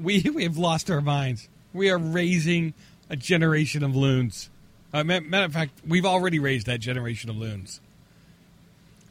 We 0.00 0.22
we 0.22 0.44
have 0.44 0.56
lost 0.56 0.90
our 0.90 1.00
minds. 1.00 1.48
We 1.72 1.90
are 1.90 1.98
raising 1.98 2.74
a 3.10 3.16
generation 3.16 3.82
of 3.82 3.94
loons. 3.94 4.50
Uh, 4.92 5.04
matter 5.04 5.44
of 5.44 5.52
fact, 5.52 5.80
we've 5.86 6.06
already 6.06 6.38
raised 6.38 6.66
that 6.66 6.80
generation 6.80 7.28
of 7.28 7.36
loons. 7.36 7.80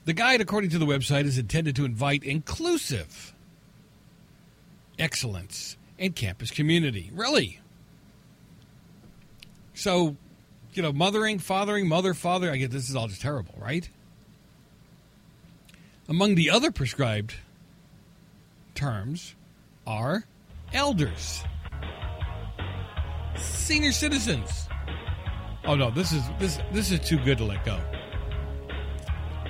The 0.06 0.14
guide, 0.14 0.42
according 0.42 0.70
to 0.72 0.80
the 0.80 0.86
website, 0.86 1.26
is 1.26 1.38
intended 1.38 1.76
to 1.76 1.86
invite 1.86 2.24
inclusive 2.24 3.34
excellence 4.98 5.78
and 6.00 6.16
campus 6.16 6.50
community. 6.50 7.12
Really? 7.14 7.60
So, 9.74 10.16
you 10.74 10.82
know, 10.82 10.92
mothering, 10.92 11.38
fathering, 11.40 11.88
mother, 11.88 12.14
father, 12.14 12.52
I 12.52 12.58
get 12.58 12.72
this 12.72 12.90
is 12.90 12.96
all 12.96 13.08
just 13.08 13.22
terrible, 13.22 13.54
right? 13.60 13.88
Among 16.10 16.36
the 16.36 16.50
other 16.50 16.72
prescribed 16.72 17.36
terms 18.76 19.36
are 19.86 20.26
elders, 20.74 21.44
senior 23.36 23.92
citizens, 23.92 24.68
Oh 25.68 25.76
no, 25.76 25.92
this 25.92 26.14
is 26.14 26.24
this 26.40 26.60
this 26.72 26.92
is 26.92 27.02
too 27.02 27.18
good 27.26 27.38
to 27.40 27.44
let 27.44 27.66
go. 27.66 27.78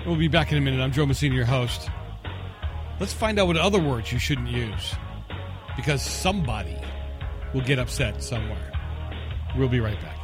We'll 0.04 0.16
be 0.16 0.28
back 0.28 0.52
in 0.52 0.58
a 0.58 0.62
minute. 0.62 0.82
I'm 0.82 0.92
Joe 0.92 1.06
Messina, 1.06 1.36
your 1.36 1.46
host. 1.46 1.92
Let's 3.00 3.14
find 3.14 3.38
out 3.38 3.46
what 3.46 3.56
other 3.56 3.80
words 3.80 4.12
you 4.12 4.18
shouldn't 4.18 4.48
use, 4.48 4.96
because 5.76 6.02
somebody 6.02 6.76
will 7.54 7.62
get 7.62 7.78
upset 7.78 8.24
somewhere. 8.24 8.72
We'll 9.56 9.70
be 9.70 9.80
right 9.80 10.02
back. 10.02 10.17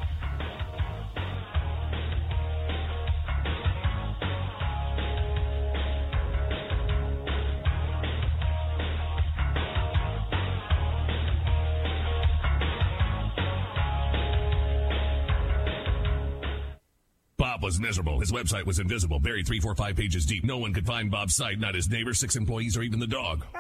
Miserable. 18.04 18.20
His 18.20 18.32
website 18.32 18.66
was 18.66 18.80
invisible, 18.80 19.20
buried 19.20 19.48
three, 19.48 19.60
four, 19.60 19.76
five 19.76 19.96
pages 19.96 20.26
deep. 20.26 20.44
No 20.44 20.58
one 20.58 20.74
could 20.74 20.86
find 20.86 21.10
Bob's 21.10 21.36
site, 21.36 21.60
not 21.60 21.76
his 21.76 21.90
neighbor, 21.90 22.14
six 22.14 22.36
employees, 22.36 22.76
or 22.76 22.82
even 22.84 23.00
the 23.00 23.08
dog. 23.08 23.46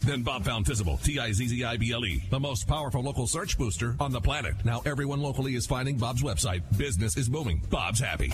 Then 0.00 0.22
Bob 0.22 0.44
found 0.44 0.64
Tizzible, 0.64 1.02
T-I-Z-Z-I-B-L-E, 1.02 2.24
the 2.30 2.40
most 2.40 2.66
powerful 2.66 3.02
local 3.02 3.26
search 3.26 3.58
booster 3.58 3.94
on 4.00 4.12
the 4.12 4.20
planet. 4.20 4.54
Now 4.64 4.80
everyone 4.86 5.20
locally 5.20 5.54
is 5.54 5.66
finding 5.66 5.98
Bob's 5.98 6.22
website. 6.22 6.62
Business 6.78 7.16
is 7.16 7.28
booming. 7.28 7.62
Bob's 7.68 8.00
happy. 8.00 8.32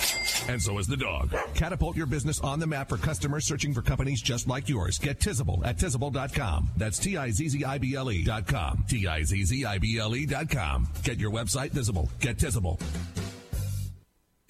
And 0.51 0.63
so 0.63 0.79
is 0.79 0.87
the 0.87 0.97
dog. 0.97 1.35
Catapult 1.55 1.97
your 1.97 2.07
business 2.07 2.41
on 2.41 2.61
the 2.61 2.67
map 2.67 2.89
for 2.89 2.97
customers 2.97 3.45
searching 3.45 3.73
for 3.75 3.83
companies 3.83 4.23
just 4.23 4.47
like 4.47 4.69
yours. 4.69 4.99
Get 4.99 5.19
Tizzible 5.21 5.65
at 5.67 5.79
Tizzible.com. 5.79 6.71
That's 6.77 6.99
T-I-Z-Z-I-B-L-E 6.99 8.25
dot 8.25 8.47
com. 8.47 8.85
T-I-Z-Z-I-B-L-E 8.89 10.27
dot 10.27 10.51
com. 10.51 10.89
Get 11.03 11.19
your 11.19 11.31
website 11.31 11.71
visible. 11.71 12.09
Get 12.21 12.37
Tizzible. 12.39 12.81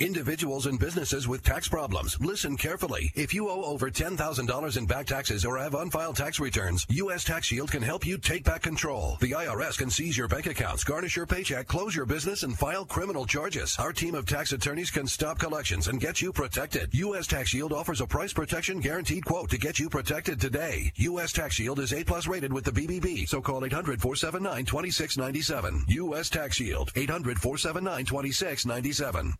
Individuals 0.00 0.66
and 0.66 0.78
businesses 0.78 1.26
with 1.26 1.42
tax 1.42 1.66
problems, 1.66 2.16
listen 2.20 2.56
carefully. 2.56 3.10
If 3.16 3.34
you 3.34 3.50
owe 3.50 3.64
over 3.64 3.90
$10,000 3.90 4.76
in 4.76 4.86
back 4.86 5.06
taxes 5.06 5.44
or 5.44 5.58
have 5.58 5.74
unfiled 5.74 6.14
tax 6.14 6.38
returns, 6.38 6.86
U.S. 6.90 7.24
Tax 7.24 7.48
Shield 7.48 7.72
can 7.72 7.82
help 7.82 8.06
you 8.06 8.16
take 8.16 8.44
back 8.44 8.62
control. 8.62 9.16
The 9.20 9.32
IRS 9.32 9.76
can 9.76 9.90
seize 9.90 10.16
your 10.16 10.28
bank 10.28 10.46
accounts, 10.46 10.84
garnish 10.84 11.16
your 11.16 11.26
paycheck, 11.26 11.66
close 11.66 11.96
your 11.96 12.06
business, 12.06 12.44
and 12.44 12.56
file 12.56 12.84
criminal 12.84 13.26
charges. 13.26 13.76
Our 13.80 13.92
team 13.92 14.14
of 14.14 14.24
tax 14.24 14.52
attorneys 14.52 14.92
can 14.92 15.08
stop 15.08 15.40
collections 15.40 15.88
and 15.88 16.00
get 16.00 16.22
you 16.22 16.32
protected. 16.32 16.90
U.S. 16.92 17.26
Tax 17.26 17.48
Shield 17.48 17.72
offers 17.72 18.00
a 18.00 18.06
price 18.06 18.32
protection 18.32 18.78
guaranteed 18.78 19.24
quote 19.24 19.50
to 19.50 19.58
get 19.58 19.80
you 19.80 19.90
protected 19.90 20.40
today. 20.40 20.92
U.S. 20.94 21.32
Tax 21.32 21.56
Shield 21.56 21.80
is 21.80 21.92
A 21.92 22.04
plus 22.04 22.28
rated 22.28 22.52
with 22.52 22.64
the 22.64 22.70
BBB, 22.70 23.28
so 23.28 23.40
call 23.40 23.62
800-479-2697. 23.62 25.86
U.S. 25.88 26.30
Tax 26.30 26.54
Shield, 26.54 26.92
800-479-2697. 26.92 29.32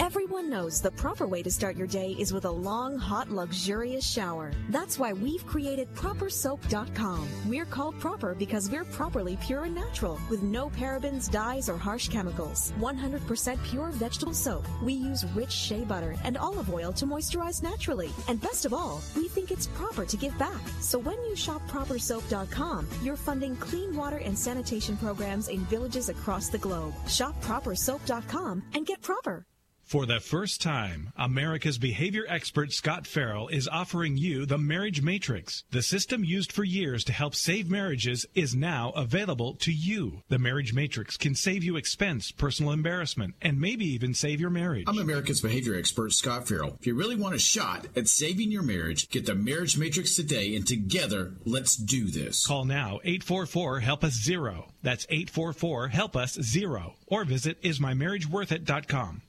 Everyone 0.00 0.48
knows 0.48 0.80
the 0.80 0.90
proper 0.92 1.26
way 1.26 1.42
to 1.42 1.50
start 1.50 1.76
your 1.76 1.86
day 1.86 2.16
is 2.18 2.32
with 2.32 2.46
a 2.46 2.50
long, 2.50 2.96
hot, 2.96 3.28
luxurious 3.28 4.10
shower. 4.10 4.50
That's 4.70 4.98
why 4.98 5.12
we've 5.12 5.46
created 5.46 5.94
ProperSoap.com. 5.94 7.28
We're 7.44 7.66
called 7.66 8.00
Proper 8.00 8.34
because 8.34 8.70
we're 8.70 8.86
properly 8.86 9.36
pure 9.42 9.64
and 9.64 9.74
natural, 9.74 10.18
with 10.30 10.42
no 10.42 10.70
parabens, 10.70 11.30
dyes, 11.30 11.68
or 11.68 11.76
harsh 11.76 12.08
chemicals. 12.08 12.72
100% 12.80 13.62
pure 13.62 13.90
vegetable 13.90 14.32
soap. 14.32 14.66
We 14.82 14.94
use 14.94 15.26
rich 15.34 15.52
shea 15.52 15.84
butter 15.84 16.16
and 16.24 16.38
olive 16.38 16.72
oil 16.72 16.94
to 16.94 17.04
moisturize 17.04 17.62
naturally. 17.62 18.08
And 18.26 18.40
best 18.40 18.64
of 18.64 18.72
all, 18.72 19.02
we 19.14 19.28
think 19.28 19.50
it's 19.50 19.66
proper 19.66 20.06
to 20.06 20.16
give 20.16 20.36
back. 20.38 20.62
So 20.80 20.98
when 20.98 21.22
you 21.26 21.36
shop 21.36 21.60
ProperSoap.com, 21.68 22.88
you're 23.02 23.16
funding 23.16 23.54
clean 23.56 23.94
water 23.94 24.16
and 24.16 24.38
sanitation 24.38 24.96
programs 24.96 25.48
in 25.48 25.60
villages 25.66 26.08
across 26.08 26.48
the 26.48 26.56
globe. 26.56 26.94
Shop 27.06 27.38
ProperSoap.com 27.42 28.62
and 28.72 28.86
get 28.86 29.02
proper. 29.02 29.44
For 29.90 30.06
the 30.06 30.20
first 30.20 30.60
time, 30.60 31.12
America's 31.16 31.76
behavior 31.76 32.24
expert 32.28 32.72
Scott 32.72 33.08
Farrell 33.08 33.48
is 33.48 33.66
offering 33.66 34.16
you 34.16 34.46
the 34.46 34.56
Marriage 34.56 35.02
Matrix. 35.02 35.64
The 35.72 35.82
system 35.82 36.22
used 36.22 36.52
for 36.52 36.62
years 36.62 37.02
to 37.06 37.12
help 37.12 37.34
save 37.34 37.68
marriages 37.68 38.24
is 38.32 38.54
now 38.54 38.90
available 38.90 39.54
to 39.56 39.72
you. 39.72 40.22
The 40.28 40.38
Marriage 40.38 40.72
Matrix 40.72 41.16
can 41.16 41.34
save 41.34 41.64
you 41.64 41.74
expense, 41.74 42.30
personal 42.30 42.70
embarrassment, 42.70 43.34
and 43.42 43.60
maybe 43.60 43.84
even 43.86 44.14
save 44.14 44.40
your 44.40 44.50
marriage. 44.50 44.84
I'm 44.86 45.00
America's 45.00 45.40
behavior 45.40 45.76
expert 45.76 46.12
Scott 46.12 46.46
Farrell. 46.46 46.76
If 46.78 46.86
you 46.86 46.94
really 46.94 47.16
want 47.16 47.34
a 47.34 47.40
shot 47.40 47.88
at 47.96 48.06
saving 48.06 48.52
your 48.52 48.62
marriage, 48.62 49.08
get 49.10 49.26
the 49.26 49.34
Marriage 49.34 49.76
Matrix 49.76 50.14
today 50.14 50.54
and 50.54 50.64
together, 50.64 51.32
let's 51.44 51.74
do 51.74 52.04
this. 52.04 52.46
Call 52.46 52.64
now 52.64 53.00
844 53.02 53.80
Help 53.80 54.04
Us 54.04 54.12
Zero. 54.12 54.68
That's 54.84 55.04
844 55.10 55.88
Help 55.88 56.14
Us 56.14 56.34
Zero. 56.40 56.94
Or 57.08 57.24
visit 57.24 57.60
ismymarriageworthit.com. 57.64 59.22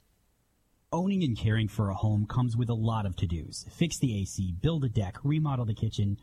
Owning 0.94 1.24
and 1.24 1.38
caring 1.38 1.70
for 1.70 1.90
a 1.90 1.94
home 1.94 2.26
comes 2.26 2.58
with 2.58 2.68
a 2.68 2.74
lot 2.74 3.06
of 3.06 3.16
to-dos. 3.16 3.66
Fix 3.70 3.98
the 3.98 4.20
AC, 4.20 4.54
build 4.62 4.84
a 4.84 4.90
deck, 4.90 5.16
remodel 5.24 5.64
the 5.64 5.74
kitchen. 5.74 6.18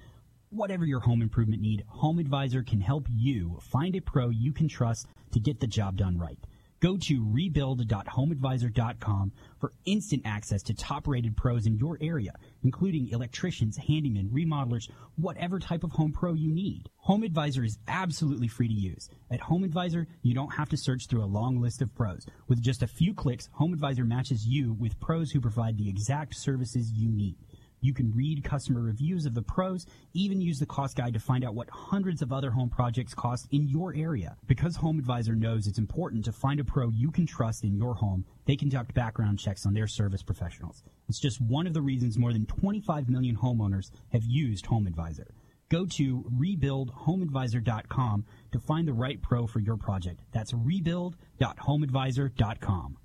Whatever 0.50 0.84
your 0.84 1.00
home 1.00 1.22
improvement 1.22 1.62
need, 1.62 1.84
Home 1.88 2.18
Advisor 2.18 2.62
can 2.62 2.82
help 2.82 3.06
you 3.10 3.58
find 3.62 3.96
a 3.96 4.00
pro 4.00 4.28
you 4.28 4.52
can 4.52 4.68
trust 4.68 5.06
to 5.32 5.40
get 5.40 5.60
the 5.60 5.66
job 5.66 5.96
done 5.96 6.18
right. 6.18 6.36
Go 6.80 6.98
to 6.98 7.26
rebuild.homeadvisor.com 7.32 9.32
for 9.58 9.72
instant 9.86 10.22
access 10.26 10.62
to 10.64 10.74
top 10.74 11.08
rated 11.08 11.34
pros 11.34 11.64
in 11.64 11.78
your 11.78 11.96
area, 12.02 12.34
including 12.62 13.08
electricians, 13.08 13.78
handymen, 13.78 14.30
remodelers, 14.30 14.88
whatever 15.16 15.58
type 15.58 15.84
of 15.84 15.92
home 15.92 16.12
pro 16.12 16.34
you 16.34 16.50
need. 16.52 16.88
Home 16.98 17.22
Advisor 17.22 17.64
is 17.64 17.78
absolutely 17.88 18.48
free 18.48 18.68
to 18.68 18.74
use. 18.74 19.08
At 19.30 19.40
Home 19.40 19.64
Advisor, 19.64 20.06
you 20.22 20.34
don't 20.34 20.54
have 20.54 20.68
to 20.70 20.76
search 20.76 21.06
through 21.06 21.24
a 21.24 21.26
long 21.26 21.60
list 21.60 21.82
of 21.82 21.94
pros. 21.94 22.26
With 22.48 22.60
just 22.60 22.82
a 22.82 22.86
few 22.86 23.14
clicks, 23.14 23.48
Home 23.52 23.72
Advisor 23.72 24.04
matches 24.04 24.46
you 24.46 24.74
with 24.74 25.00
pros 25.00 25.30
who 25.30 25.40
provide 25.40 25.78
the 25.78 25.88
exact 25.88 26.36
services 26.36 26.92
you 26.92 27.10
need. 27.10 27.36
You 27.80 27.94
can 27.94 28.12
read 28.14 28.44
customer 28.44 28.80
reviews 28.80 29.26
of 29.26 29.34
the 29.34 29.42
pros, 29.42 29.86
even 30.12 30.40
use 30.40 30.58
the 30.58 30.66
cost 30.66 30.96
guide 30.96 31.14
to 31.14 31.20
find 31.20 31.44
out 31.44 31.54
what 31.54 31.70
hundreds 31.70 32.22
of 32.22 32.32
other 32.32 32.50
home 32.50 32.68
projects 32.68 33.14
cost 33.14 33.46
in 33.50 33.68
your 33.68 33.94
area. 33.94 34.36
Because 34.46 34.76
HomeAdvisor 34.76 35.36
knows 35.36 35.66
it's 35.66 35.78
important 35.78 36.24
to 36.24 36.32
find 36.32 36.60
a 36.60 36.64
pro 36.64 36.90
you 36.90 37.10
can 37.10 37.26
trust 37.26 37.64
in 37.64 37.76
your 37.76 37.94
home, 37.94 38.24
they 38.46 38.56
conduct 38.56 38.94
background 38.94 39.38
checks 39.38 39.66
on 39.66 39.74
their 39.74 39.86
service 39.86 40.22
professionals. 40.22 40.82
It's 41.08 41.20
just 41.20 41.40
one 41.40 41.66
of 41.66 41.74
the 41.74 41.82
reasons 41.82 42.18
more 42.18 42.32
than 42.32 42.46
25 42.46 43.08
million 43.08 43.36
homeowners 43.36 43.90
have 44.12 44.24
used 44.24 44.66
HomeAdvisor. 44.66 45.28
Go 45.68 45.86
to 45.86 46.24
rebuildhomeadvisor.com 46.38 48.24
to 48.52 48.58
find 48.58 48.88
the 48.88 48.92
right 48.92 49.20
pro 49.20 49.46
for 49.46 49.60
your 49.60 49.76
project. 49.76 50.20
That's 50.32 50.54
rebuild.homeadvisor.com. 50.54 52.96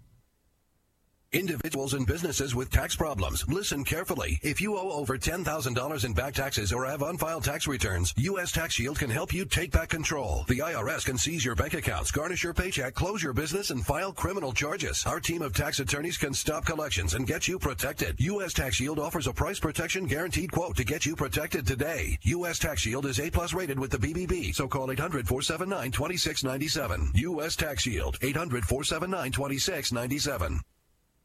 Individuals 1.34 1.96
and 1.96 2.06
businesses 2.06 2.54
with 2.54 2.70
tax 2.70 2.96
problems, 2.96 3.44
listen 3.48 3.84
carefully. 3.84 4.40
If 4.44 4.62
you 4.62 4.78
owe 4.78 4.92
over 4.92 5.18
$10,000 5.18 6.06
in 6.06 6.14
back 6.14 6.36
taxes 6.36 6.72
or 6.72 6.86
have 6.86 7.02
unfiled 7.02 7.44
tax 7.44 7.66
returns, 7.66 8.14
U.S. 8.18 8.52
Tax 8.52 8.76
Shield 8.76 9.00
can 9.00 9.10
help 9.10 9.34
you 9.34 9.46
take 9.46 9.72
back 9.72 9.90
control. 9.90 10.46
The 10.48 10.60
IRS 10.60 11.06
can 11.06 11.18
seize 11.18 11.44
your 11.44 11.56
bank 11.56 11.74
accounts, 11.74 12.12
garnish 12.12 12.44
your 12.44 12.54
paycheck, 12.54 12.94
close 12.94 13.24
your 13.24 13.34
business, 13.34 13.72
and 13.72 13.84
file 13.84 14.14
criminal 14.14 14.54
charges. 14.54 15.04
Our 15.08 15.20
team 15.20 15.42
of 15.42 15.56
tax 15.56 15.80
attorneys 15.80 16.20
can 16.20 16.36
stop 16.36 16.66
collections 16.66 17.16
and 17.16 17.26
get 17.26 17.48
you 17.48 17.58
protected. 17.58 18.16
U.S. 18.20 18.54
Tax 18.54 18.76
Shield 18.76 19.00
offers 19.00 19.26
a 19.26 19.34
price 19.34 19.60
protection 19.60 20.06
guaranteed 20.06 20.52
quote 20.52 20.78
to 20.78 20.84
get 20.84 21.04
you 21.04 21.16
protected 21.16 21.66
today. 21.66 22.20
U.S. 22.22 22.60
Tax 22.60 22.82
Shield 22.82 23.08
is 23.08 23.20
A 23.20 23.32
plus 23.32 23.54
rated 23.54 23.80
with 23.80 23.90
the 23.90 23.98
BBB, 23.98 24.54
so 24.54 24.68
call 24.68 24.90
800-479-2697. 24.90 27.10
U.S. 27.16 27.56
Tax 27.56 27.82
Shield, 27.82 28.20
800-479-2697. 28.20 30.60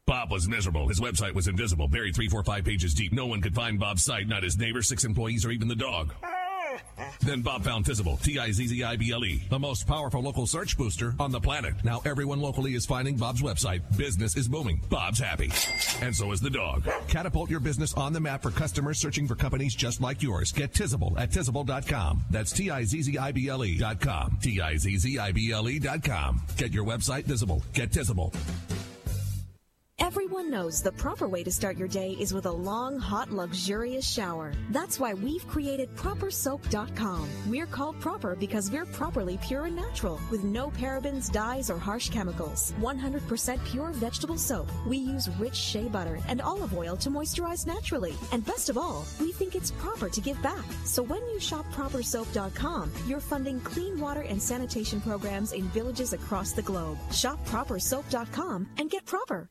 Bob 0.09 0.31
was 0.31 0.49
miserable. 0.49 0.87
His 0.87 0.99
website 0.99 1.35
was 1.35 1.47
invisible, 1.47 1.87
buried 1.87 2.15
three, 2.15 2.27
four, 2.27 2.43
five 2.43 2.65
pages 2.65 2.95
deep. 2.95 3.13
No 3.13 3.27
one 3.27 3.41
could 3.41 3.53
find 3.53 3.79
Bob's 3.79 4.03
site, 4.03 4.27
not 4.27 4.41
his 4.41 4.57
neighbor, 4.57 4.81
six 4.81 5.03
employees, 5.03 5.45
or 5.45 5.51
even 5.51 5.67
the 5.67 5.75
dog. 5.75 6.15
Then 7.21 7.41
Bob 7.41 7.63
found 7.63 7.85
Tizzible, 7.85 8.21
T-I-Z-Z-I-B-L-E, 8.23 9.43
the 9.49 9.59
most 9.59 9.87
powerful 9.87 10.21
local 10.21 10.47
search 10.47 10.77
booster 10.77 11.13
on 11.19 11.31
the 11.31 11.39
planet. 11.39 11.73
Now 11.83 12.01
everyone 12.05 12.41
locally 12.41 12.73
is 12.73 12.85
finding 12.85 13.17
Bob's 13.17 13.41
website. 13.41 13.81
Business 13.97 14.35
is 14.35 14.47
booming. 14.47 14.81
Bob's 14.89 15.19
happy. 15.19 15.51
And 16.03 16.15
so 16.15 16.31
is 16.31 16.41
the 16.41 16.49
dog. 16.49 16.89
Catapult 17.07 17.49
your 17.49 17.59
business 17.59 17.93
on 17.93 18.11
the 18.11 18.19
map 18.19 18.41
for 18.41 18.51
customers 18.51 18.97
searching 18.97 19.27
for 19.27 19.35
companies 19.35 19.75
just 19.75 20.01
like 20.01 20.23
yours. 20.23 20.51
Get 20.51 20.73
Tizzible 20.73 21.17
at 21.19 21.29
Tizzible.com. 21.31 22.23
That's 22.31 22.51
T-I-Z-Z-I-B-L-E 22.51 23.77
dot 23.77 24.01
com. 24.01 24.37
T-I-Z-Z-I-B-L-E 24.41 25.79
dot 25.79 26.03
com. 26.03 26.41
Get 26.57 26.73
your 26.73 26.85
website 26.85 27.25
visible. 27.25 27.63
Get 27.73 27.91
Tizzible. 27.91 28.33
Everyone 29.99 30.49
knows 30.49 30.81
the 30.81 30.93
proper 30.93 31.27
way 31.27 31.43
to 31.43 31.51
start 31.51 31.77
your 31.77 31.87
day 31.87 32.15
is 32.19 32.33
with 32.33 32.45
a 32.45 32.51
long, 32.51 32.97
hot, 32.97 33.31
luxurious 33.31 34.09
shower. 34.09 34.53
That's 34.71 34.97
why 34.99 35.13
we've 35.13 35.45
created 35.47 35.93
ProperSoap.com. 35.95 37.29
We're 37.47 37.65
called 37.65 37.99
Proper 37.99 38.35
because 38.35 38.71
we're 38.71 38.85
properly 38.85 39.37
pure 39.43 39.65
and 39.65 39.75
natural, 39.75 40.19
with 40.31 40.43
no 40.43 40.71
parabens, 40.71 41.31
dyes, 41.31 41.69
or 41.69 41.77
harsh 41.77 42.09
chemicals. 42.09 42.73
100% 42.79 43.65
pure 43.65 43.91
vegetable 43.91 44.37
soap. 44.37 44.71
We 44.87 44.97
use 44.97 45.29
rich 45.37 45.55
shea 45.55 45.89
butter 45.89 46.19
and 46.27 46.41
olive 46.41 46.75
oil 46.75 46.95
to 46.97 47.09
moisturize 47.09 47.67
naturally. 47.67 48.15
And 48.31 48.45
best 48.45 48.69
of 48.69 48.77
all, 48.77 49.05
we 49.19 49.31
think 49.33 49.53
it's 49.53 49.71
proper 49.71 50.09
to 50.09 50.21
give 50.21 50.41
back. 50.41 50.65
So 50.85 51.03
when 51.03 51.21
you 51.27 51.39
shop 51.39 51.65
ProperSoap.com, 51.73 52.91
you're 53.05 53.19
funding 53.19 53.59
clean 53.61 53.99
water 53.99 54.21
and 54.21 54.41
sanitation 54.41 55.01
programs 55.01 55.51
in 55.51 55.63
villages 55.69 56.13
across 56.13 56.53
the 56.53 56.63
globe. 56.63 56.97
Shop 57.11 57.37
ProperSoap.com 57.45 58.69
and 58.77 58.89
get 58.89 59.05
proper. 59.05 59.49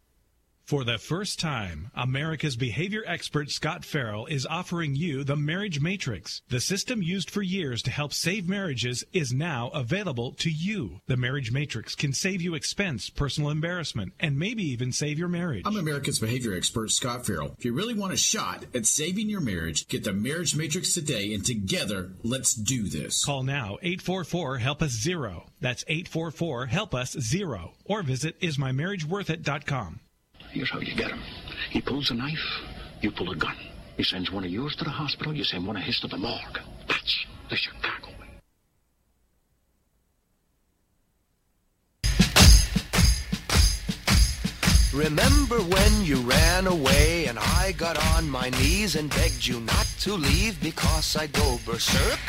For 0.69 0.85
the 0.85 0.99
first 0.99 1.41
time, 1.41 1.91
America's 1.95 2.55
behavior 2.55 3.03
expert 3.07 3.51
Scott 3.51 3.87
Farrell 3.87 4.27
is 4.27 4.45
offering 4.45 4.95
you 4.95 5.25
the 5.25 5.35
Marriage 5.35 5.81
Matrix. 5.81 6.43
The 6.51 6.61
system 6.61 7.03
used 7.03 7.31
for 7.31 7.41
years 7.41 7.81
to 7.85 7.91
help 7.91 8.13
save 8.13 8.47
marriages 8.47 9.03
is 9.15 9.33
now 9.33 9.69
available 9.69 10.33
to 10.33 10.51
you. 10.51 11.01
The 11.07 11.17
Marriage 11.17 11.51
Matrix 11.51 11.95
can 11.95 12.13
save 12.13 12.43
you 12.43 12.55
expense, 12.55 13.09
personal 13.09 13.49
embarrassment, 13.49 14.13
and 14.21 14.39
maybe 14.39 14.63
even 14.65 14.93
save 14.93 15.19
your 15.19 15.29
marriage. 15.29 15.63
I'm 15.65 15.79
America's 15.79 16.19
behavior 16.19 16.55
expert 16.55 16.91
Scott 16.91 17.25
Farrell. 17.25 17.55
If 17.57 17.65
you 17.65 17.73
really 17.73 17.95
want 17.95 18.13
a 18.13 18.19
shot 18.19 18.67
at 18.75 18.85
saving 18.85 19.31
your 19.31 19.41
marriage, 19.41 19.89
get 19.89 20.05
the 20.05 20.13
Marriage 20.13 20.55
Matrix 20.55 20.93
today 20.93 21.33
and 21.33 21.47
together, 21.47 22.11
let's 22.23 22.53
do 22.53 22.91
this. 22.91 23.25
Call 23.25 23.43
now 23.43 23.79
844 23.81 24.59
Help 24.59 24.83
Us 24.83 24.93
Zero. 24.93 25.47
That's 25.63 25.83
844 25.89 26.67
Help 26.67 26.95
Us 26.95 27.13
Zero. 27.19 27.73
Or 27.87 28.03
visit 28.03 28.39
ismymarriageworthit.com. 28.43 30.01
Here's 30.51 30.71
how 30.71 30.81
you 30.81 30.95
get 30.95 31.11
him. 31.11 31.21
He 31.71 31.81
pulls 31.81 32.11
a 32.11 32.15
knife, 32.15 32.61
you 33.03 33.11
pull 33.11 33.31
a 33.31 33.37
gun. 33.37 33.57
He 33.97 34.03
sends 34.03 34.31
one 34.31 34.45
of 34.45 34.51
yours 34.51 34.77
to 34.77 34.85
the 34.85 34.91
hospital, 34.91 35.35
you 35.35 35.45
send 35.45 35.67
one 35.67 35.77
of 35.77 35.83
his 35.83 36.01
to 36.01 36.09
the 36.09 36.17
morgue. 36.17 36.61
That's 36.87 37.27
the 37.51 37.57
Chicago 37.57 38.09
way. 38.21 38.29
Remember 44.95 45.59
when 45.59 46.05
you 46.05 46.17
ran 46.23 46.67
away 46.67 47.27
and 47.27 47.39
I 47.39 47.73
got 47.77 47.99
on 48.17 48.29
my 48.31 48.51
knees 48.51 48.97
and 48.97 49.11
begged 49.11 49.47
you 49.47 49.61
not 49.61 49.87
to 50.01 50.15
leave 50.15 50.61
because 50.63 51.17
I'd 51.17 51.33
go 51.33 51.59
berserk? 51.67 52.21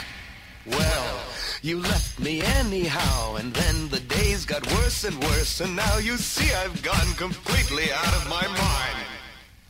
Well, 0.66 1.20
You 1.62 1.80
left 1.82 2.20
me 2.22 2.42
anyhow, 2.42 3.36
and 3.36 3.54
then 3.54 3.90
the 3.90 4.00
days 4.00 4.46
got 4.46 4.66
worse 4.72 5.04
and 5.04 5.22
worse, 5.22 5.60
and 5.60 5.76
now 5.76 5.98
you 5.98 6.16
see 6.16 6.54
I've 6.54 6.82
gone 6.82 7.14
completely 7.18 7.92
out 7.92 8.14
of 8.16 8.30
my 8.30 8.48
mind. 8.48 9.06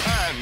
And 0.06 0.38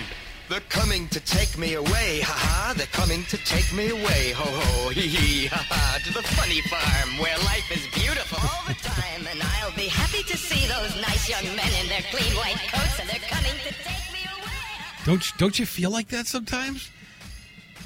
they're 0.50 0.60
coming 0.68 1.08
to 1.08 1.22
take 1.22 1.58
me 1.58 1.76
away, 1.76 2.20
ha 2.20 2.34
ha. 2.34 2.74
They're 2.76 2.88
coming 2.88 3.24
to 3.26 3.38
take 3.38 3.72
me 3.74 3.90
away, 3.90 4.32
ho 4.36 4.44
ho, 4.44 4.90
hee 4.90 5.08
hee, 5.08 5.46
ha 5.48 5.66
ha. 5.70 6.00
To 6.04 6.14
the 6.14 6.22
funny 6.22 6.60
farm 6.62 7.18
where 7.18 7.38
life 7.40 7.72
is 7.72 7.88
beautiful 7.96 8.40
all 8.44 8.64
the 8.68 8.76
time, 8.84 9.26
and 9.32 9.42
I'll 9.42 9.76
be 9.76 9.88
happy 9.88 10.24
to 10.24 10.36
see 10.36 10.68
those 10.68 10.96
nice 11.02 11.30
young 11.30 11.46
men 11.56 11.72
in 11.82 11.88
their 11.88 12.04
clean 12.12 12.36
white 12.36 12.60
coats, 12.72 13.00
and 13.00 13.08
they're 13.08 13.24
coming 13.30 13.56
to 13.64 13.74
take 13.88 14.12
me 14.12 14.20
away. 14.36 15.06
Don't 15.06 15.24
don't 15.38 15.58
you 15.58 15.66
feel 15.66 15.92
like 15.92 16.10
that 16.10 16.28
sometimes? 16.28 16.92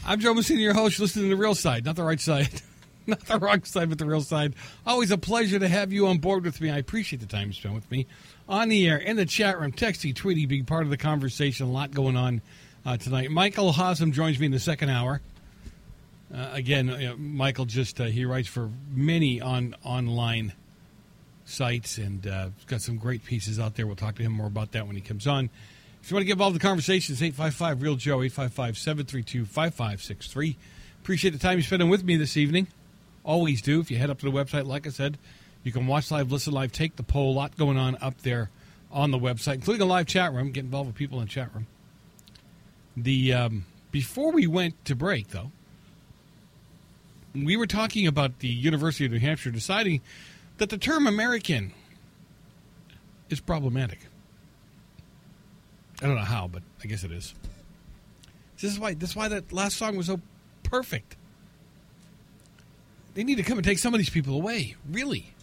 I'm 0.04 0.20
Joe 0.20 0.34
Messina, 0.34 0.62
your 0.62 0.74
host. 0.74 1.00
Listening 1.00 1.26
to 1.30 1.36
the 1.36 1.40
real 1.42 1.54
side, 1.54 1.86
not 1.86 1.96
the 1.96 2.04
right 2.04 2.20
side, 2.20 2.50
not 3.08 3.20
the 3.22 3.40
wrong 3.40 3.64
side, 3.64 3.90
but 3.90 3.98
the 3.98 4.06
real 4.06 4.22
side. 4.22 4.54
Always 4.86 5.12
a 5.12 5.18
pleasure 5.18 5.60
to 5.60 5.68
have 5.68 5.92
you 5.92 6.08
on 6.08 6.20
board 6.20 6.44
with 6.44 6.62
me. 6.62 6.70
I 6.70 6.78
appreciate 6.78 7.20
the 7.20 7.26
time 7.26 7.48
you 7.48 7.54
spent 7.54 7.76
with 7.76 7.90
me 7.90 8.08
on 8.48 8.70
the 8.70 8.88
air, 8.88 8.98
in 8.98 9.18
the 9.18 9.26
chat 9.26 9.60
room, 9.60 9.72
texting, 9.72 10.14
tweeting, 10.14 10.48
being 10.48 10.66
part 10.66 10.84
of 10.84 10.90
the 10.90 10.98
conversation. 10.98 11.68
A 11.68 11.72
lot 11.72 11.92
going 11.92 12.16
on 12.16 12.42
uh, 12.86 12.98
tonight. 12.98 13.32
Michael 13.32 13.72
Haslam 13.72 14.12
joins 14.12 14.40
me 14.40 14.46
in 14.48 14.52
the 14.52 14.60
second 14.60 14.90
hour. 14.90 15.22
Uh, 16.34 16.50
again, 16.54 16.90
uh, 16.90 17.16
Michael 17.18 17.66
just 17.66 18.00
uh, 18.00 18.06
he 18.06 18.26
writes 18.26 18.48
for 18.48 18.70
many 18.90 19.42
on 19.42 19.76
online 19.84 20.54
sites 21.46 21.98
and 21.98 22.26
uh, 22.26 22.50
got 22.68 22.82
some 22.82 22.98
great 22.98 23.26
pieces 23.26 23.60
out 23.60 23.76
there. 23.76 23.86
We'll 23.86 23.96
talk 23.96 24.16
to 24.16 24.24
him 24.24 24.32
more 24.32 24.48
about 24.48 24.72
that 24.72 24.88
when 24.88 24.96
he 24.96 25.02
comes 25.02 25.28
on. 25.28 25.50
If 26.02 26.10
you 26.10 26.16
want 26.16 26.22
to 26.22 26.26
get 26.26 26.34
involved 26.34 26.56
in 26.56 26.60
the 26.60 26.68
conversation, 26.68 27.14
it's 27.14 27.22
855 27.22 27.82
Real 27.82 27.96
Joe, 27.96 28.22
855 28.22 28.78
732 28.78 29.46
5563. 29.46 30.58
Appreciate 31.02 31.32
the 31.32 31.40
time 31.40 31.58
you're 31.58 31.64
spending 31.64 31.90
with 31.90 32.04
me 32.04 32.16
this 32.16 32.38
evening. 32.38 32.68
Always 33.24 33.62
do. 33.62 33.80
If 33.80 33.92
you 33.92 33.98
head 33.98 34.10
up 34.10 34.20
to 34.20 34.26
the 34.26 34.32
website, 34.32 34.66
like 34.66 34.88
I 34.88 34.90
said, 34.90 35.18
you 35.64 35.72
can 35.72 35.88
watch 35.88 36.10
live, 36.12 36.32
listen 36.32 36.54
live, 36.54 36.72
take 36.72 36.96
the 36.96 37.04
poll. 37.04 37.34
A 37.34 37.36
lot 37.36 37.58
going 37.58 37.78
on 37.78 37.98
up 38.02 38.22
there 38.22 38.50
on 38.92 39.12
the 39.12 39.20
website, 39.20 39.56
including 39.56 39.82
a 39.82 39.86
live 39.86 40.08
chat 40.08 40.34
room. 40.34 40.52
Get 40.52 40.64
involved 40.64 40.88
with 40.88 40.96
people 40.96 41.20
in 41.20 41.26
the 41.26 41.32
chat 41.32 41.54
room. 41.54 41.68
The 42.98 43.34
um, 43.34 43.66
before 43.92 44.32
we 44.32 44.48
went 44.48 44.84
to 44.86 44.96
break, 44.96 45.30
though, 45.30 45.52
we 47.34 47.56
were 47.56 47.68
talking 47.68 48.08
about 48.08 48.40
the 48.40 48.48
University 48.48 49.06
of 49.06 49.12
New 49.12 49.20
Hampshire 49.20 49.52
deciding 49.52 50.02
that 50.58 50.70
the 50.70 50.78
term 50.78 51.08
American 51.08 51.74
is 53.30 53.40
problematic. 53.40 54.00
I 56.02 56.08
don't 56.08 56.16
know 56.16 56.22
how, 56.22 56.48
but 56.48 56.64
I 56.84 56.88
guess 56.88 57.04
it 57.04 57.12
is. 57.12 57.34
This 58.60 58.72
is 58.72 58.80
why. 58.80 58.94
This 58.94 59.12
is 59.12 59.16
why 59.16 59.28
that 59.28 59.54
last 59.54 59.78
song 59.78 59.96
was 59.96 60.08
so 60.08 60.20
perfect. 60.64 61.16
They 63.14 63.24
need 63.24 63.36
to 63.36 63.44
come 63.44 63.58
and 63.58 63.66
take 63.66 63.80
some 63.80 63.94
of 63.94 63.98
these 63.98 64.10
people 64.10 64.36
away. 64.36 64.76
Really. 64.90 65.34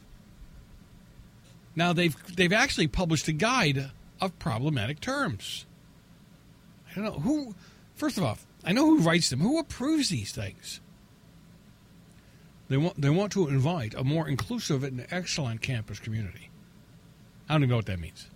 Now 1.77 1.93
they've 1.93 2.17
they've 2.35 2.53
actually 2.53 2.89
published 2.89 3.29
a 3.29 3.33
guide 3.33 3.91
of 4.21 4.39
problematic 4.39 5.01
terms. 5.01 5.67
I 6.91 6.95
don't 6.97 7.05
know 7.05 7.21
who. 7.21 7.55
First 7.95 8.19
of 8.19 8.25
all, 8.25 8.39
I 8.65 8.73
know 8.73 8.87
who 8.87 8.99
writes 9.01 9.31
them. 9.31 9.41
Who 9.41 9.59
approves 9.59 10.09
these 10.09 10.33
things? 10.33 10.81
They 12.69 12.77
want 12.77 13.01
they 13.01 13.11
want 13.11 13.33
to 13.33 13.49
invite 13.49 13.95
a 13.95 14.05
more 14.05 14.29
inclusive 14.29 14.85
and 14.85 15.07
excellent 15.11 15.63
campus 15.63 15.99
community. 15.99 16.51
I 17.49 17.55
don't 17.55 17.63
even 17.63 17.71
know 17.71 17.77
what 17.77 17.87
that 17.87 17.99
means. 17.99 18.29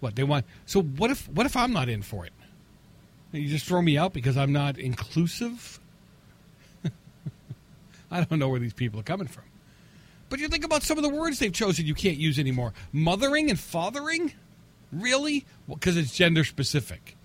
What 0.00 0.16
they 0.16 0.24
want? 0.24 0.46
So 0.66 0.82
what 0.82 1.10
if 1.10 1.28
what 1.28 1.46
if 1.46 1.56
I'm 1.56 1.72
not 1.72 1.88
in 1.88 2.02
for 2.02 2.26
it? 2.26 2.32
You 3.32 3.48
just 3.48 3.66
throw 3.66 3.80
me 3.80 3.96
out 3.96 4.12
because 4.12 4.36
I'm 4.36 4.52
not 4.52 4.78
inclusive. 4.78 5.79
I 8.20 8.24
don't 8.24 8.38
know 8.38 8.48
where 8.48 8.60
these 8.60 8.74
people 8.74 9.00
are 9.00 9.04
coming 9.04 9.28
from. 9.28 9.44
But 10.28 10.38
you 10.38 10.48
think 10.48 10.64
about 10.64 10.82
some 10.82 10.96
of 10.96 11.02
the 11.02 11.10
words 11.10 11.38
they've 11.38 11.52
chosen 11.52 11.86
you 11.86 11.94
can't 11.94 12.16
use 12.16 12.38
anymore. 12.38 12.72
Mothering 12.92 13.50
and 13.50 13.58
fathering? 13.58 14.32
Really? 14.92 15.44
Because 15.68 15.96
well, 15.96 16.04
it's 16.04 16.14
gender 16.14 16.44
specific. 16.44 17.16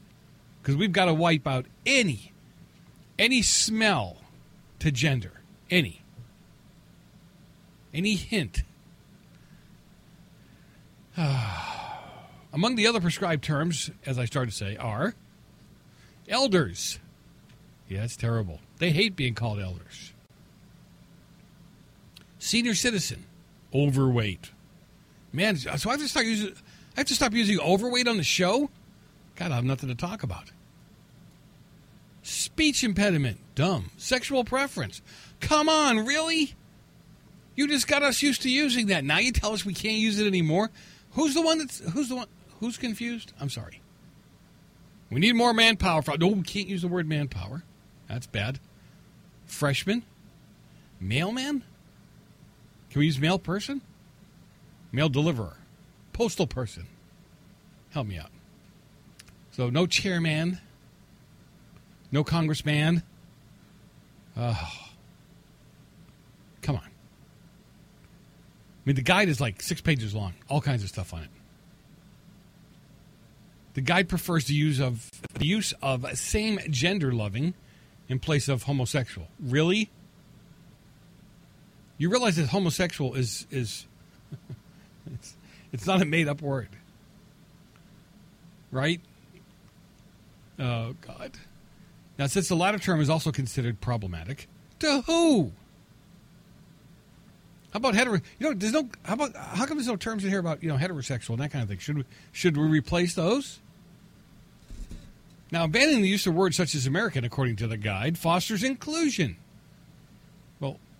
Because 0.62 0.76
we've 0.76 0.92
got 0.92 1.06
to 1.06 1.14
wipe 1.14 1.48
out 1.48 1.68
any 1.86 2.34
any 3.18 3.42
smell 3.42 4.18
to 4.80 4.92
gender. 4.92 5.32
Any. 5.70 6.02
Any 7.94 8.16
hint. 8.16 8.64
Among 12.54 12.76
the 12.76 12.88
other 12.88 13.00
prescribed 13.00 13.44
terms, 13.44 13.90
as 14.06 14.20
I 14.20 14.26
started 14.26 14.52
to 14.52 14.58
say, 14.58 14.76
are 14.78 15.16
elders. 16.28 17.00
Yeah, 17.88 18.04
it's 18.04 18.16
terrible. 18.16 18.60
They 18.80 18.92
hate 18.92 19.16
being 19.16 19.36
called 19.36 19.60
elders. 19.60 20.14
Senior 22.46 22.76
citizen, 22.76 23.26
overweight. 23.74 24.52
Man, 25.34 25.58
so 25.58 25.89
I 25.89 25.93
have 25.93 26.00
to 26.00 26.08
start 26.08 26.28
using. 26.28 26.54
I 26.96 27.00
have 27.00 27.08
to 27.08 27.16
stop 27.16 27.34
using 27.34 27.60
overweight 27.60 28.08
on 28.08 28.18
the 28.18 28.24
show. 28.24 28.70
God, 29.36 29.52
I 29.52 29.56
have 29.56 29.64
nothing 29.64 29.89
to 29.89 29.96
talk 29.96 30.22
about. 30.22 30.52
Speech 32.22 32.84
impediment, 32.84 33.39
dumb. 33.56 33.89
Sexual 33.98 34.43
preference. 34.43 35.02
Come 35.39 35.68
on, 35.68 36.06
really? 36.06 36.54
You 37.56 37.68
just 37.68 37.88
got 37.88 38.04
us 38.04 38.22
used 38.22 38.43
to 38.43 38.50
using 38.52 38.88
that. 38.88 39.04
Now 39.04 39.18
you 39.18 39.32
tell 39.32 39.54
us 39.54 39.66
we 39.66 39.74
can't 39.74 39.98
use 39.98 40.20
it 40.20 40.28
anymore. 40.28 40.70
Who's 41.14 41.34
the 41.34 41.41
one 41.41 41.58
that's 41.58 41.80
who's 41.80 42.10
the 42.10 42.16
one 42.16 42.28
who's 42.60 42.78
confused? 42.78 43.34
I'm 43.41 43.50
sorry. 43.50 43.82
We 45.10 45.20
need 45.20 45.34
more 45.34 45.52
manpower. 45.52 46.04
For, 46.04 46.16
no, 46.16 46.28
we 46.28 46.43
can't 46.43 46.68
use 46.68 46.84
the 46.84 46.89
word 46.89 47.10
manpower. 47.10 47.64
That's 48.08 48.28
bad. 48.28 48.60
Freshman? 49.48 50.04
Mailman? 51.00 51.64
Can 52.96 53.02
we 53.02 53.08
use 53.08 53.20
mail 53.20 53.38
person? 53.38 53.82
Mail 54.93 55.10
deliverer? 55.10 55.58
Postal 56.14 56.48
person? 56.48 56.88
Help 57.89 58.08
me 58.08 58.18
out. 58.18 58.32
So 59.52 59.70
no 59.70 59.86
chairman, 59.86 60.62
no 62.10 62.24
congressman. 62.24 63.04
Oh, 64.38 64.72
come 66.62 66.78
on. 66.78 66.84
I 66.86 66.89
mean, 68.86 68.96
the 68.96 69.02
guide 69.02 69.28
is 69.28 69.41
like 69.41 69.62
six 69.62 69.82
pages 69.82 70.16
long, 70.16 70.34
all 70.48 70.62
kinds 70.62 70.82
of 70.82 70.88
stuff 70.88 71.14
on 71.14 71.24
it. 71.24 71.30
The 73.74 73.82
guide 73.82 74.08
prefers 74.08 74.46
the 74.46 74.54
use 74.54 74.80
of 74.80 75.12
the 75.34 75.46
use 75.46 75.74
of 75.82 76.06
same 76.18 76.62
gender 76.70 77.12
loving 77.12 77.56
in 78.08 78.20
place 78.20 78.48
of 78.48 78.64
homosexual. 78.64 79.28
Really? 79.38 79.89
You 81.98 82.10
realize 82.10 82.36
that 82.36 82.48
homosexual 82.48 83.14
is 83.14 83.48
is 83.52 83.86
it's, 85.14 85.36
it's 85.72 85.88
not 85.88 86.02
a 86.02 86.06
made 86.06 86.28
up 86.28 86.41
word. 86.41 86.70
Right? 88.72 89.02
Oh 90.60 90.96
God. 91.02 91.32
Now 92.18 92.28
since 92.28 92.48
the 92.48 92.56
latter 92.56 92.80
term 92.80 93.02
is 93.02 93.10
also 93.10 93.32
considered 93.32 93.82
problematic, 93.82 94.48
to 94.80 95.02
who? 95.02 95.52
How 97.72 97.78
about 97.78 97.96
hetero? 97.96 98.22
You 98.39 98.48
know, 98.48 98.54
there's 98.54 98.72
no. 98.72 98.88
How 99.04 99.16
about 99.16 99.36
how 99.36 99.66
come 99.66 99.78
there's 99.78 99.88
no 99.88 99.98
terms 99.98 100.24
in 100.24 100.30
here 100.30 100.39
about 100.39 100.64
you 100.64 100.70
know 100.70 100.78
heterosexual 100.78 101.32
and 101.32 101.39
that 101.39 101.52
kind 101.52 101.62
of 101.62 101.68
thing? 101.68 101.80
Should 101.80 101.98
we 101.98 102.04
should 102.32 102.56
we 102.56 102.64
replace 102.64 103.16
those? 103.16 103.60
Now, 105.52 105.68
banning 105.68 106.02
the 106.02 106.08
use 106.08 106.26
of 106.26 106.34
words 106.34 106.56
such 106.56 106.74
as 106.74 106.88
American, 106.88 107.24
according 107.24 107.58
to 107.58 107.68
the 107.68 107.78
guide, 107.78 108.18
fosters 108.18 108.64
inclusion. 108.64 109.36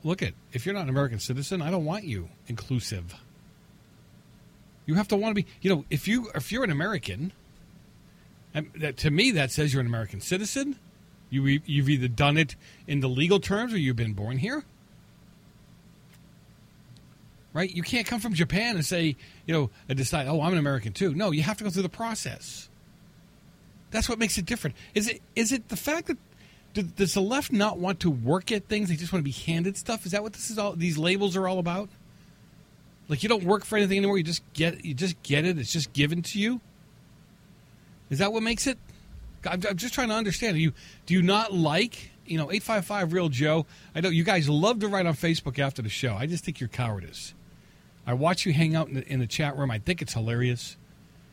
Look 0.06 0.22
at 0.22 0.34
if 0.54 0.68
you're 0.68 0.76
not 0.76 0.84
an 0.84 0.90
American 0.90 1.20
citizen, 1.20 1.64
I 1.64 1.72
don't 1.72 1.84
want 1.84 2.04
you 2.04 2.30
inclusive. 2.46 3.16
You 4.86 4.94
have 4.94 5.08
to 5.08 5.18
want 5.18 5.36
to 5.36 5.44
be. 5.44 5.48
You 5.62 5.72
know, 5.72 5.86
if 5.90 6.08
you 6.08 6.30
if 6.36 6.52
you're 6.52 6.64
an 6.64 6.70
American, 6.70 7.34
that, 8.54 8.98
to 8.98 9.10
me 9.10 9.32
that 9.32 9.52
says 9.52 9.74
you're 9.74 9.82
an 9.82 9.88
American 9.88 10.22
citizen. 10.22 10.78
You 11.32 11.60
you've 11.66 11.90
either 11.90 12.08
done 12.08 12.38
it 12.38 12.56
in 12.86 13.00
the 13.00 13.10
legal 13.10 13.40
terms 13.40 13.74
or 13.74 13.80
you've 13.80 13.96
been 13.96 14.14
born 14.14 14.38
here. 14.38 14.64
Right? 17.52 17.74
You 17.74 17.82
can't 17.82 18.06
come 18.06 18.20
from 18.20 18.36
Japan 18.36 18.76
and 18.76 18.86
say, 18.86 19.16
you 19.48 19.54
know, 19.56 19.72
and 19.90 19.98
decide, 19.98 20.28
oh, 20.28 20.40
I'm 20.40 20.52
an 20.52 20.60
American 20.60 20.94
too. 20.94 21.16
No, 21.16 21.32
you 21.32 21.42
have 21.42 21.58
to 21.58 21.64
go 21.64 21.72
through 21.72 21.82
the 21.82 21.90
process. 21.90 22.70
That's 23.90 24.08
what 24.08 24.20
makes 24.20 24.38
it 24.38 24.46
different. 24.46 24.76
Is 24.94 25.08
it 25.08 25.24
is 25.36 25.52
it 25.52 25.70
the 25.70 25.76
fact 25.76 26.08
that 26.08 26.18
does 26.84 27.14
the 27.14 27.22
left 27.22 27.52
not 27.52 27.80
want 27.80 28.02
to 28.02 28.10
work 28.12 28.52
at 28.52 28.68
things? 28.68 28.90
They 28.90 28.96
just 28.96 29.14
want 29.14 29.22
to 29.22 29.24
be 29.24 29.32
handed 29.32 29.78
stuff. 29.78 30.06
Is 30.06 30.12
that 30.12 30.24
what 30.24 30.34
this 30.34 30.50
is 30.50 30.58
all? 30.58 30.74
These 30.74 30.98
labels 30.98 31.36
are 31.36 31.48
all 31.48 31.60
about. 31.60 31.90
Like 33.08 33.24
you 33.24 33.30
don't 33.30 33.44
work 33.44 33.66
for 33.66 33.78
anything 33.78 33.98
anymore. 33.98 34.18
You 34.18 34.24
just 34.24 34.44
get 34.54 34.84
you 34.84 34.94
just 34.94 35.22
get 35.24 35.46
it. 35.46 35.58
It's 35.58 35.72
just 35.72 35.94
given 35.94 36.22
to 36.24 36.40
you. 36.40 36.60
Is 38.10 38.20
that 38.20 38.34
what 38.34 38.44
makes 38.44 38.68
it? 38.68 38.78
I'm, 39.46 39.62
I'm 39.70 39.78
just 39.78 39.94
trying 39.94 40.10
to 40.10 40.16
understand. 40.16 40.56
Do 40.56 40.62
you 40.62 40.74
do 41.06 41.14
you 41.14 41.22
not 41.22 41.54
like 41.54 42.12
you 42.26 42.38
know 42.38 42.52
eight 42.52 42.64
five 42.64 42.86
five 42.86 43.14
real 43.14 43.30
Joe? 43.30 43.66
I 43.94 44.02
know 44.02 44.10
you 44.10 44.24
guys 44.24 44.50
love 44.50 44.80
to 44.80 44.88
write 44.88 45.06
on 45.06 45.14
Facebook 45.14 45.60
after 45.60 45.82
the 45.82 45.90
show. 45.90 46.16
I 46.16 46.26
just 46.26 46.44
think 46.44 46.60
you're 46.60 46.70
cowardice. 46.70 47.34
I 48.08 48.14
watch 48.14 48.46
you 48.46 48.54
hang 48.54 48.76
out 48.76 48.88
in 48.88 48.96
the, 48.96 49.08
in 49.08 49.20
the 49.20 49.28
chat 49.28 49.58
room. 49.58 49.72
I 49.72 49.80
think 49.80 50.02
it's 50.02 50.14
hilarious. 50.14 50.78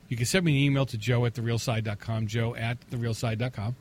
You 0.08 0.16
can 0.16 0.26
send 0.26 0.44
me 0.44 0.52
an 0.52 0.58
email 0.58 0.86
to 0.86 0.98
joe 0.98 1.24
at 1.24 1.34
therealside.com, 1.34 2.26
joe 2.26 2.54
at 2.54 2.78
therealside.com. 2.90 3.76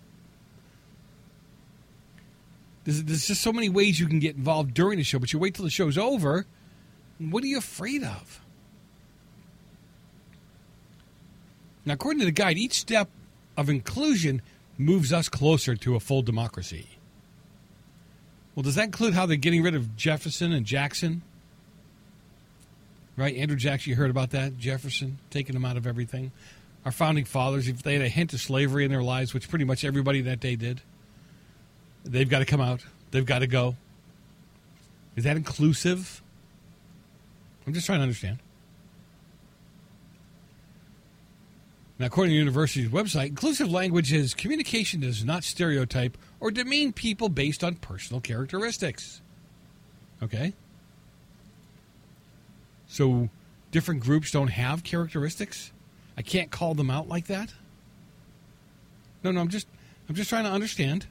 There's, 2.83 3.03
there's 3.03 3.27
just 3.27 3.41
so 3.41 3.53
many 3.53 3.69
ways 3.69 3.99
you 3.99 4.07
can 4.07 4.19
get 4.19 4.35
involved 4.35 4.73
during 4.73 4.97
the 4.97 5.03
show, 5.03 5.19
but 5.19 5.31
you 5.33 5.39
wait 5.39 5.55
till 5.55 5.65
the 5.65 5.71
show's 5.71 5.97
over. 5.97 6.45
What 7.19 7.43
are 7.43 7.47
you 7.47 7.57
afraid 7.57 8.03
of? 8.03 8.41
Now, 11.85 11.93
according 11.93 12.19
to 12.19 12.25
the 12.25 12.31
guide, 12.31 12.57
each 12.57 12.73
step 12.73 13.09
of 13.57 13.69
inclusion 13.69 14.41
moves 14.77 15.13
us 15.13 15.29
closer 15.29 15.75
to 15.75 15.95
a 15.95 15.99
full 15.99 16.21
democracy. 16.21 16.87
Well, 18.55 18.63
does 18.63 18.75
that 18.75 18.85
include 18.85 19.13
how 19.13 19.25
they're 19.25 19.37
getting 19.37 19.63
rid 19.63 19.75
of 19.75 19.95
Jefferson 19.95 20.51
and 20.51 20.65
Jackson? 20.65 21.21
Right? 23.15 23.35
Andrew 23.35 23.57
Jackson, 23.57 23.91
you 23.91 23.95
heard 23.95 24.09
about 24.09 24.31
that? 24.31 24.57
Jefferson 24.57 25.19
taking 25.29 25.53
them 25.53 25.65
out 25.65 25.77
of 25.77 25.85
everything. 25.85 26.31
Our 26.85 26.91
founding 26.91 27.25
fathers, 27.25 27.67
if 27.67 27.83
they 27.83 27.93
had 27.93 28.01
a 28.01 28.09
hint 28.09 28.33
of 28.33 28.41
slavery 28.41 28.83
in 28.85 28.91
their 28.91 29.03
lives, 29.03 29.33
which 29.33 29.49
pretty 29.49 29.65
much 29.65 29.85
everybody 29.85 30.21
that 30.21 30.39
day 30.39 30.55
did, 30.55 30.81
they've 32.03 32.29
got 32.29 32.39
to 32.39 32.45
come 32.45 32.61
out. 32.61 32.83
They've 33.11 33.25
got 33.25 33.39
to 33.39 33.47
go. 33.47 33.75
Is 35.15 35.23
that 35.25 35.37
inclusive? 35.37 36.21
I'm 37.67 37.73
just 37.73 37.85
trying 37.85 37.99
to 37.99 38.03
understand. 38.03 38.39
Now, 41.99 42.07
according 42.07 42.31
to 42.31 42.33
the 42.33 42.39
university's 42.39 42.89
website, 42.89 43.27
inclusive 43.27 43.71
language 43.71 44.11
is 44.11 44.33
communication 44.33 45.01
does 45.01 45.23
not 45.23 45.43
stereotype 45.43 46.17
or 46.39 46.49
demean 46.49 46.93
people 46.93 47.29
based 47.29 47.63
on 47.63 47.75
personal 47.75 48.19
characteristics. 48.19 49.21
Okay? 50.23 50.53
So, 52.87 53.29
different 53.69 54.01
groups 54.01 54.31
don't 54.31 54.47
have 54.47 54.83
characteristics? 54.83 55.71
I 56.17 56.23
can't 56.23 56.49
call 56.49 56.73
them 56.73 56.89
out 56.89 57.07
like 57.07 57.27
that? 57.27 57.53
No, 59.23 59.31
no, 59.31 59.39
I'm 59.39 59.49
just 59.49 59.67
I'm 60.09 60.15
just 60.15 60.29
trying 60.29 60.45
to 60.45 60.51
understand. 60.51 61.05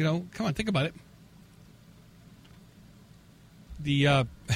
You 0.00 0.06
know, 0.06 0.26
come 0.32 0.46
on, 0.46 0.54
think 0.54 0.70
about 0.70 0.86
it. 0.86 0.94
The 3.80 4.06
uh 4.06 4.24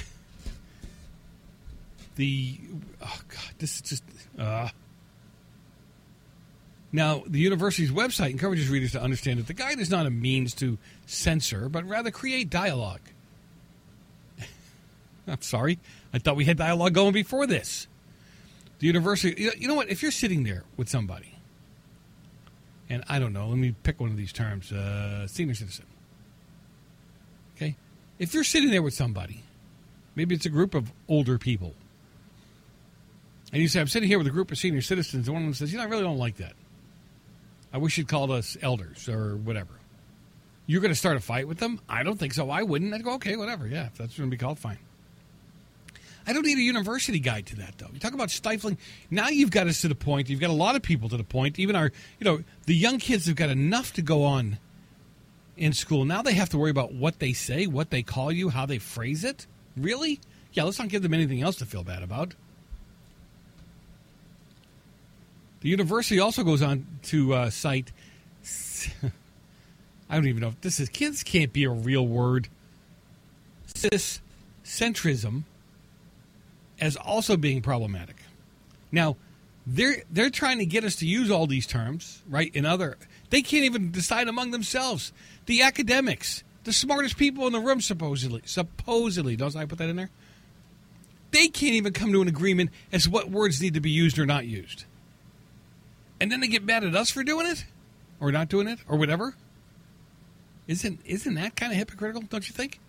the 2.16 2.58
oh 3.02 3.20
god, 3.28 3.54
this 3.58 3.76
is 3.76 3.82
just 3.82 4.04
uh 4.38 4.70
now, 6.92 7.24
the 7.26 7.40
university's 7.40 7.90
website 7.90 8.30
encourages 8.30 8.70
readers 8.70 8.92
to 8.92 9.02
understand 9.02 9.38
that 9.38 9.46
the 9.46 9.52
guide 9.52 9.80
is 9.80 9.90
not 9.90 10.06
a 10.06 10.10
means 10.10 10.54
to 10.54 10.78
censor, 11.04 11.68
but 11.68 11.84
rather 11.84 12.10
create 12.10 12.48
dialogue. 12.48 13.00
I'm 15.26 15.42
sorry. 15.42 15.78
I 16.14 16.20
thought 16.20 16.36
we 16.36 16.46
had 16.46 16.56
dialogue 16.56 16.94
going 16.94 17.12
before 17.12 17.46
this. 17.46 17.86
The 18.78 18.86
university, 18.86 19.50
you 19.58 19.68
know 19.68 19.74
what? 19.74 19.90
If 19.90 20.02
you're 20.02 20.12
sitting 20.12 20.44
there 20.44 20.64
with 20.78 20.88
somebody, 20.88 21.33
and 22.88 23.04
I 23.08 23.18
don't 23.18 23.32
know, 23.32 23.48
let 23.48 23.58
me 23.58 23.74
pick 23.82 24.00
one 24.00 24.10
of 24.10 24.16
these 24.16 24.32
terms 24.32 24.72
uh, 24.72 25.26
senior 25.26 25.54
citizen. 25.54 25.86
Okay? 27.56 27.76
If 28.18 28.34
you're 28.34 28.44
sitting 28.44 28.70
there 28.70 28.82
with 28.82 28.94
somebody, 28.94 29.42
maybe 30.14 30.34
it's 30.34 30.46
a 30.46 30.50
group 30.50 30.74
of 30.74 30.92
older 31.08 31.38
people, 31.38 31.74
and 33.52 33.62
you 33.62 33.68
say, 33.68 33.80
I'm 33.80 33.86
sitting 33.86 34.08
here 34.08 34.18
with 34.18 34.26
a 34.26 34.30
group 34.30 34.50
of 34.50 34.58
senior 34.58 34.80
citizens, 34.80 35.28
and 35.28 35.34
one 35.34 35.42
of 35.42 35.46
them 35.46 35.54
says, 35.54 35.72
You 35.72 35.78
know, 35.78 35.84
I 35.84 35.86
really 35.86 36.02
don't 36.02 36.18
like 36.18 36.38
that. 36.38 36.54
I 37.72 37.78
wish 37.78 37.98
you'd 37.98 38.08
called 38.08 38.30
us 38.30 38.56
elders 38.62 39.08
or 39.08 39.36
whatever. 39.36 39.72
You're 40.66 40.80
going 40.80 40.92
to 40.92 40.98
start 40.98 41.16
a 41.16 41.20
fight 41.20 41.46
with 41.46 41.58
them? 41.58 41.80
I 41.88 42.02
don't 42.02 42.18
think 42.18 42.32
so. 42.32 42.48
I 42.50 42.62
wouldn't. 42.62 42.94
I'd 42.94 43.04
go, 43.04 43.14
okay, 43.14 43.36
whatever. 43.36 43.66
Yeah, 43.66 43.86
if 43.86 43.94
that's 43.94 44.16
going 44.16 44.30
to 44.30 44.34
be 44.34 44.38
called, 44.38 44.58
fine. 44.58 44.78
I 46.26 46.32
don't 46.32 46.46
need 46.46 46.58
a 46.58 46.62
university 46.62 47.18
guide 47.18 47.46
to 47.46 47.56
that, 47.56 47.76
though. 47.78 47.88
You 47.92 48.00
talk 48.00 48.14
about 48.14 48.30
stifling. 48.30 48.78
Now 49.10 49.28
you've 49.28 49.50
got 49.50 49.66
us 49.66 49.82
to 49.82 49.88
the 49.88 49.94
point. 49.94 50.30
You've 50.30 50.40
got 50.40 50.50
a 50.50 50.54
lot 50.54 50.74
of 50.74 50.82
people 50.82 51.08
to 51.10 51.16
the 51.16 51.24
point. 51.24 51.58
Even 51.58 51.76
our, 51.76 51.92
you 52.18 52.24
know, 52.24 52.42
the 52.66 52.74
young 52.74 52.98
kids 52.98 53.26
have 53.26 53.36
got 53.36 53.50
enough 53.50 53.92
to 53.94 54.02
go 54.02 54.24
on 54.24 54.58
in 55.56 55.72
school. 55.72 56.04
Now 56.04 56.22
they 56.22 56.32
have 56.34 56.48
to 56.50 56.58
worry 56.58 56.70
about 56.70 56.94
what 56.94 57.18
they 57.18 57.32
say, 57.32 57.66
what 57.66 57.90
they 57.90 58.02
call 58.02 58.32
you, 58.32 58.48
how 58.48 58.64
they 58.64 58.78
phrase 58.78 59.22
it. 59.22 59.46
Really? 59.76 60.20
Yeah, 60.52 60.64
let's 60.64 60.78
not 60.78 60.88
give 60.88 61.02
them 61.02 61.12
anything 61.12 61.42
else 61.42 61.56
to 61.56 61.66
feel 61.66 61.84
bad 61.84 62.02
about. 62.02 62.34
The 65.60 65.68
university 65.68 66.20
also 66.20 66.42
goes 66.42 66.62
on 66.62 66.86
to 67.04 67.34
uh, 67.34 67.50
cite. 67.50 67.92
I 70.10 70.14
don't 70.14 70.26
even 70.26 70.42
know 70.42 70.48
if 70.48 70.60
this 70.60 70.80
is. 70.80 70.88
Kids 70.88 71.22
can't 71.22 71.52
be 71.52 71.64
a 71.64 71.70
real 71.70 72.06
word. 72.06 72.48
Ciscentrism 73.74 75.44
as 76.80 76.96
also 76.96 77.36
being 77.36 77.62
problematic. 77.62 78.16
Now, 78.92 79.16
they're 79.66 80.02
they're 80.10 80.30
trying 80.30 80.58
to 80.58 80.66
get 80.66 80.84
us 80.84 80.96
to 80.96 81.06
use 81.06 81.30
all 81.30 81.46
these 81.46 81.66
terms, 81.66 82.22
right? 82.28 82.54
In 82.54 82.66
other, 82.66 82.98
they 83.30 83.42
can't 83.42 83.64
even 83.64 83.90
decide 83.90 84.28
among 84.28 84.50
themselves. 84.50 85.12
The 85.46 85.62
academics, 85.62 86.44
the 86.64 86.72
smartest 86.72 87.16
people 87.16 87.46
in 87.46 87.52
the 87.52 87.60
room, 87.60 87.80
supposedly, 87.80 88.42
supposedly, 88.44 89.36
don't 89.36 89.56
I 89.56 89.64
put 89.64 89.78
that 89.78 89.88
in 89.88 89.96
there? 89.96 90.10
They 91.30 91.48
can't 91.48 91.74
even 91.74 91.92
come 91.92 92.12
to 92.12 92.22
an 92.22 92.28
agreement 92.28 92.70
as 92.92 93.08
what 93.08 93.30
words 93.30 93.60
need 93.60 93.74
to 93.74 93.80
be 93.80 93.90
used 93.90 94.18
or 94.18 94.26
not 94.26 94.46
used 94.46 94.84
and 96.20 96.30
then 96.30 96.40
they 96.40 96.48
get 96.48 96.64
mad 96.64 96.84
at 96.84 96.94
us 96.94 97.10
for 97.10 97.22
doing 97.22 97.46
it 97.46 97.64
or 98.20 98.32
not 98.32 98.48
doing 98.48 98.68
it 98.68 98.78
or 98.88 98.96
whatever. 98.96 99.34
Isn't 100.66 101.00
isn't 101.04 101.34
that 101.34 101.56
kind 101.56 101.72
of 101.72 101.78
hypocritical? 101.78 102.22
Don't 102.22 102.48
you 102.48 102.54
think? 102.54 102.80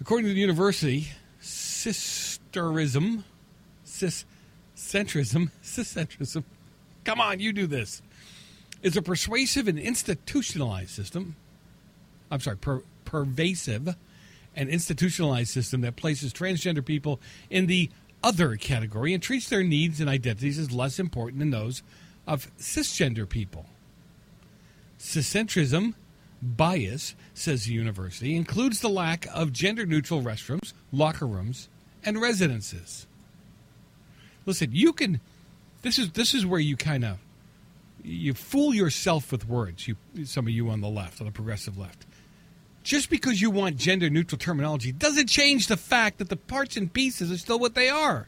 According 0.00 0.26
to 0.26 0.34
the 0.34 0.40
university, 0.40 1.08
sisterism, 1.78 3.22
ciscentrism, 3.86 5.50
ciscentrism. 5.62 6.42
Come 7.04 7.20
on, 7.20 7.38
you 7.40 7.52
do 7.52 7.66
this. 7.66 8.02
Is 8.82 8.96
a 8.96 9.02
persuasive 9.02 9.68
and 9.68 9.78
institutionalized 9.78 10.90
system. 10.90 11.36
I'm 12.30 12.40
sorry, 12.40 12.56
per, 12.56 12.82
pervasive 13.04 13.96
and 14.54 14.68
institutionalized 14.68 15.50
system 15.50 15.80
that 15.82 15.96
places 15.96 16.32
transgender 16.32 16.84
people 16.84 17.20
in 17.48 17.66
the 17.66 17.90
other 18.22 18.56
category 18.56 19.14
and 19.14 19.22
treats 19.22 19.48
their 19.48 19.62
needs 19.62 20.00
and 20.00 20.10
identities 20.10 20.58
as 20.58 20.72
less 20.72 20.98
important 20.98 21.38
than 21.38 21.50
those 21.50 21.82
of 22.26 22.50
cisgender 22.58 23.28
people. 23.28 23.66
Ciscentrism 24.98 25.94
bias, 26.42 27.14
says 27.34 27.64
the 27.64 27.72
university, 27.72 28.36
includes 28.36 28.80
the 28.80 28.88
lack 28.88 29.26
of 29.34 29.52
gender 29.52 29.86
neutral 29.86 30.22
restrooms, 30.22 30.72
locker 30.92 31.26
rooms, 31.26 31.68
and 32.04 32.20
residences. 32.20 33.06
Listen, 34.46 34.70
you 34.72 34.92
can 34.92 35.20
this 35.82 35.98
is 35.98 36.12
this 36.12 36.34
is 36.34 36.46
where 36.46 36.60
you 36.60 36.76
kind 36.76 37.04
of 37.04 37.18
you 38.02 38.34
fool 38.34 38.74
yourself 38.74 39.30
with 39.32 39.48
words, 39.48 39.88
you 39.88 39.96
some 40.24 40.46
of 40.46 40.52
you 40.52 40.70
on 40.70 40.80
the 40.80 40.88
left, 40.88 41.20
on 41.20 41.26
the 41.26 41.32
progressive 41.32 41.76
left 41.76 42.06
just 42.88 43.10
because 43.10 43.38
you 43.38 43.50
want 43.50 43.76
gender 43.76 44.08
neutral 44.08 44.38
terminology 44.38 44.92
doesn't 44.92 45.26
change 45.28 45.66
the 45.66 45.76
fact 45.76 46.16
that 46.16 46.30
the 46.30 46.36
parts 46.36 46.74
and 46.74 46.90
pieces 46.90 47.30
are 47.30 47.36
still 47.36 47.58
what 47.58 47.74
they 47.74 47.90
are. 47.90 48.26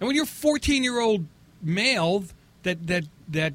And 0.00 0.08
when 0.08 0.16
you're 0.16 0.26
14 0.26 0.82
year 0.82 0.98
old 0.98 1.26
male 1.62 2.24
that 2.64 2.88
that 2.88 3.04
that 3.28 3.54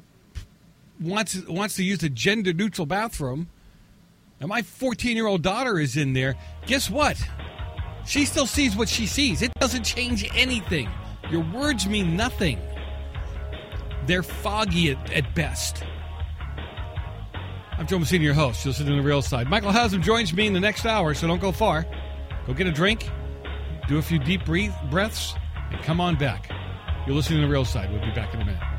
wants 1.00 1.36
wants 1.46 1.76
to 1.76 1.84
use 1.84 2.02
a 2.02 2.08
gender 2.08 2.52
neutral 2.52 2.86
bathroom, 2.86 3.48
and 4.40 4.48
my 4.48 4.62
14 4.62 5.16
year 5.16 5.26
old 5.26 5.42
daughter 5.42 5.78
is 5.78 5.96
in 5.96 6.12
there, 6.12 6.36
guess 6.66 6.90
what? 6.90 7.22
She 8.06 8.24
still 8.24 8.46
sees 8.46 8.76
what 8.76 8.88
she 8.88 9.06
sees. 9.06 9.42
It 9.42 9.52
doesn't 9.60 9.84
change 9.84 10.28
anything. 10.34 10.88
Your 11.30 11.44
words 11.52 11.86
mean 11.86 12.16
nothing. 12.16 12.58
They're 14.06 14.22
foggy 14.22 14.92
at, 14.92 15.12
at 15.12 15.34
best. 15.34 15.84
I'm 17.76 17.86
Joe 17.86 17.98
Messina, 17.98 18.24
your 18.24 18.34
host. 18.34 18.64
You'll 18.64 18.74
sit 18.74 18.88
in 18.88 18.96
the 18.96 19.02
real 19.02 19.22
side. 19.22 19.48
Michael 19.48 19.70
Haslam 19.70 20.02
joins 20.02 20.32
me 20.32 20.46
in 20.46 20.52
the 20.52 20.60
next 20.60 20.86
hour, 20.86 21.14
so 21.14 21.26
don't 21.26 21.40
go 21.40 21.52
far. 21.52 21.86
Go 22.46 22.54
get 22.54 22.66
a 22.66 22.72
drink, 22.72 23.08
do 23.88 23.98
a 23.98 24.02
few 24.02 24.18
deep 24.18 24.44
breathe, 24.44 24.72
breaths, 24.90 25.34
and 25.70 25.80
come 25.82 26.00
on 26.00 26.16
back. 26.16 26.50
You're 27.06 27.14
listening 27.14 27.40
to 27.40 27.46
the 27.46 27.52
real 27.52 27.66
side. 27.66 27.92
We'll 27.92 28.00
be 28.00 28.10
back 28.10 28.32
in 28.34 28.40
a 28.40 28.44
minute. 28.44 28.77